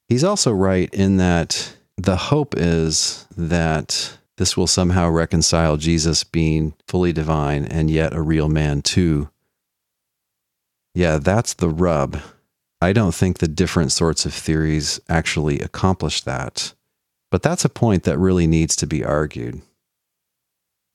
He's 0.08 0.24
also 0.24 0.51
right 0.51 0.93
in 0.93 1.18
that 1.18 1.76
the 1.97 2.16
hope 2.16 2.56
is 2.58 3.26
that 3.38 4.18
this 4.38 4.57
will 4.57 4.67
somehow 4.67 5.09
reconcile 5.09 5.77
Jesus 5.77 6.23
being 6.23 6.73
fully 6.88 7.13
divine 7.13 7.65
and 7.65 7.89
yet 7.89 8.13
a 8.13 8.21
real 8.21 8.49
man 8.49 8.81
too. 8.81 9.29
Yeah, 10.93 11.17
that's 11.17 11.53
the 11.53 11.69
rub. 11.69 12.21
I 12.81 12.93
don't 12.93 13.15
think 13.15 13.38
the 13.38 13.47
different 13.47 13.91
sorts 13.91 14.25
of 14.25 14.33
theories 14.33 14.99
actually 15.09 15.59
accomplish 15.59 16.21
that. 16.21 16.73
But 17.31 17.41
that's 17.41 17.65
a 17.65 17.69
point 17.69 18.03
that 18.03 18.17
really 18.19 18.47
needs 18.47 18.75
to 18.77 18.88
be 18.88 19.03
argued. 19.03 19.61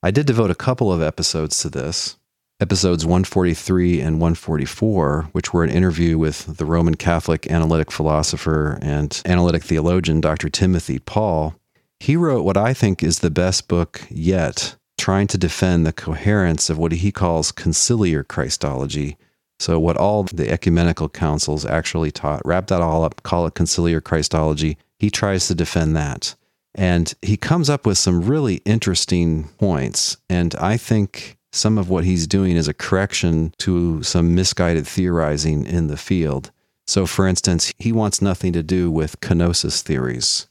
I 0.02 0.10
did 0.10 0.26
devote 0.26 0.50
a 0.50 0.54
couple 0.54 0.92
of 0.92 1.02
episodes 1.02 1.60
to 1.60 1.68
this. 1.68 2.16
Episodes 2.60 3.04
143 3.04 4.00
and 4.00 4.20
144, 4.20 5.28
which 5.32 5.52
were 5.52 5.64
an 5.64 5.70
interview 5.70 6.18
with 6.18 6.58
the 6.58 6.64
Roman 6.66 6.94
Catholic 6.94 7.50
analytic 7.50 7.90
philosopher 7.90 8.78
and 8.82 9.20
analytic 9.24 9.62
theologian 9.64 10.20
Dr. 10.20 10.48
Timothy 10.48 10.98
Pawl. 10.98 11.54
He 12.00 12.16
wrote 12.16 12.44
what 12.44 12.56
I 12.56 12.72
think 12.72 13.02
is 13.02 13.18
the 13.18 13.30
best 13.30 13.68
book 13.68 14.06
yet, 14.10 14.74
trying 14.96 15.26
to 15.28 15.38
defend 15.38 15.86
the 15.86 15.92
coherence 15.92 16.70
of 16.70 16.78
what 16.78 16.92
he 16.92 17.12
calls 17.12 17.52
conciliar 17.52 18.26
Christology. 18.26 19.18
So, 19.58 19.78
what 19.78 19.98
all 19.98 20.22
the 20.24 20.50
ecumenical 20.50 21.10
councils 21.10 21.66
actually 21.66 22.10
taught, 22.10 22.40
wrap 22.46 22.68
that 22.68 22.80
all 22.80 23.04
up, 23.04 23.22
call 23.22 23.46
it 23.46 23.54
conciliar 23.54 24.02
Christology. 24.02 24.78
He 24.98 25.10
tries 25.10 25.46
to 25.48 25.54
defend 25.54 25.94
that. 25.96 26.34
And 26.74 27.12
he 27.20 27.36
comes 27.36 27.68
up 27.68 27.84
with 27.84 27.98
some 27.98 28.22
really 28.22 28.62
interesting 28.64 29.48
points. 29.58 30.16
And 30.30 30.54
I 30.54 30.78
think 30.78 31.36
some 31.52 31.76
of 31.76 31.90
what 31.90 32.04
he's 32.04 32.26
doing 32.26 32.56
is 32.56 32.68
a 32.68 32.74
correction 32.74 33.52
to 33.58 34.02
some 34.02 34.34
misguided 34.34 34.86
theorizing 34.86 35.66
in 35.66 35.88
the 35.88 35.98
field. 35.98 36.50
So, 36.86 37.04
for 37.04 37.26
instance, 37.26 37.74
he 37.78 37.92
wants 37.92 38.22
nothing 38.22 38.54
to 38.54 38.62
do 38.62 38.90
with 38.90 39.20
kenosis 39.20 39.82
theories. 39.82 40.46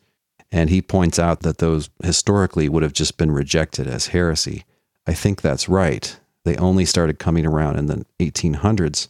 And 0.52 0.70
he 0.70 0.82
points 0.82 1.20
out 1.20 1.42
that 1.42 1.60
those 1.60 1.90
historically 2.04 2.70
would 2.70 2.84
have 2.84 2.94
just 2.94 3.18
been 3.18 3.32
rejected 3.32 3.88
as 3.88 4.08
heresy. 4.08 4.66
I 5.06 5.14
think 5.14 5.42
that's 5.42 5.70
right. 5.70 6.20
They 6.46 6.56
only 6.56 6.86
started 6.86 7.20
coming 7.20 7.46
around 7.46 7.78
in 7.78 7.86
the 7.86 8.06
1800s. 8.20 9.10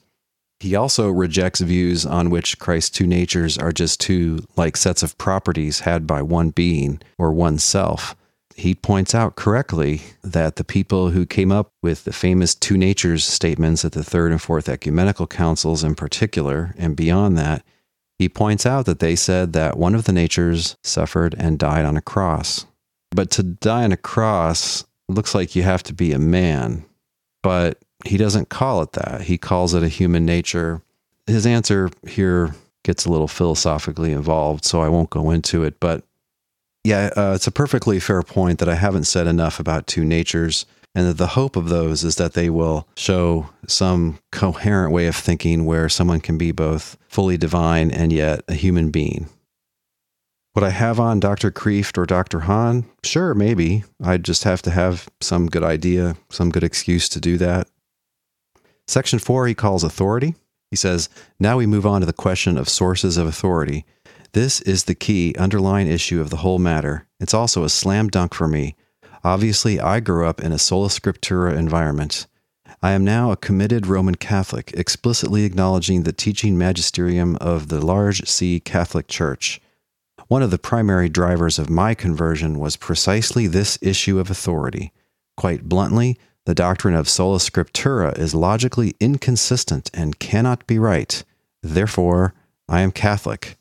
He 0.60 0.76
also 0.76 1.10
rejects 1.10 1.62
views 1.62 2.06
on 2.06 2.30
which 2.30 2.60
Christ's 2.60 2.90
two 2.90 3.08
natures 3.08 3.58
are 3.58 3.72
just 3.72 4.02
two 4.02 4.46
like 4.58 4.76
sets 4.76 5.04
of 5.04 5.18
properties 5.18 5.82
had 5.82 6.06
by 6.06 6.22
one 6.22 6.50
being 6.50 7.02
or 7.18 7.32
one 7.32 7.60
self. 7.60 8.16
He 8.56 8.76
points 8.76 9.16
out 9.16 9.38
correctly 9.38 10.02
that 10.22 10.58
the 10.58 10.66
people 10.66 11.12
who 11.12 11.26
came 11.26 11.50
up 11.50 11.72
with 11.82 12.04
the 12.04 12.12
famous 12.12 12.54
two 12.54 12.78
natures 12.78 13.24
statements 13.24 13.86
at 13.86 13.94
the 13.94 14.04
third 14.04 14.32
and 14.34 14.42
fourth 14.42 14.68
ecumenical 14.68 15.28
councils 15.28 15.82
in 15.82 15.96
particular, 15.96 16.76
and 16.78 16.98
beyond 16.98 17.38
that, 17.38 17.64
he 18.20 18.28
points 18.28 18.66
out 18.66 18.86
that 18.86 19.00
they 19.00 19.16
said 19.16 19.54
that 19.54 19.78
one 19.78 19.96
of 19.96 20.04
the 20.04 20.12
natures 20.12 20.76
suffered 20.84 21.34
and 21.38 21.58
died 21.58 21.86
on 21.86 21.96
a 21.96 22.02
cross. 22.02 22.66
But 23.12 23.32
to 23.32 23.44
die 23.44 23.86
on 23.86 23.94
a 23.94 23.98
cross 23.98 24.86
looks 25.08 25.34
like 25.34 25.56
you 25.56 25.64
have 25.64 25.82
to 25.84 25.94
be 25.94 26.12
a 26.12 26.20
man. 26.20 26.84
But 27.42 27.80
he 28.06 28.18
doesn't 28.18 28.50
call 28.50 28.82
it 28.82 28.92
that. 28.92 29.22
He 29.22 29.38
calls 29.38 29.74
it 29.74 29.84
a 29.84 29.88
human 29.88 30.26
nature. 30.26 30.82
His 31.28 31.46
answer 31.46 31.90
here 32.06 32.56
gets 32.84 33.06
a 33.06 33.12
little 33.12 33.28
philosophically 33.28 34.12
involved, 34.12 34.66
so 34.66 34.82
I 34.82 34.90
won't 34.90 35.10
go 35.10 35.32
into 35.32 35.64
it. 35.64 35.80
But 35.80 36.04
yeah, 36.84 37.12
uh, 37.16 37.34
it's 37.36 37.48
a 37.48 37.52
perfectly 37.52 38.02
fair 38.02 38.22
point 38.22 38.60
that 38.60 38.70
I 38.70 38.76
haven't 38.76 39.06
said 39.06 39.28
enough 39.28 39.62
about 39.62 39.88
two 39.88 40.04
natures, 40.04 40.66
and 40.96 41.08
that 41.08 41.18
the 41.18 41.28
hope 41.28 41.56
of 41.56 41.70
those 41.70 42.04
is 42.04 42.16
that 42.16 42.34
they 42.34 42.50
will 42.50 42.88
show 42.98 43.50
some 43.68 44.20
coherent 44.32 44.92
way 44.92 45.08
of 45.08 45.16
thinking 45.16 45.66
where 45.66 45.90
someone 45.90 46.20
can 46.20 46.38
be 46.38 46.52
both 46.52 46.98
fully 47.08 47.38
divine 47.38 47.92
and 47.92 48.12
yet 48.12 48.42
a 48.48 48.54
human 48.54 48.90
being. 48.92 49.30
Would 50.56 50.64
I 50.64 50.72
have 50.72 51.00
on 51.00 51.20
Dr. 51.20 51.52
Kreeft 51.52 51.98
or 51.98 52.06
Dr. 52.06 52.42
Hahn? 52.42 52.86
Sure, 53.04 53.34
maybe. 53.34 53.84
I'd 54.04 54.26
just 54.26 54.44
have 54.44 54.62
to 54.64 54.72
have 54.72 55.08
some 55.22 55.48
good 55.48 55.64
idea, 55.64 56.18
some 56.30 56.50
good 56.50 56.64
excuse 56.64 57.08
to 57.10 57.22
do 57.22 57.38
that. 57.38 57.68
Section 58.88 59.20
four, 59.20 59.46
he 59.46 59.54
calls 59.54 59.84
authority. 59.84 60.36
He 60.72 60.76
says, 60.76 61.10
Now 61.40 61.58
we 61.58 61.68
move 61.68 61.86
on 61.86 62.02
to 62.02 62.08
the 62.08 62.14
question 62.14 62.58
of 62.58 62.68
sources 62.68 63.18
of 63.18 63.28
authority. 63.28 63.86
This 64.34 64.62
is 64.62 64.84
the 64.84 64.96
key 64.96 65.36
underlying 65.38 65.88
issue 65.88 66.20
of 66.22 66.30
the 66.30 66.38
whole 66.38 66.60
matter. 66.60 67.08
It's 67.20 67.34
also 67.34 67.64
a 67.64 67.70
slam 67.70 68.08
dunk 68.08 68.34
for 68.34 68.48
me. 68.48 68.76
Obviously, 69.24 69.80
I 69.80 70.00
grew 70.00 70.26
up 70.26 70.42
in 70.42 70.52
a 70.52 70.58
sola 70.58 70.88
scriptura 70.88 71.56
environment. 71.56 72.28
I 72.82 72.92
am 72.92 73.04
now 73.04 73.32
a 73.32 73.38
committed 73.38 73.88
Roman 73.88 74.16
Catholic, 74.16 74.72
explicitly 74.74 75.44
acknowledging 75.44 76.04
the 76.04 76.14
teaching 76.14 76.58
magisterium 76.58 77.36
of 77.38 77.68
the 77.68 77.86
large 77.86 78.26
C 78.28 78.60
Catholic 78.60 79.08
Church. 79.08 79.60
One 80.28 80.42
of 80.42 80.52
the 80.52 80.58
primary 80.60 81.10
drivers 81.10 81.60
of 81.60 81.70
my 81.70 81.94
conversion 81.94 82.60
was 82.60 82.78
precisely 82.78 83.48
this 83.48 83.78
issue 83.82 84.20
of 84.20 84.30
authority. 84.30 84.94
Quite 85.36 85.68
bluntly, 85.68 86.18
the 86.46 86.56
doctrine 86.56 86.96
of 86.96 87.10
sola 87.10 87.40
scriptura 87.40 88.18
is 88.18 88.34
logically 88.34 88.96
inconsistent 89.00 89.90
and 89.94 90.20
cannot 90.20 90.66
be 90.66 90.80
right. 90.80 91.24
Therefore, 91.62 92.34
I 92.70 92.82
am 92.82 92.92
Catholic. 92.92 93.58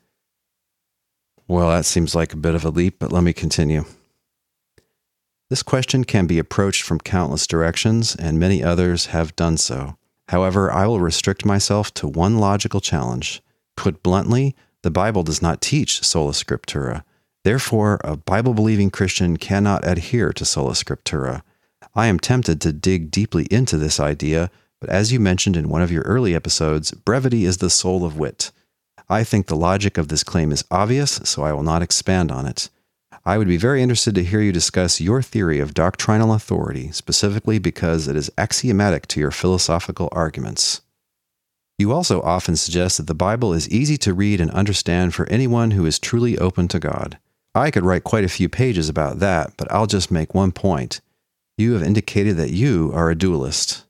Well, 1.48 1.70
that 1.70 1.86
seems 1.86 2.14
like 2.14 2.32
a 2.32 2.36
bit 2.36 2.54
of 2.54 2.64
a 2.64 2.70
leap, 2.70 2.98
but 2.98 3.11
let 3.11 3.24
me 3.24 3.32
continue. 3.32 3.84
This 5.51 5.62
question 5.62 6.05
can 6.05 6.26
be 6.26 6.38
approached 6.38 6.82
from 6.82 6.99
countless 6.99 7.46
directions, 7.46 8.14
and 8.14 8.38
many 8.38 8.62
others 8.62 9.07
have 9.07 9.34
done 9.34 9.57
so. 9.57 9.96
However, 10.28 10.70
I 10.70 10.86
will 10.86 11.01
restrict 11.01 11.46
myself 11.46 11.92
to 11.94 12.07
one 12.07 12.38
logical 12.38 12.82
challenge. 12.82 13.42
Put 13.74 14.03
bluntly, 14.03 14.55
the 14.82 14.90
Bible 14.90 15.22
does 15.22 15.40
not 15.40 15.62
teach 15.62 16.05
sola 16.05 16.32
scriptura. 16.32 17.03
Therefore, 17.44 17.99
a 18.05 18.16
Bible 18.16 18.53
believing 18.53 18.90
Christian 18.90 19.38
cannot 19.38 19.88
adhere 19.88 20.34
to 20.34 20.44
sola 20.44 20.72
scriptura. 20.72 21.42
I 21.94 22.09
am 22.09 22.20
tempted 22.20 22.61
to 22.61 22.72
dig 22.74 23.11
deeply 23.11 23.46
into 23.51 23.78
this 23.78 23.99
idea, 23.99 24.51
but 24.80 24.90
as 24.90 25.12
you 25.12 25.18
mentioned 25.18 25.57
in 25.57 25.70
one 25.70 25.80
of 25.80 25.90
your 25.90 26.03
early 26.03 26.34
episodes, 26.34 26.90
brevity 26.90 27.46
is 27.46 27.57
the 27.57 27.70
soul 27.70 28.05
of 28.05 28.18
wit. 28.18 28.53
I 29.09 29.24
think 29.24 29.46
the 29.46 29.57
logic 29.57 29.96
of 29.96 30.09
this 30.09 30.22
claim 30.22 30.53
is 30.53 30.64
obvious, 30.70 31.12
so 31.24 31.42
I 31.42 31.55
will 31.55 31.62
not 31.62 31.80
expand 31.80 32.30
on 32.30 32.44
it. 32.44 32.68
I 33.29 33.37
would 33.37 33.47
be 33.47 33.59
very 33.59 33.83
interested 33.83 34.14
to 34.14 34.24
hear 34.24 34.41
you 34.41 34.53
discuss 34.53 35.03
your 35.03 35.20
theory 35.20 35.61
of 35.61 35.74
doctrinal 35.74 36.33
authority, 36.33 36.91
specifically 36.93 37.59
because 37.59 38.09
it 38.09 38.16
is 38.16 38.31
axiomatic 38.39 39.07
to 39.09 39.20
your 39.20 39.31
philosophical 39.31 40.09
arguments. 40.12 40.81
You 41.76 41.93
also 41.93 42.22
often 42.22 42.57
suggest 42.57 42.97
that 42.97 43.07
the 43.07 43.12
Bible 43.12 43.53
is 43.53 43.68
easy 43.68 43.99
to 43.99 44.14
read 44.14 44.41
and 44.41 44.51
understand 44.53 45.14
for 45.14 45.29
anyone 45.29 45.72
who 45.72 45.85
is 45.85 45.99
truly 45.99 46.39
open 46.39 46.68
to 46.68 46.81
God. 46.81 47.18
I 47.55 47.70
could 47.70 47.85
write 47.85 48.03
quite 48.03 48.24
a 48.24 48.31
few 48.31 48.49
pages 48.49 48.89
about 48.89 49.18
that, 49.18 49.53
but 49.59 49.70
I'll 49.70 49.87
just 49.87 50.11
make 50.11 50.35
one 50.35 50.51
point. 50.51 51.03
You 51.59 51.74
have 51.74 51.83
indicated 51.83 52.39
that 52.39 52.53
you 52.53 52.91
are 52.95 53.11
a 53.11 53.14
dualist. 53.14 53.85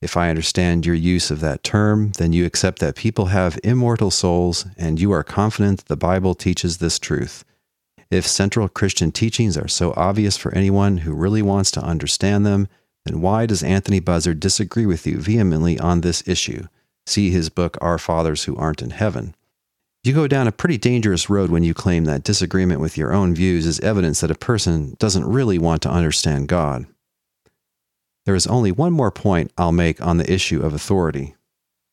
If 0.00 0.16
I 0.16 0.30
understand 0.30 0.86
your 0.86 0.94
use 0.94 1.30
of 1.30 1.40
that 1.40 1.62
term, 1.62 2.12
then 2.12 2.32
you 2.32 2.46
accept 2.46 2.78
that 2.78 2.96
people 2.96 3.26
have 3.26 3.60
immortal 3.62 4.10
souls, 4.10 4.64
and 4.78 4.98
you 4.98 5.12
are 5.12 5.22
confident 5.22 5.80
that 5.80 5.88
the 5.88 5.96
Bible 5.98 6.34
teaches 6.34 6.78
this 6.78 6.98
truth. 6.98 7.44
If 8.12 8.26
central 8.26 8.68
Christian 8.68 9.10
teachings 9.10 9.56
are 9.56 9.68
so 9.68 9.94
obvious 9.96 10.36
for 10.36 10.54
anyone 10.54 10.98
who 10.98 11.14
really 11.14 11.40
wants 11.40 11.70
to 11.70 11.82
understand 11.82 12.44
them, 12.44 12.68
then 13.06 13.22
why 13.22 13.46
does 13.46 13.62
Anthony 13.62 14.00
Buzzard 14.00 14.38
disagree 14.38 14.84
with 14.84 15.06
you 15.06 15.16
vehemently 15.16 15.78
on 15.78 16.02
this 16.02 16.22
issue? 16.28 16.66
See 17.06 17.30
his 17.30 17.48
book, 17.48 17.78
Our 17.80 17.96
Fathers 17.96 18.44
Who 18.44 18.54
Aren't 18.54 18.82
in 18.82 18.90
Heaven. 18.90 19.34
You 20.04 20.12
go 20.12 20.28
down 20.28 20.46
a 20.46 20.52
pretty 20.52 20.76
dangerous 20.76 21.30
road 21.30 21.50
when 21.50 21.62
you 21.62 21.72
claim 21.72 22.04
that 22.04 22.22
disagreement 22.22 22.82
with 22.82 22.98
your 22.98 23.14
own 23.14 23.34
views 23.34 23.64
is 23.64 23.80
evidence 23.80 24.20
that 24.20 24.30
a 24.30 24.34
person 24.34 24.94
doesn't 24.98 25.24
really 25.24 25.58
want 25.58 25.80
to 25.80 25.90
understand 25.90 26.48
God. 26.48 26.84
There 28.26 28.34
is 28.34 28.46
only 28.46 28.72
one 28.72 28.92
more 28.92 29.10
point 29.10 29.52
I'll 29.56 29.72
make 29.72 30.04
on 30.04 30.18
the 30.18 30.30
issue 30.30 30.60
of 30.60 30.74
authority. 30.74 31.34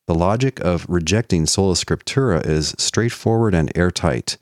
The 0.07 0.15
logic 0.15 0.59
of 0.59 0.85
rejecting 0.89 1.45
sola 1.45 1.75
scriptura 1.75 2.45
is 2.45 2.75
straightforward 2.77 3.55
and 3.55 3.71
airtight. 3.73 4.35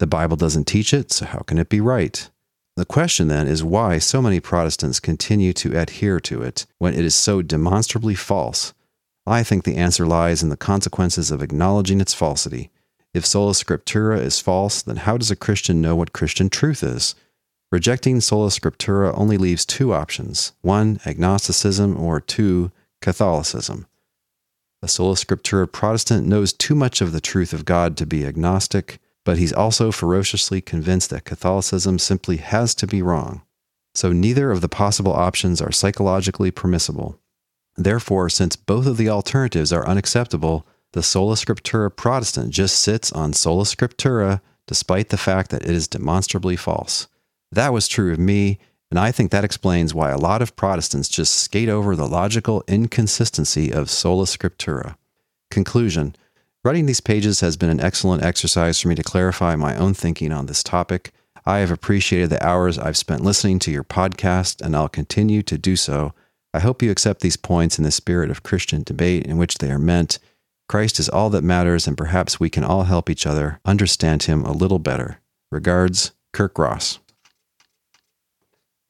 The 0.00 0.06
Bible 0.06 0.38
doesn't 0.38 0.64
teach 0.64 0.94
it, 0.94 1.12
so 1.12 1.26
how 1.26 1.40
can 1.40 1.58
it 1.58 1.68
be 1.68 1.78
right? 1.78 2.30
The 2.74 2.86
question 2.86 3.28
then 3.28 3.46
is 3.46 3.62
why 3.62 3.98
so 3.98 4.22
many 4.22 4.40
Protestants 4.40 4.98
continue 4.98 5.52
to 5.52 5.78
adhere 5.78 6.18
to 6.20 6.40
it 6.40 6.64
when 6.78 6.94
it 6.94 7.04
is 7.04 7.14
so 7.14 7.42
demonstrably 7.42 8.14
false. 8.14 8.72
I 9.26 9.42
think 9.42 9.64
the 9.64 9.76
answer 9.76 10.06
lies 10.06 10.42
in 10.42 10.48
the 10.48 10.56
consequences 10.56 11.30
of 11.30 11.42
acknowledging 11.42 12.00
its 12.00 12.14
falsity. 12.14 12.70
If 13.12 13.26
sola 13.26 13.52
scriptura 13.52 14.18
is 14.18 14.40
false, 14.40 14.80
then 14.80 14.96
how 14.96 15.18
does 15.18 15.30
a 15.30 15.36
Christian 15.36 15.82
know 15.82 15.94
what 15.94 16.14
Christian 16.14 16.48
truth 16.48 16.82
is? 16.82 17.14
Rejecting 17.70 18.22
sola 18.22 18.48
scriptura 18.48 19.12
only 19.14 19.36
leaves 19.36 19.66
two 19.66 19.92
options 19.92 20.54
one, 20.62 20.98
agnosticism, 21.04 22.00
or 22.00 22.22
two, 22.22 22.72
Catholicism. 23.02 23.86
A 24.80 24.88
sola 24.88 25.16
scriptura 25.16 25.70
Protestant 25.70 26.26
knows 26.26 26.54
too 26.54 26.74
much 26.74 27.02
of 27.02 27.12
the 27.12 27.20
truth 27.20 27.52
of 27.52 27.66
God 27.66 27.98
to 27.98 28.06
be 28.06 28.24
agnostic, 28.24 28.98
but 29.30 29.38
he's 29.38 29.52
also 29.52 29.92
ferociously 29.92 30.60
convinced 30.60 31.08
that 31.10 31.24
Catholicism 31.24 32.00
simply 32.00 32.38
has 32.38 32.74
to 32.74 32.84
be 32.84 33.00
wrong. 33.00 33.42
So 33.94 34.12
neither 34.12 34.50
of 34.50 34.60
the 34.60 34.68
possible 34.68 35.12
options 35.12 35.62
are 35.62 35.70
psychologically 35.70 36.50
permissible. 36.50 37.16
Therefore, 37.76 38.28
since 38.28 38.56
both 38.56 38.86
of 38.86 38.96
the 38.96 39.08
alternatives 39.08 39.72
are 39.72 39.86
unacceptable, 39.86 40.66
the 40.94 41.04
sola 41.04 41.36
scriptura 41.36 41.94
Protestant 41.94 42.50
just 42.50 42.80
sits 42.80 43.12
on 43.12 43.32
sola 43.32 43.62
scriptura 43.62 44.40
despite 44.66 45.10
the 45.10 45.16
fact 45.16 45.50
that 45.50 45.62
it 45.62 45.70
is 45.70 45.86
demonstrably 45.86 46.56
false. 46.56 47.06
That 47.52 47.72
was 47.72 47.86
true 47.86 48.12
of 48.12 48.18
me, 48.18 48.58
and 48.90 48.98
I 48.98 49.12
think 49.12 49.30
that 49.30 49.44
explains 49.44 49.94
why 49.94 50.10
a 50.10 50.18
lot 50.18 50.42
of 50.42 50.56
Protestants 50.56 51.08
just 51.08 51.36
skate 51.36 51.68
over 51.68 51.94
the 51.94 52.08
logical 52.08 52.64
inconsistency 52.66 53.72
of 53.72 53.90
sola 53.90 54.24
scriptura. 54.24 54.96
Conclusion 55.52 56.16
Writing 56.62 56.84
these 56.84 57.00
pages 57.00 57.40
has 57.40 57.56
been 57.56 57.70
an 57.70 57.80
excellent 57.80 58.22
exercise 58.22 58.78
for 58.78 58.88
me 58.88 58.94
to 58.94 59.02
clarify 59.02 59.56
my 59.56 59.74
own 59.76 59.94
thinking 59.94 60.30
on 60.30 60.44
this 60.44 60.62
topic. 60.62 61.10
I 61.46 61.58
have 61.58 61.70
appreciated 61.70 62.28
the 62.28 62.46
hours 62.46 62.78
I've 62.78 62.98
spent 62.98 63.24
listening 63.24 63.58
to 63.60 63.70
your 63.70 63.82
podcast, 63.82 64.60
and 64.60 64.76
I'll 64.76 64.90
continue 64.90 65.40
to 65.42 65.56
do 65.56 65.74
so. 65.74 66.12
I 66.52 66.58
hope 66.60 66.82
you 66.82 66.90
accept 66.90 67.22
these 67.22 67.38
points 67.38 67.78
in 67.78 67.84
the 67.84 67.90
spirit 67.90 68.30
of 68.30 68.42
Christian 68.42 68.82
debate 68.82 69.24
in 69.24 69.38
which 69.38 69.56
they 69.56 69.70
are 69.70 69.78
meant. 69.78 70.18
Christ 70.68 70.98
is 71.00 71.08
all 71.08 71.30
that 71.30 71.42
matters, 71.42 71.86
and 71.86 71.96
perhaps 71.96 72.38
we 72.38 72.50
can 72.50 72.62
all 72.62 72.82
help 72.82 73.08
each 73.08 73.26
other 73.26 73.58
understand 73.64 74.24
him 74.24 74.44
a 74.44 74.52
little 74.52 74.78
better. 74.78 75.18
Regards, 75.50 76.12
Kirk 76.34 76.58
Ross. 76.58 76.98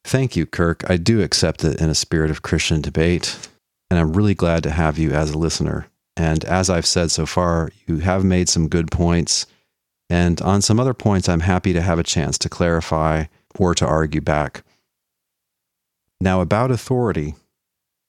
Thank 0.02 0.34
you, 0.34 0.44
Kirk. 0.44 0.82
I 0.90 0.96
do 0.96 1.22
accept 1.22 1.62
it 1.62 1.80
in 1.80 1.88
a 1.88 1.94
spirit 1.94 2.32
of 2.32 2.42
Christian 2.42 2.80
debate, 2.80 3.48
and 3.88 4.00
I'm 4.00 4.14
really 4.14 4.34
glad 4.34 4.64
to 4.64 4.70
have 4.70 4.98
you 4.98 5.12
as 5.12 5.30
a 5.30 5.38
listener. 5.38 5.86
And 6.20 6.44
as 6.44 6.68
I've 6.68 6.84
said 6.84 7.10
so 7.10 7.24
far, 7.24 7.70
you 7.86 8.00
have 8.00 8.24
made 8.24 8.50
some 8.50 8.68
good 8.68 8.90
points. 8.90 9.46
And 10.10 10.38
on 10.42 10.60
some 10.60 10.78
other 10.78 10.92
points, 10.92 11.30
I'm 11.30 11.40
happy 11.40 11.72
to 11.72 11.80
have 11.80 11.98
a 11.98 12.02
chance 12.02 12.36
to 12.40 12.50
clarify 12.50 13.24
or 13.58 13.74
to 13.76 13.86
argue 13.86 14.20
back. 14.20 14.62
Now, 16.20 16.42
about 16.42 16.70
authority, 16.70 17.36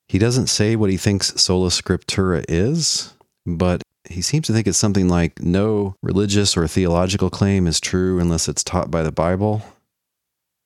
he 0.10 0.20
doesn't 0.20 0.48
say 0.48 0.76
what 0.76 0.90
he 0.90 0.98
thinks 0.98 1.42
sola 1.42 1.70
scriptura 1.70 2.44
is, 2.50 3.14
but 3.46 3.82
he 4.10 4.22
seems 4.22 4.46
to 4.48 4.54
think 4.54 4.68
it's 4.68 4.78
something 4.78 5.08
like 5.08 5.42
no 5.42 5.96
religious 6.02 6.58
or 6.58 6.68
theological 6.68 7.30
claim 7.30 7.66
is 7.66 7.80
true 7.80 8.20
unless 8.20 8.50
it's 8.50 8.62
taught 8.62 8.92
by 8.92 9.04
the 9.04 9.14
Bible. 9.14 9.62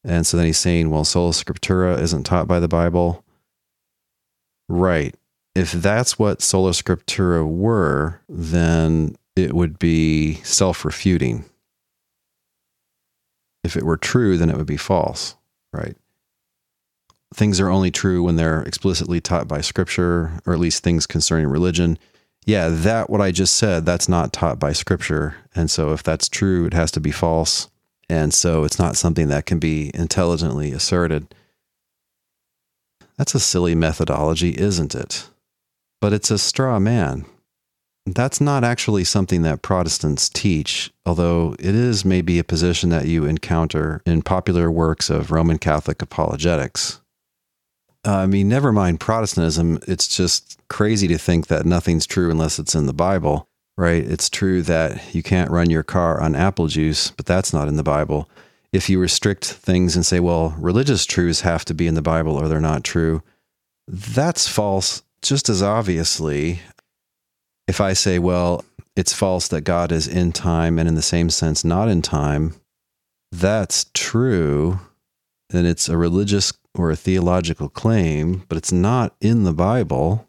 And 0.04 0.26
so 0.26 0.36
then 0.36 0.48
he's 0.48 0.58
saying, 0.58 0.90
well, 0.90 1.06
sola 1.06 1.30
scriptura 1.30 2.00
isn't 2.00 2.24
taught 2.24 2.48
by 2.48 2.60
the 2.60 2.68
Bible. 2.68 3.24
Right. 4.68 5.14
If 5.56 5.72
that's 5.72 6.20
what 6.20 6.42
sola 6.42 6.72
scriptura 6.72 7.48
were, 7.48 8.20
then 8.28 9.16
it 9.38 9.54
would 9.54 9.80
be 9.80 10.36
self 10.44 10.84
refuting. 10.84 11.46
If 13.64 13.78
it 13.78 13.84
were 13.84 13.98
true, 13.98 14.38
then 14.38 14.50
it 14.50 14.58
would 14.58 14.68
be 14.68 14.78
false, 14.78 15.36
right? 15.74 15.96
Things 17.34 17.60
are 17.60 17.70
only 17.70 17.90
true 17.90 18.22
when 18.22 18.36
they're 18.36 18.62
explicitly 18.62 19.20
taught 19.20 19.48
by 19.48 19.62
scripture, 19.62 20.40
or 20.46 20.54
at 20.54 20.60
least 20.60 20.84
things 20.84 21.08
concerning 21.08 21.48
religion. 21.48 21.98
Yeah, 22.46 22.70
that 22.70 23.10
what 23.10 23.22
I 23.22 23.32
just 23.32 23.56
said, 23.56 23.86
that's 23.86 24.08
not 24.08 24.32
taught 24.32 24.60
by 24.60 24.74
scripture. 24.74 25.36
And 25.56 25.72
so 25.72 25.94
if 25.94 26.04
that's 26.04 26.30
true, 26.30 26.66
it 26.66 26.74
has 26.74 26.92
to 26.92 27.00
be 27.00 27.12
false. 27.12 27.70
And 28.08 28.34
so 28.34 28.64
it's 28.64 28.78
not 28.78 28.96
something 28.96 29.30
that 29.30 29.48
can 29.48 29.58
be 29.58 29.90
intelligently 29.96 30.72
asserted. 30.72 31.34
That's 33.18 33.34
a 33.34 33.40
silly 33.40 33.74
methodology, 33.74 34.52
isn't 34.60 34.94
it? 34.94 35.28
But 36.06 36.14
it's 36.14 36.30
a 36.30 36.38
straw 36.38 36.78
man. 36.78 37.26
That's 38.06 38.40
not 38.40 38.64
actually 38.64 39.06
something 39.06 39.42
that 39.42 39.64
Protestants 39.64 40.30
teach, 40.30 40.92
although 41.04 41.56
it 41.58 41.74
is 41.74 42.06
maybe 42.06 42.38
a 42.38 42.44
position 42.44 42.92
that 42.92 43.08
you 43.08 43.26
encounter 43.26 44.04
in 44.06 44.22
popular 44.22 44.70
works 44.70 45.10
of 45.10 45.32
Roman 45.32 45.58
Catholic 45.58 46.04
apologetics. 46.04 47.02
I 48.04 48.28
mean, 48.28 48.48
never 48.48 48.72
mind 48.72 49.00
Protestantism, 49.00 49.80
it's 49.88 50.16
just 50.16 50.60
crazy 50.68 51.08
to 51.08 51.18
think 51.18 51.48
that 51.48 51.66
nothing's 51.66 52.06
true 52.06 52.30
unless 52.30 52.60
it's 52.60 52.76
in 52.76 52.86
the 52.86 52.94
Bible 52.94 53.48
right? 53.76 54.06
It's 54.06 54.30
true 54.30 54.62
that 54.62 55.16
you 55.16 55.24
can't 55.24 55.50
run 55.50 55.72
your 55.72 55.82
car 55.82 56.22
on 56.22 56.36
apple 56.36 56.68
juice, 56.68 57.10
but 57.10 57.26
that's 57.26 57.52
not 57.52 57.68
in 57.68 57.78
the 57.78 57.84
Bible. 57.84 58.30
If 58.72 58.92
you 58.92 59.00
restrict 59.00 59.46
things 59.46 59.96
and 59.96 60.06
say, 60.06 60.20
well, 60.20 60.54
religious 60.60 61.06
truths 61.08 61.42
have 61.42 61.66
to 61.66 61.74
be 61.74 61.88
in 61.88 61.96
the 61.96 62.02
Bible 62.04 62.38
or 62.38 62.48
they're 62.48 62.62
not 62.62 62.84
true, 62.84 63.24
that's 63.88 64.48
false 64.48 65.02
just 65.28 65.50
as 65.50 65.62
obviously. 65.62 66.60
If 67.68 67.82
I 67.82 67.94
say, 67.94 68.20
well, 68.20 68.64
it's 68.96 69.14
false 69.14 69.48
that 69.50 69.62
God 69.62 69.92
is 69.92 70.08
in 70.08 70.32
time 70.32 70.80
and 70.80 70.88
in 70.88 70.96
the 70.96 71.02
same 71.02 71.30
sense 71.30 71.64
not 71.64 71.90
in 71.90 72.02
time, 72.02 72.56
that's 73.32 73.88
true. 73.94 74.80
And 75.52 75.68
it's 75.68 75.90
a 75.90 75.98
religious 75.98 76.54
or 76.74 76.92
a 76.92 76.96
theological 76.96 77.70
claim, 77.70 78.44
but 78.48 78.58
it's 78.58 78.72
not 78.72 79.16
in 79.20 79.44
the 79.44 79.54
Bible. 79.54 80.28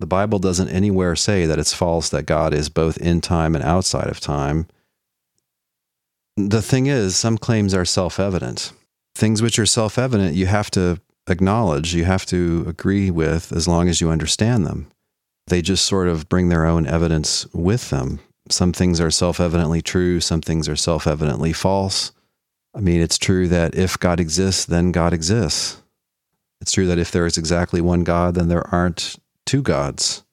The 0.00 0.06
Bible 0.06 0.38
doesn't 0.38 0.68
anywhere 0.68 1.16
say 1.16 1.46
that 1.46 1.58
it's 1.58 1.72
false 1.72 2.08
that 2.10 2.26
God 2.26 2.52
is 2.52 2.68
both 2.68 2.96
in 2.98 3.20
time 3.20 3.54
and 3.54 3.64
outside 3.64 4.08
of 4.08 4.20
time. 4.20 4.66
The 6.36 6.62
thing 6.62 6.86
is, 6.86 7.16
some 7.16 7.38
claims 7.38 7.74
are 7.74 7.84
self 7.84 8.18
evident. 8.18 8.72
Things 9.14 9.40
which 9.40 9.58
are 9.58 9.66
self 9.66 9.98
evident, 9.98 10.34
you 10.34 10.46
have 10.46 10.70
to 10.72 11.00
acknowledge, 11.28 11.94
you 11.94 12.04
have 12.04 12.26
to 12.26 12.64
agree 12.66 13.10
with 13.10 13.52
as 13.52 13.66
long 13.66 13.88
as 13.88 14.00
you 14.00 14.10
understand 14.10 14.66
them. 14.66 14.90
They 15.46 15.62
just 15.62 15.84
sort 15.84 16.08
of 16.08 16.28
bring 16.28 16.48
their 16.48 16.66
own 16.66 16.86
evidence 16.86 17.46
with 17.52 17.90
them. 17.90 18.20
Some 18.50 18.72
things 18.72 19.00
are 19.00 19.10
self 19.10 19.40
evidently 19.40 19.82
true, 19.82 20.20
some 20.20 20.40
things 20.40 20.68
are 20.68 20.76
self 20.76 21.06
evidently 21.06 21.52
false. 21.52 22.12
I 22.74 22.80
mean, 22.80 23.00
it's 23.00 23.18
true 23.18 23.48
that 23.48 23.74
if 23.74 23.98
God 23.98 24.20
exists, 24.20 24.64
then 24.64 24.90
God 24.90 25.12
exists. 25.12 25.80
It's 26.60 26.72
true 26.72 26.86
that 26.86 26.98
if 26.98 27.10
there 27.10 27.26
is 27.26 27.38
exactly 27.38 27.80
one 27.80 28.04
God, 28.04 28.34
then 28.34 28.48
there 28.48 28.66
aren't 28.74 29.16
two 29.46 29.62
gods. 29.62 30.24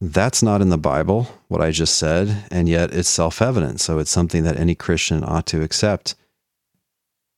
That's 0.00 0.42
not 0.42 0.60
in 0.60 0.68
the 0.68 0.78
Bible, 0.78 1.28
what 1.48 1.62
I 1.62 1.70
just 1.70 1.96
said, 1.96 2.44
and 2.50 2.68
yet 2.68 2.92
it's 2.92 3.08
self 3.08 3.40
evident. 3.40 3.80
So 3.80 3.98
it's 3.98 4.10
something 4.10 4.44
that 4.44 4.58
any 4.58 4.74
Christian 4.74 5.24
ought 5.24 5.46
to 5.46 5.62
accept. 5.62 6.14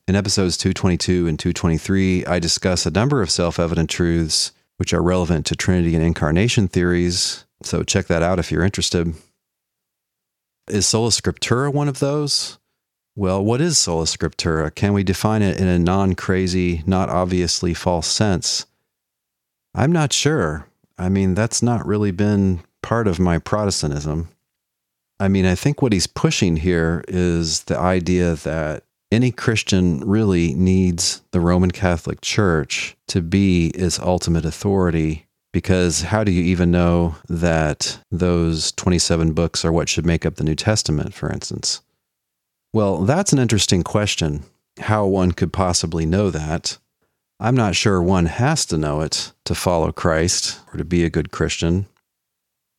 In 0.08 0.14
episodes 0.14 0.56
222 0.56 1.26
and 1.26 1.38
223, 1.38 2.26
I 2.26 2.38
discuss 2.38 2.86
a 2.86 2.90
number 2.90 3.22
of 3.22 3.30
self 3.30 3.58
evident 3.58 3.90
truths 3.90 4.52
which 4.76 4.92
are 4.92 5.02
relevant 5.02 5.46
to 5.46 5.56
Trinity 5.56 5.94
and 5.94 6.04
incarnation 6.04 6.68
theories. 6.68 7.44
So 7.62 7.82
check 7.82 8.06
that 8.06 8.22
out 8.22 8.38
if 8.38 8.52
you're 8.52 8.64
interested. 8.64 9.14
Is 10.68 10.86
Sola 10.86 11.10
Scriptura 11.10 11.72
one 11.72 11.88
of 11.88 11.98
those? 11.98 12.58
Well, 13.18 13.42
what 13.42 13.62
is 13.62 13.78
sola 13.78 14.04
scriptura? 14.04 14.74
Can 14.74 14.92
we 14.92 15.02
define 15.02 15.40
it 15.40 15.58
in 15.58 15.66
a 15.66 15.78
non 15.78 16.14
crazy, 16.14 16.82
not 16.86 17.08
obviously 17.08 17.72
false 17.72 18.06
sense? 18.06 18.66
I'm 19.74 19.90
not 19.90 20.12
sure. 20.12 20.68
I 20.98 21.08
mean, 21.08 21.34
that's 21.34 21.62
not 21.62 21.86
really 21.86 22.10
been 22.10 22.60
part 22.82 23.08
of 23.08 23.18
my 23.18 23.38
Protestantism. 23.38 24.28
I 25.18 25.28
mean, 25.28 25.46
I 25.46 25.54
think 25.54 25.80
what 25.80 25.94
he's 25.94 26.06
pushing 26.06 26.56
here 26.56 27.04
is 27.08 27.62
the 27.64 27.78
idea 27.78 28.34
that 28.34 28.84
any 29.10 29.30
Christian 29.30 30.00
really 30.00 30.54
needs 30.54 31.22
the 31.30 31.40
Roman 31.40 31.70
Catholic 31.70 32.20
Church 32.20 32.96
to 33.08 33.22
be 33.22 33.68
its 33.68 33.98
ultimate 33.98 34.44
authority. 34.44 35.26
Because 35.52 36.02
how 36.02 36.22
do 36.22 36.32
you 36.32 36.42
even 36.42 36.70
know 36.70 37.16
that 37.28 37.98
those 38.10 38.72
27 38.72 39.32
books 39.32 39.64
are 39.64 39.72
what 39.72 39.88
should 39.88 40.04
make 40.04 40.26
up 40.26 40.34
the 40.34 40.44
New 40.44 40.54
Testament, 40.54 41.14
for 41.14 41.32
instance? 41.32 41.80
Well, 42.74 42.98
that's 43.04 43.32
an 43.32 43.38
interesting 43.38 43.82
question. 43.82 44.42
How 44.78 45.06
one 45.06 45.32
could 45.32 45.52
possibly 45.54 46.04
know 46.04 46.30
that. 46.30 46.76
I'm 47.40 47.54
not 47.54 47.74
sure 47.74 48.02
one 48.02 48.26
has 48.26 48.66
to 48.66 48.76
know 48.76 49.00
it 49.00 49.32
to 49.44 49.54
follow 49.54 49.92
Christ 49.92 50.58
or 50.72 50.78
to 50.78 50.84
be 50.84 51.04
a 51.04 51.10
good 51.10 51.30
Christian. 51.30 51.86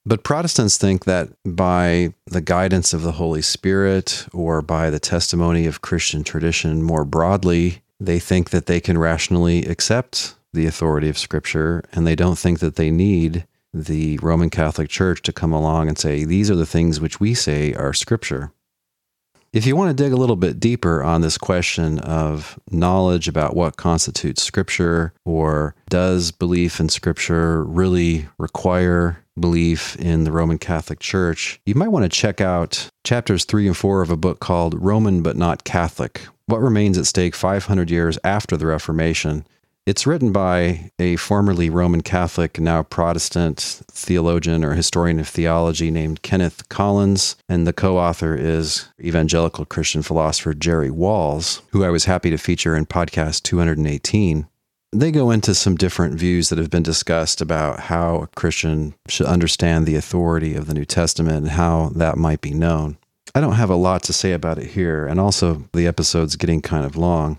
But 0.08 0.24
Protestants 0.24 0.78
think 0.78 1.04
that 1.04 1.32
by 1.44 2.14
the 2.26 2.40
guidance 2.40 2.94
of 2.94 3.02
the 3.02 3.12
Holy 3.12 3.42
Spirit 3.42 4.26
or 4.32 4.62
by 4.62 4.90
the 4.90 5.02
testimony 5.02 5.66
of 5.66 5.82
Christian 5.82 6.24
tradition 6.24 6.82
more 6.82 7.04
broadly, 7.04 7.82
they 8.00 8.18
think 8.18 8.52
that 8.52 8.68
they 8.68 8.80
can 8.80 8.98
rationally 8.98 9.66
accept 9.66 10.36
the 10.54 10.66
authority 10.66 11.10
of 11.10 11.18
Scripture 11.18 11.84
and 11.92 12.08
they 12.08 12.16
don't 12.16 12.38
think 12.38 12.60
that 12.60 12.78
they 12.78 12.90
need 12.90 13.46
the 13.74 14.18
Roman 14.20 14.50
Catholic 14.50 14.88
Church 14.88 15.22
to 15.24 15.34
come 15.34 15.52
along 15.52 15.90
and 15.90 16.00
say, 16.00 16.24
these 16.24 16.50
are 16.50 16.56
the 16.56 16.66
things 16.66 17.02
which 17.02 17.20
we 17.20 17.34
say 17.34 17.74
are 17.74 17.92
Scripture. 17.92 18.54
If 19.52 19.66
you 19.66 19.76
want 19.76 19.90
to 19.90 20.04
dig 20.04 20.14
a 20.14 20.18
little 20.18 20.38
bit 20.38 20.58
deeper 20.58 21.04
on 21.04 21.20
this 21.20 21.38
question 21.38 22.00
of 22.00 22.58
knowledge 22.72 23.28
about 23.28 23.58
what 23.58 23.76
constitutes 23.76 24.42
Scripture, 24.42 25.12
or 25.26 25.76
does 25.90 26.32
belief 26.32 26.80
in 26.80 26.88
Scripture 26.88 27.66
really 27.66 28.28
require 28.38 29.18
belief 29.40 29.96
in 29.98 30.24
the 30.24 30.32
Roman 30.32 30.58
Catholic 30.58 31.00
Church, 31.00 31.60
you 31.66 31.76
might 31.76 31.90
want 31.90 32.04
to 32.04 32.10
check 32.10 32.42
out 32.42 32.90
chapters 33.04 33.46
three 33.46 33.68
and 33.68 33.78
four 33.78 34.02
of 34.02 34.10
a 34.10 34.18
book 34.18 34.40
called 34.40 34.82
Roman 34.82 35.22
but 35.22 35.38
Not 35.38 35.64
Catholic 35.64 36.28
What 36.46 36.62
Remains 36.62 36.98
at 36.98 37.06
Stake 37.06 37.36
500 37.36 37.90
Years 37.90 38.18
After 38.24 38.58
the 38.58 38.68
Reformation 38.68 39.46
it's 39.88 40.06
written 40.06 40.34
by 40.34 40.92
a 41.00 41.16
formerly 41.16 41.70
Roman 41.70 42.02
Catholic, 42.02 42.60
now 42.60 42.84
Protestant 42.84 43.84
theologian 43.90 44.66
or 44.66 44.74
historian 44.74 45.18
of 45.18 45.30
theology 45.30 45.92
named 45.92 46.22
Kenneth 46.24 46.68
Collins, 46.68 47.38
and 47.48 47.66
the 47.66 47.72
co 47.72 47.98
author 47.98 48.36
is 48.36 48.90
evangelical 49.00 49.64
Christian 49.64 50.02
philosopher 50.02 50.54
Jerry 50.54 50.92
Walls, 50.92 51.62
who 51.72 51.86
I 51.86 51.90
was 51.90 52.04
happy 52.04 52.30
to 52.32 52.38
feature 52.38 52.76
in 52.76 52.86
podcast 52.86 53.44
218. 53.44 54.46
They 54.98 55.12
go 55.12 55.30
into 55.30 55.54
some 55.54 55.76
different 55.76 56.16
views 56.16 56.50
that 56.50 56.58
have 56.58 56.72
been 56.72 56.82
discussed 56.82 57.40
about 57.40 57.82
how 57.82 58.16
a 58.16 58.28
Christian 58.36 58.96
should 59.08 59.28
understand 59.28 59.86
the 59.86 59.96
authority 59.96 60.56
of 60.56 60.66
the 60.66 60.74
New 60.74 60.86
Testament 60.86 61.38
and 61.38 61.50
how 61.50 61.92
that 61.94 62.18
might 62.18 62.42
be 62.42 62.50
known. 62.50 62.98
I 63.36 63.42
don't 63.42 63.54
have 63.54 63.70
a 63.70 63.76
lot 63.76 64.02
to 64.04 64.14
say 64.14 64.32
about 64.32 64.58
it 64.58 64.72
here, 64.72 65.06
and 65.06 65.20
also 65.20 65.66
the 65.72 65.86
episode's 65.86 66.36
getting 66.36 66.64
kind 66.64 66.84
of 66.84 66.96
long. 66.96 67.38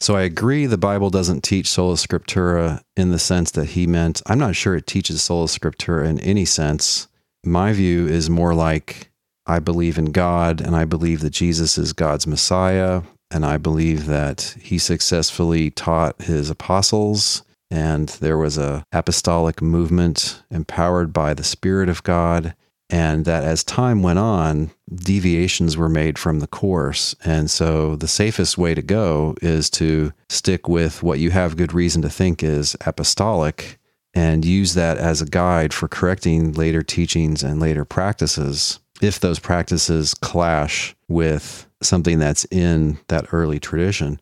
So 0.00 0.16
I 0.16 0.22
agree 0.22 0.64
the 0.64 0.78
Bible 0.78 1.10
doesn't 1.10 1.44
teach 1.44 1.66
sola 1.66 1.96
scriptura 1.96 2.80
in 2.96 3.10
the 3.10 3.18
sense 3.18 3.50
that 3.50 3.66
he 3.66 3.86
meant. 3.86 4.22
I'm 4.24 4.38
not 4.38 4.56
sure 4.56 4.76
it 4.76 4.86
teaches 4.86 5.20
sola 5.20 5.44
scriptura 5.44 6.08
in 6.08 6.20
any 6.20 6.46
sense. 6.46 7.06
My 7.44 7.74
view 7.74 8.08
is 8.08 8.30
more 8.30 8.54
like 8.54 9.10
I 9.44 9.58
believe 9.58 9.98
in 9.98 10.06
God 10.06 10.62
and 10.62 10.74
I 10.74 10.86
believe 10.86 11.20
that 11.20 11.34
Jesus 11.34 11.76
is 11.76 11.92
God's 11.92 12.26
Messiah 12.26 13.02
and 13.30 13.44
I 13.44 13.56
believe 13.56 14.06
that 14.06 14.56
he 14.60 14.78
successfully 14.78 15.70
taught 15.70 16.22
his 16.22 16.50
apostles 16.50 17.42
and 17.70 18.08
there 18.20 18.36
was 18.36 18.58
a 18.58 18.84
apostolic 18.92 19.62
movement 19.62 20.42
empowered 20.50 21.12
by 21.12 21.34
the 21.34 21.44
spirit 21.44 21.88
of 21.88 22.02
God 22.02 22.54
and 22.90 23.24
that 23.24 23.44
as 23.44 23.62
time 23.62 24.02
went 24.02 24.18
on, 24.18 24.72
deviations 24.92 25.76
were 25.76 25.88
made 25.88 26.18
from 26.18 26.40
the 26.40 26.48
course. 26.48 27.14
And 27.24 27.48
so 27.48 27.94
the 27.94 28.08
safest 28.08 28.58
way 28.58 28.74
to 28.74 28.82
go 28.82 29.36
is 29.40 29.70
to 29.70 30.12
stick 30.28 30.68
with 30.68 31.00
what 31.02 31.20
you 31.20 31.30
have 31.30 31.56
good 31.56 31.72
reason 31.72 32.02
to 32.02 32.10
think 32.10 32.42
is 32.42 32.76
apostolic 32.84 33.78
and 34.12 34.44
use 34.44 34.74
that 34.74 34.98
as 34.98 35.22
a 35.22 35.26
guide 35.26 35.72
for 35.72 35.86
correcting 35.86 36.52
later 36.52 36.82
teachings 36.82 37.44
and 37.44 37.60
later 37.60 37.84
practices 37.84 38.80
if 39.00 39.20
those 39.20 39.38
practices 39.38 40.14
clash 40.14 40.96
with 41.08 41.68
something 41.82 42.18
that's 42.18 42.44
in 42.46 42.98
that 43.08 43.32
early 43.32 43.58
tradition. 43.58 44.20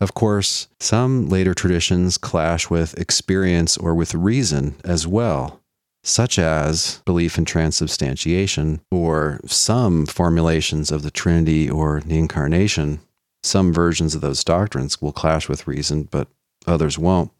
Of 0.00 0.14
course, 0.14 0.68
some 0.78 1.28
later 1.28 1.54
traditions 1.54 2.18
clash 2.18 2.68
with 2.68 2.98
experience 2.98 3.76
or 3.76 3.94
with 3.94 4.14
reason 4.14 4.76
as 4.84 5.06
well 5.06 5.60
such 6.06 6.38
as 6.38 7.02
belief 7.04 7.36
in 7.36 7.44
transubstantiation 7.44 8.80
or 8.92 9.40
some 9.44 10.06
formulations 10.06 10.92
of 10.92 11.02
the 11.02 11.10
Trinity 11.10 11.68
or 11.68 12.00
the 12.00 12.16
Incarnation. 12.16 13.00
Some 13.42 13.72
versions 13.72 14.14
of 14.14 14.20
those 14.20 14.44
doctrines 14.44 15.02
will 15.02 15.12
clash 15.12 15.48
with 15.48 15.66
reason, 15.66 16.04
but 16.04 16.28
others 16.64 16.96
won't. 16.96 17.32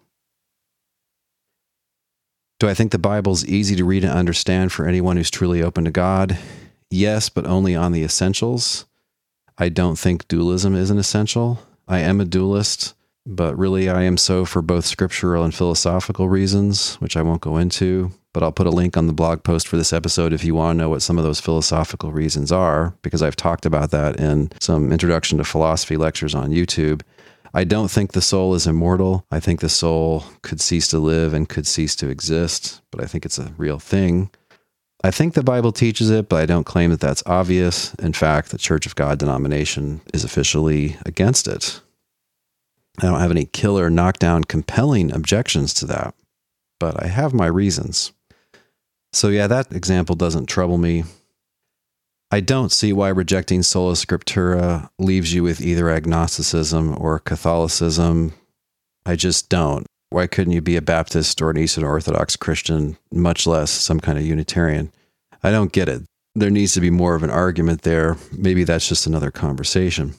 Do 2.58 2.68
I 2.68 2.74
think 2.74 2.90
the 2.90 2.98
Bible's 2.98 3.44
easy 3.44 3.76
to 3.76 3.84
read 3.84 4.02
and 4.02 4.12
understand 4.12 4.72
for 4.72 4.86
anyone 4.86 5.16
who's 5.16 5.30
truly 5.30 5.62
open 5.62 5.84
to 5.84 5.92
God? 5.92 6.36
Yes, 6.90 7.28
but 7.28 7.46
only 7.46 7.76
on 7.76 7.92
the 7.92 8.02
essentials. 8.02 8.86
I 9.58 9.68
don't 9.68 9.98
think 9.98 10.28
dualism 10.28 10.74
is 10.74 10.90
an 10.90 10.98
essential. 10.98 11.60
I 11.88 12.00
am 12.00 12.20
a 12.20 12.24
dualist, 12.24 12.94
but 13.24 13.56
really 13.56 13.88
I 13.88 14.02
am 14.02 14.16
so 14.16 14.44
for 14.44 14.62
both 14.62 14.84
scriptural 14.84 15.44
and 15.44 15.54
philosophical 15.54 16.28
reasons, 16.28 16.96
which 16.96 17.16
I 17.16 17.22
won't 17.22 17.40
go 17.40 17.56
into 17.56 18.12
but 18.36 18.42
I'll 18.42 18.52
put 18.52 18.66
a 18.66 18.70
link 18.70 18.98
on 18.98 19.06
the 19.06 19.14
blog 19.14 19.44
post 19.44 19.66
for 19.66 19.78
this 19.78 19.94
episode 19.94 20.34
if 20.34 20.44
you 20.44 20.54
want 20.54 20.76
to 20.76 20.82
know 20.82 20.90
what 20.90 21.00
some 21.00 21.16
of 21.16 21.24
those 21.24 21.40
philosophical 21.40 22.12
reasons 22.12 22.52
are, 22.52 22.92
because 23.00 23.22
I've 23.22 23.34
talked 23.34 23.64
about 23.64 23.92
that 23.92 24.20
in 24.20 24.52
some 24.60 24.92
introduction 24.92 25.38
to 25.38 25.44
philosophy 25.44 25.96
lectures 25.96 26.34
on 26.34 26.50
YouTube. 26.50 27.00
I 27.54 27.64
don't 27.64 27.90
think 27.90 28.12
the 28.12 28.20
soul 28.20 28.54
is 28.54 28.66
immortal. 28.66 29.24
I 29.30 29.40
think 29.40 29.60
the 29.60 29.70
soul 29.70 30.24
could 30.42 30.60
cease 30.60 30.86
to 30.88 30.98
live 30.98 31.32
and 31.32 31.48
could 31.48 31.66
cease 31.66 31.96
to 31.96 32.10
exist, 32.10 32.82
but 32.90 33.02
I 33.02 33.06
think 33.06 33.24
it's 33.24 33.38
a 33.38 33.54
real 33.56 33.78
thing. 33.78 34.28
I 35.04 35.10
think 35.10 35.34
the 35.34 35.42
Bible 35.42 35.72
teaches 35.72 36.10
it, 36.10 36.28
but 36.28 36.40
I 36.42 36.46
don't 36.46 36.64
claim 36.64 36.90
that 36.90 37.00
that's 37.00 37.22
obvious. 37.26 37.94
In 37.94 38.12
fact, 38.12 38.50
the 38.50 38.58
Church 38.58 38.86
of 38.86 38.96
God 38.96 39.18
denomination 39.18 40.00
is 40.14 40.24
officially 40.24 40.96
against 41.04 41.46
it. 41.46 41.80
I 42.98 43.06
don't 43.06 43.20
have 43.20 43.30
any 43.30 43.44
killer, 43.46 43.90
knockdown, 43.90 44.44
compelling 44.44 45.12
objections 45.12 45.74
to 45.74 45.86
that, 45.86 46.14
but 46.80 47.02
I 47.02 47.08
have 47.08 47.34
my 47.34 47.46
reasons. 47.46 48.12
So, 49.12 49.28
yeah, 49.28 49.46
that 49.46 49.72
example 49.72 50.16
doesn't 50.16 50.46
trouble 50.46 50.78
me. 50.78 51.04
I 52.30 52.40
don't 52.40 52.72
see 52.72 52.92
why 52.92 53.08
rejecting 53.10 53.62
sola 53.62 53.92
scriptura 53.92 54.88
leaves 54.98 55.32
you 55.32 55.42
with 55.42 55.60
either 55.60 55.90
agnosticism 55.90 56.96
or 56.98 57.18
Catholicism. 57.18 58.32
I 59.04 59.14
just 59.14 59.48
don't. 59.48 59.86
Why 60.10 60.26
couldn't 60.26 60.52
you 60.52 60.60
be 60.60 60.76
a 60.76 60.82
Baptist 60.82 61.42
or 61.42 61.50
an 61.50 61.58
Eastern 61.58 61.84
Orthodox 61.84 62.36
Christian, 62.36 62.96
much 63.12 63.46
less 63.46 63.70
some 63.70 64.00
kind 64.00 64.18
of 64.18 64.24
Unitarian? 64.24 64.92
I 65.42 65.50
don't 65.50 65.72
get 65.72 65.88
it. 65.88 66.02
There 66.34 66.50
needs 66.50 66.74
to 66.74 66.80
be 66.80 66.90
more 66.90 67.14
of 67.14 67.22
an 67.22 67.30
argument 67.30 67.82
there. 67.82 68.16
Maybe 68.30 68.64
that's 68.64 68.88
just 68.88 69.06
another 69.06 69.30
conversation. 69.30 70.14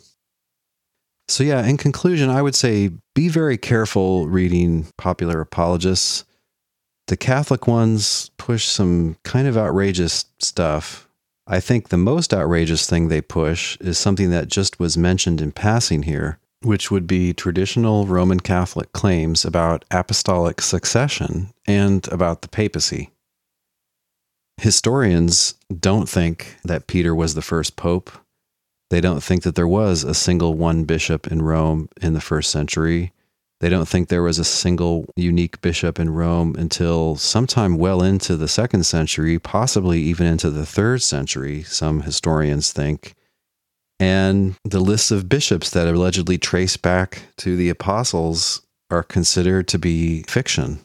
So, 1.29 1.43
yeah, 1.43 1.65
in 1.65 1.77
conclusion, 1.77 2.29
I 2.29 2.41
would 2.41 2.55
say 2.55 2.91
be 3.13 3.27
very 3.27 3.57
careful 3.57 4.27
reading 4.27 4.87
popular 4.97 5.41
apologists. 5.41 6.23
The 7.07 7.17
Catholic 7.17 7.67
ones 7.67 8.31
push 8.37 8.65
some 8.65 9.17
kind 9.23 9.47
of 9.47 9.57
outrageous 9.57 10.25
stuff. 10.39 11.07
I 11.45 11.59
think 11.59 11.89
the 11.89 11.97
most 11.97 12.33
outrageous 12.33 12.89
thing 12.89 13.07
they 13.07 13.21
push 13.21 13.77
is 13.79 13.97
something 13.97 14.31
that 14.31 14.49
just 14.49 14.79
was 14.79 14.97
mentioned 14.97 15.39
in 15.39 15.51
passing 15.51 16.03
here, 16.03 16.39
which 16.61 16.89
would 16.89 17.07
be 17.07 17.33
traditional 17.33 18.05
Roman 18.05 18.39
Catholic 18.39 18.91
claims 18.93 19.45
about 19.45 19.85
apostolic 19.91 20.61
succession 20.61 21.53
and 21.65 22.07
about 22.11 22.41
the 22.41 22.47
papacy. 22.47 23.11
Historians 24.57 25.53
don't 25.79 26.09
think 26.09 26.57
that 26.63 26.87
Peter 26.87 27.13
was 27.13 27.35
the 27.35 27.43
first 27.43 27.75
pope. 27.75 28.11
They 28.89 29.01
don't 29.01 29.21
think 29.21 29.43
that 29.43 29.55
there 29.55 29.67
was 29.67 30.03
a 30.03 30.15
single 30.15 30.55
one 30.55 30.85
bishop 30.85 31.27
in 31.27 31.41
Rome 31.41 31.89
in 32.01 32.13
the 32.13 32.21
first 32.21 32.49
century. 32.49 33.11
They 33.59 33.69
don't 33.69 33.87
think 33.87 34.07
there 34.07 34.23
was 34.23 34.39
a 34.39 34.43
single 34.43 35.05
unique 35.15 35.61
bishop 35.61 35.99
in 35.99 36.11
Rome 36.11 36.55
until 36.57 37.15
sometime 37.17 37.77
well 37.77 38.01
into 38.01 38.35
the 38.35 38.47
second 38.47 38.85
century, 38.85 39.37
possibly 39.39 39.99
even 40.01 40.25
into 40.27 40.49
the 40.49 40.65
third 40.65 41.01
century, 41.01 41.63
some 41.63 42.01
historians 42.01 42.71
think. 42.71 43.15
And 43.99 44.55
the 44.63 44.79
lists 44.79 45.11
of 45.11 45.29
bishops 45.29 45.71
that 45.71 45.87
allegedly 45.87 46.37
trace 46.37 46.77
back 46.77 47.23
to 47.37 47.55
the 47.55 47.69
apostles 47.69 48.61
are 48.91 49.03
considered 49.03 49.67
to 49.69 49.79
be 49.79 50.23
fiction. 50.23 50.79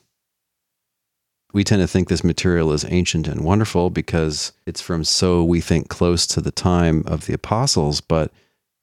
We 1.52 1.64
tend 1.64 1.82
to 1.82 1.86
think 1.86 2.08
this 2.08 2.24
material 2.24 2.72
is 2.72 2.86
ancient 2.88 3.28
and 3.28 3.44
wonderful 3.44 3.90
because 3.90 4.52
it's 4.66 4.80
from 4.80 5.04
so 5.04 5.44
we 5.44 5.60
think 5.60 5.88
close 5.88 6.26
to 6.28 6.40
the 6.40 6.50
time 6.50 7.04
of 7.06 7.26
the 7.26 7.34
apostles. 7.34 8.00
But 8.00 8.32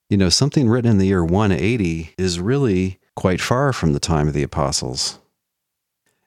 you 0.09 0.17
know 0.17 0.30
something 0.30 0.69
written 0.69 0.91
in 0.91 0.97
the 0.99 1.07
year 1.07 1.23
180 1.23 2.13
is 2.17 2.39
really 2.39 2.99
quite 3.15 3.41
far 3.41 3.73
from 3.73 3.93
the 3.93 3.99
time 3.99 4.27
of 4.27 4.34
the 4.34 4.43
apostles. 4.43 5.19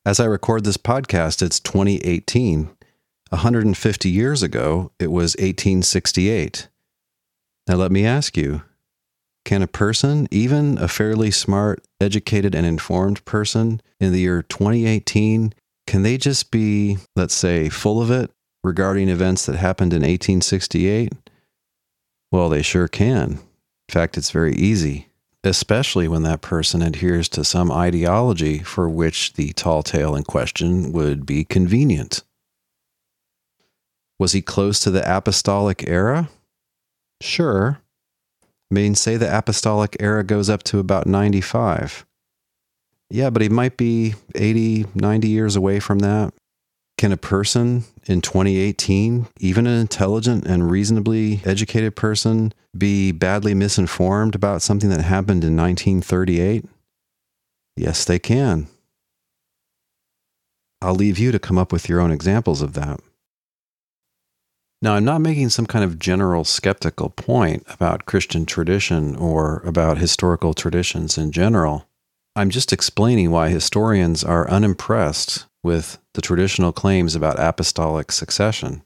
As 0.04 0.18
i 0.18 0.24
record 0.24 0.64
this 0.64 0.76
podcast 0.76 1.42
it's 1.42 1.60
2018 1.60 2.70
150 3.28 4.10
years 4.10 4.42
ago 4.42 4.90
it 4.98 5.12
was 5.12 5.36
1868 5.36 6.68
now 7.66 7.76
let 7.76 7.92
me 7.92 8.04
ask 8.04 8.36
you 8.36 8.62
can 9.44 9.62
a 9.62 9.66
person 9.66 10.28
even 10.30 10.78
a 10.78 10.86
fairly 10.86 11.30
smart 11.30 11.84
educated 12.00 12.54
and 12.54 12.64
informed 12.66 13.24
person 13.24 13.80
in 14.00 14.12
the 14.12 14.20
year 14.20 14.42
2018 14.42 15.52
can 15.86 16.02
they 16.02 16.16
just 16.16 16.50
be, 16.50 16.98
let's 17.16 17.34
say, 17.34 17.68
full 17.68 18.00
of 18.00 18.10
it 18.10 18.30
regarding 18.62 19.08
events 19.08 19.46
that 19.46 19.56
happened 19.56 19.92
in 19.92 20.02
1868? 20.02 21.12
Well, 22.30 22.48
they 22.48 22.62
sure 22.62 22.88
can. 22.88 23.32
In 23.32 23.40
fact, 23.90 24.16
it's 24.16 24.30
very 24.30 24.54
easy, 24.54 25.08
especially 25.44 26.08
when 26.08 26.22
that 26.22 26.40
person 26.40 26.82
adheres 26.82 27.28
to 27.30 27.44
some 27.44 27.70
ideology 27.70 28.60
for 28.60 28.88
which 28.88 29.34
the 29.34 29.52
tall 29.52 29.82
tale 29.82 30.14
in 30.14 30.22
question 30.22 30.92
would 30.92 31.26
be 31.26 31.44
convenient. 31.44 32.22
Was 34.18 34.32
he 34.32 34.40
close 34.40 34.80
to 34.80 34.90
the 34.90 35.16
apostolic 35.16 35.86
era? 35.86 36.30
Sure. 37.22 37.80
I 38.70 38.74
mean, 38.74 38.94
say 38.94 39.16
the 39.16 39.36
apostolic 39.36 39.96
era 40.00 40.24
goes 40.24 40.50
up 40.50 40.62
to 40.64 40.78
about 40.78 41.06
95. 41.06 42.04
Yeah, 43.10 43.30
but 43.30 43.42
he 43.42 43.48
might 43.48 43.76
be 43.76 44.14
80, 44.34 44.86
90 44.94 45.28
years 45.28 45.54
away 45.54 45.78
from 45.78 46.00
that. 46.00 46.34
Can 46.98 47.12
a 47.12 47.16
person 47.16 47.84
in 48.06 48.22
2018, 48.22 49.28
even 49.38 49.66
an 49.66 49.78
intelligent 49.78 50.46
and 50.46 50.70
reasonably 50.70 51.40
educated 51.44 51.94
person, 51.94 52.52
be 52.76 53.12
badly 53.12 53.54
misinformed 53.54 54.34
about 54.34 54.62
something 54.62 54.90
that 54.90 55.02
happened 55.02 55.44
in 55.44 55.56
1938? 55.56 56.64
Yes, 57.76 58.04
they 58.04 58.18
can. 58.18 58.66
I'll 60.80 60.94
leave 60.94 61.18
you 61.18 61.30
to 61.30 61.38
come 61.38 61.58
up 61.58 61.72
with 61.72 61.88
your 61.88 62.00
own 62.00 62.10
examples 62.10 62.62
of 62.62 62.72
that. 62.74 63.00
Now, 64.82 64.94
I'm 64.94 65.04
not 65.04 65.20
making 65.20 65.50
some 65.50 65.66
kind 65.66 65.84
of 65.84 66.00
general 66.00 66.42
skeptical 66.42 67.08
point 67.08 67.64
about 67.68 68.04
Christian 68.04 68.44
tradition 68.44 69.14
or 69.14 69.62
about 69.64 69.98
historical 69.98 70.54
traditions 70.54 71.16
in 71.16 71.30
general. 71.30 71.86
I'm 72.34 72.50
just 72.50 72.72
explaining 72.72 73.30
why 73.30 73.48
historians 73.48 74.24
are 74.24 74.50
unimpressed 74.50 75.46
with 75.62 75.98
the 76.14 76.20
traditional 76.20 76.72
claims 76.72 77.14
about 77.14 77.38
apostolic 77.38 78.10
succession. 78.10 78.82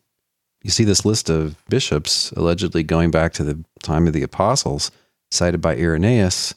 You 0.62 0.70
see 0.70 0.84
this 0.84 1.06
list 1.06 1.30
of 1.30 1.64
bishops 1.70 2.30
allegedly 2.32 2.82
going 2.82 3.10
back 3.10 3.32
to 3.34 3.44
the 3.44 3.64
time 3.82 4.06
of 4.06 4.12
the 4.12 4.22
apostles, 4.22 4.90
cited 5.30 5.62
by 5.62 5.76
Irenaeus, 5.76 6.54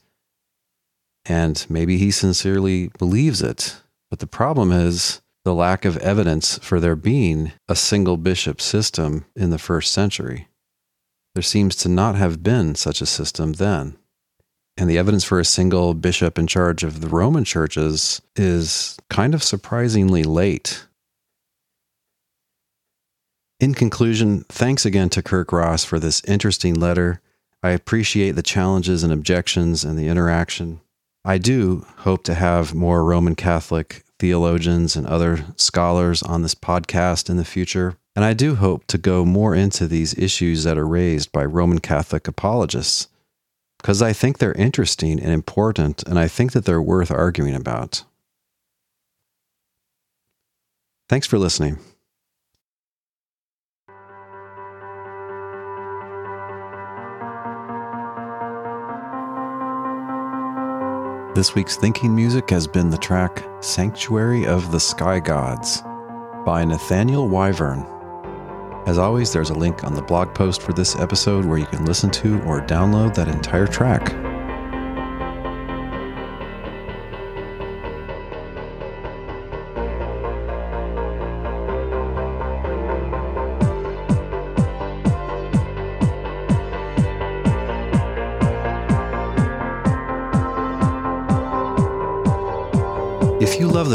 and 1.25 1.65
maybe 1.69 1.97
he 1.97 2.11
sincerely 2.11 2.89
believes 2.97 3.41
it. 3.41 3.77
But 4.09 4.19
the 4.19 4.27
problem 4.27 4.71
is 4.73 5.21
the 5.45 5.53
lack 5.53 5.85
of 5.85 5.97
evidence 5.97 6.57
for 6.59 6.79
there 6.79 6.95
being 6.95 7.51
a 7.67 7.75
single 7.75 8.17
bishop 8.17 8.59
system 8.59 9.25
in 9.35 9.49
the 9.49 9.59
first 9.59 9.93
century. 9.93 10.47
There 11.33 11.43
seems 11.43 11.75
to 11.77 11.89
not 11.89 12.15
have 12.15 12.43
been 12.43 12.75
such 12.75 13.01
a 13.01 13.05
system 13.05 13.53
then. 13.53 13.97
And 14.77 14.89
the 14.89 14.97
evidence 14.97 15.23
for 15.23 15.39
a 15.39 15.45
single 15.45 15.93
bishop 15.93 16.37
in 16.39 16.47
charge 16.47 16.83
of 16.83 17.01
the 17.01 17.09
Roman 17.09 17.43
churches 17.43 18.21
is 18.35 18.97
kind 19.09 19.33
of 19.33 19.43
surprisingly 19.43 20.23
late. 20.23 20.85
In 23.59 23.73
conclusion, 23.73 24.45
thanks 24.47 24.85
again 24.85 25.09
to 25.09 25.21
Kirk 25.21 25.51
Ross 25.51 25.83
for 25.83 25.99
this 25.99 26.23
interesting 26.23 26.75
letter. 26.75 27.21
I 27.61 27.71
appreciate 27.71 28.31
the 28.31 28.41
challenges 28.41 29.03
and 29.03 29.11
objections 29.11 29.83
and 29.83 29.99
the 29.99 30.07
interaction. 30.07 30.79
I 31.25 31.39
do 31.39 31.85
hope 31.97 32.23
to 32.23 32.33
have 32.33 32.73
more 32.73 33.03
Roman 33.03 33.35
Catholic 33.35 34.05
theologians 34.19 34.95
and 34.95 35.07
other 35.07 35.45
scholars 35.55 36.21
on 36.21 36.41
this 36.41 36.55
podcast 36.55 37.29
in 37.29 37.37
the 37.37 37.45
future. 37.45 37.95
And 38.15 38.25
I 38.25 38.33
do 38.33 38.55
hope 38.55 38.85
to 38.87 38.97
go 38.97 39.25
more 39.25 39.55
into 39.55 39.87
these 39.87 40.17
issues 40.17 40.65
that 40.65 40.77
are 40.77 40.87
raised 40.87 41.31
by 41.31 41.45
Roman 41.45 41.79
Catholic 41.79 42.27
apologists 42.27 43.07
because 43.77 44.01
I 44.01 44.11
think 44.11 44.37
they're 44.37 44.51
interesting 44.53 45.19
and 45.21 45.31
important, 45.31 46.03
and 46.03 46.19
I 46.19 46.27
think 46.27 46.51
that 46.51 46.65
they're 46.65 46.81
worth 46.81 47.11
arguing 47.11 47.55
about. 47.55 48.03
Thanks 51.07 51.25
for 51.25 51.39
listening. 51.39 51.79
This 61.35 61.55
week's 61.55 61.77
thinking 61.77 62.13
music 62.13 62.49
has 62.49 62.67
been 62.67 62.89
the 62.89 62.97
track 62.97 63.48
Sanctuary 63.61 64.45
of 64.45 64.71
the 64.71 64.79
Sky 64.79 65.19
Gods 65.19 65.83
by 66.45 66.63
Nathaniel 66.63 67.27
Wyvern. 67.27 67.85
As 68.87 68.97
always, 68.97 69.33
there's 69.33 69.49
a 69.49 69.53
link 69.53 69.83
on 69.83 69.93
the 69.93 70.01
blog 70.01 70.33
post 70.33 70.61
for 70.61 70.71
this 70.71 70.95
episode 70.95 71.43
where 71.43 71.57
you 71.57 71.65
can 71.65 71.83
listen 71.83 72.09
to 72.11 72.41
or 72.43 72.61
download 72.61 73.13
that 73.15 73.27
entire 73.27 73.67
track. 73.67 74.13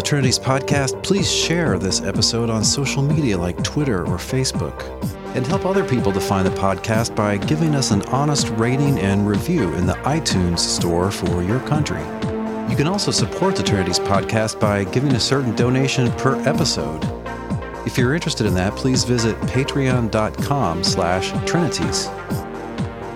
Trinities 0.04 0.38
podcast, 0.38 1.02
please 1.02 1.32
share 1.32 1.78
this 1.78 2.02
episode 2.02 2.50
on 2.50 2.62
social 2.62 3.02
media 3.02 3.38
like 3.38 3.64
Twitter 3.64 4.02
or 4.02 4.18
Facebook. 4.18 4.78
And 5.34 5.46
help 5.46 5.64
other 5.64 5.82
people 5.82 6.12
to 6.12 6.20
find 6.20 6.46
the 6.46 6.50
podcast 6.50 7.16
by 7.16 7.38
giving 7.38 7.74
us 7.74 7.90
an 7.90 8.02
honest 8.02 8.50
rating 8.50 8.98
and 8.98 9.26
review 9.26 9.72
in 9.76 9.86
the 9.86 9.94
iTunes 10.04 10.58
store 10.58 11.10
for 11.10 11.42
your 11.42 11.58
country. 11.60 12.02
You 12.68 12.76
can 12.76 12.86
also 12.86 13.10
support 13.10 13.56
the 13.56 13.62
Trinities 13.62 13.98
podcast 13.98 14.60
by 14.60 14.84
giving 14.84 15.12
a 15.12 15.20
certain 15.20 15.56
donation 15.56 16.12
per 16.12 16.36
episode. 16.46 17.02
If 17.86 17.96
you're 17.96 18.14
interested 18.14 18.46
in 18.46 18.52
that, 18.54 18.76
please 18.76 19.04
visit 19.04 19.40
patreon.com 19.40 20.84
slash 20.84 21.30
trinities. 21.46 22.08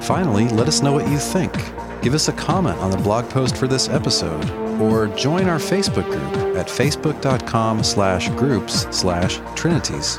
Finally, 0.06 0.48
let 0.48 0.68
us 0.68 0.80
know 0.80 0.92
what 0.92 1.06
you 1.08 1.18
think. 1.18 1.52
Give 2.00 2.14
us 2.14 2.28
a 2.28 2.32
comment 2.32 2.78
on 2.78 2.90
the 2.90 2.96
blog 2.96 3.28
post 3.28 3.58
for 3.58 3.68
this 3.68 3.90
episode 3.90 4.67
or 4.80 5.08
join 5.08 5.48
our 5.48 5.58
Facebook 5.58 6.08
group 6.10 6.56
at 6.56 6.68
facebook.com 6.68 7.82
slash 7.82 8.28
groups 8.30 8.86
slash 8.96 9.40
trinities. 9.54 10.16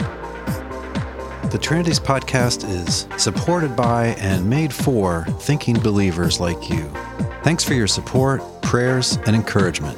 The 1.52 1.58
Trinities 1.60 2.00
podcast 2.00 2.70
is 2.70 3.08
supported 3.22 3.76
by 3.76 4.16
and 4.20 4.48
made 4.48 4.72
for 4.72 5.26
thinking 5.40 5.80
believers 5.80 6.40
like 6.40 6.70
you. 6.70 6.88
Thanks 7.42 7.64
for 7.64 7.74
your 7.74 7.88
support, 7.88 8.44
prayers, 8.62 9.18
and 9.26 9.36
encouragement. 9.36 9.98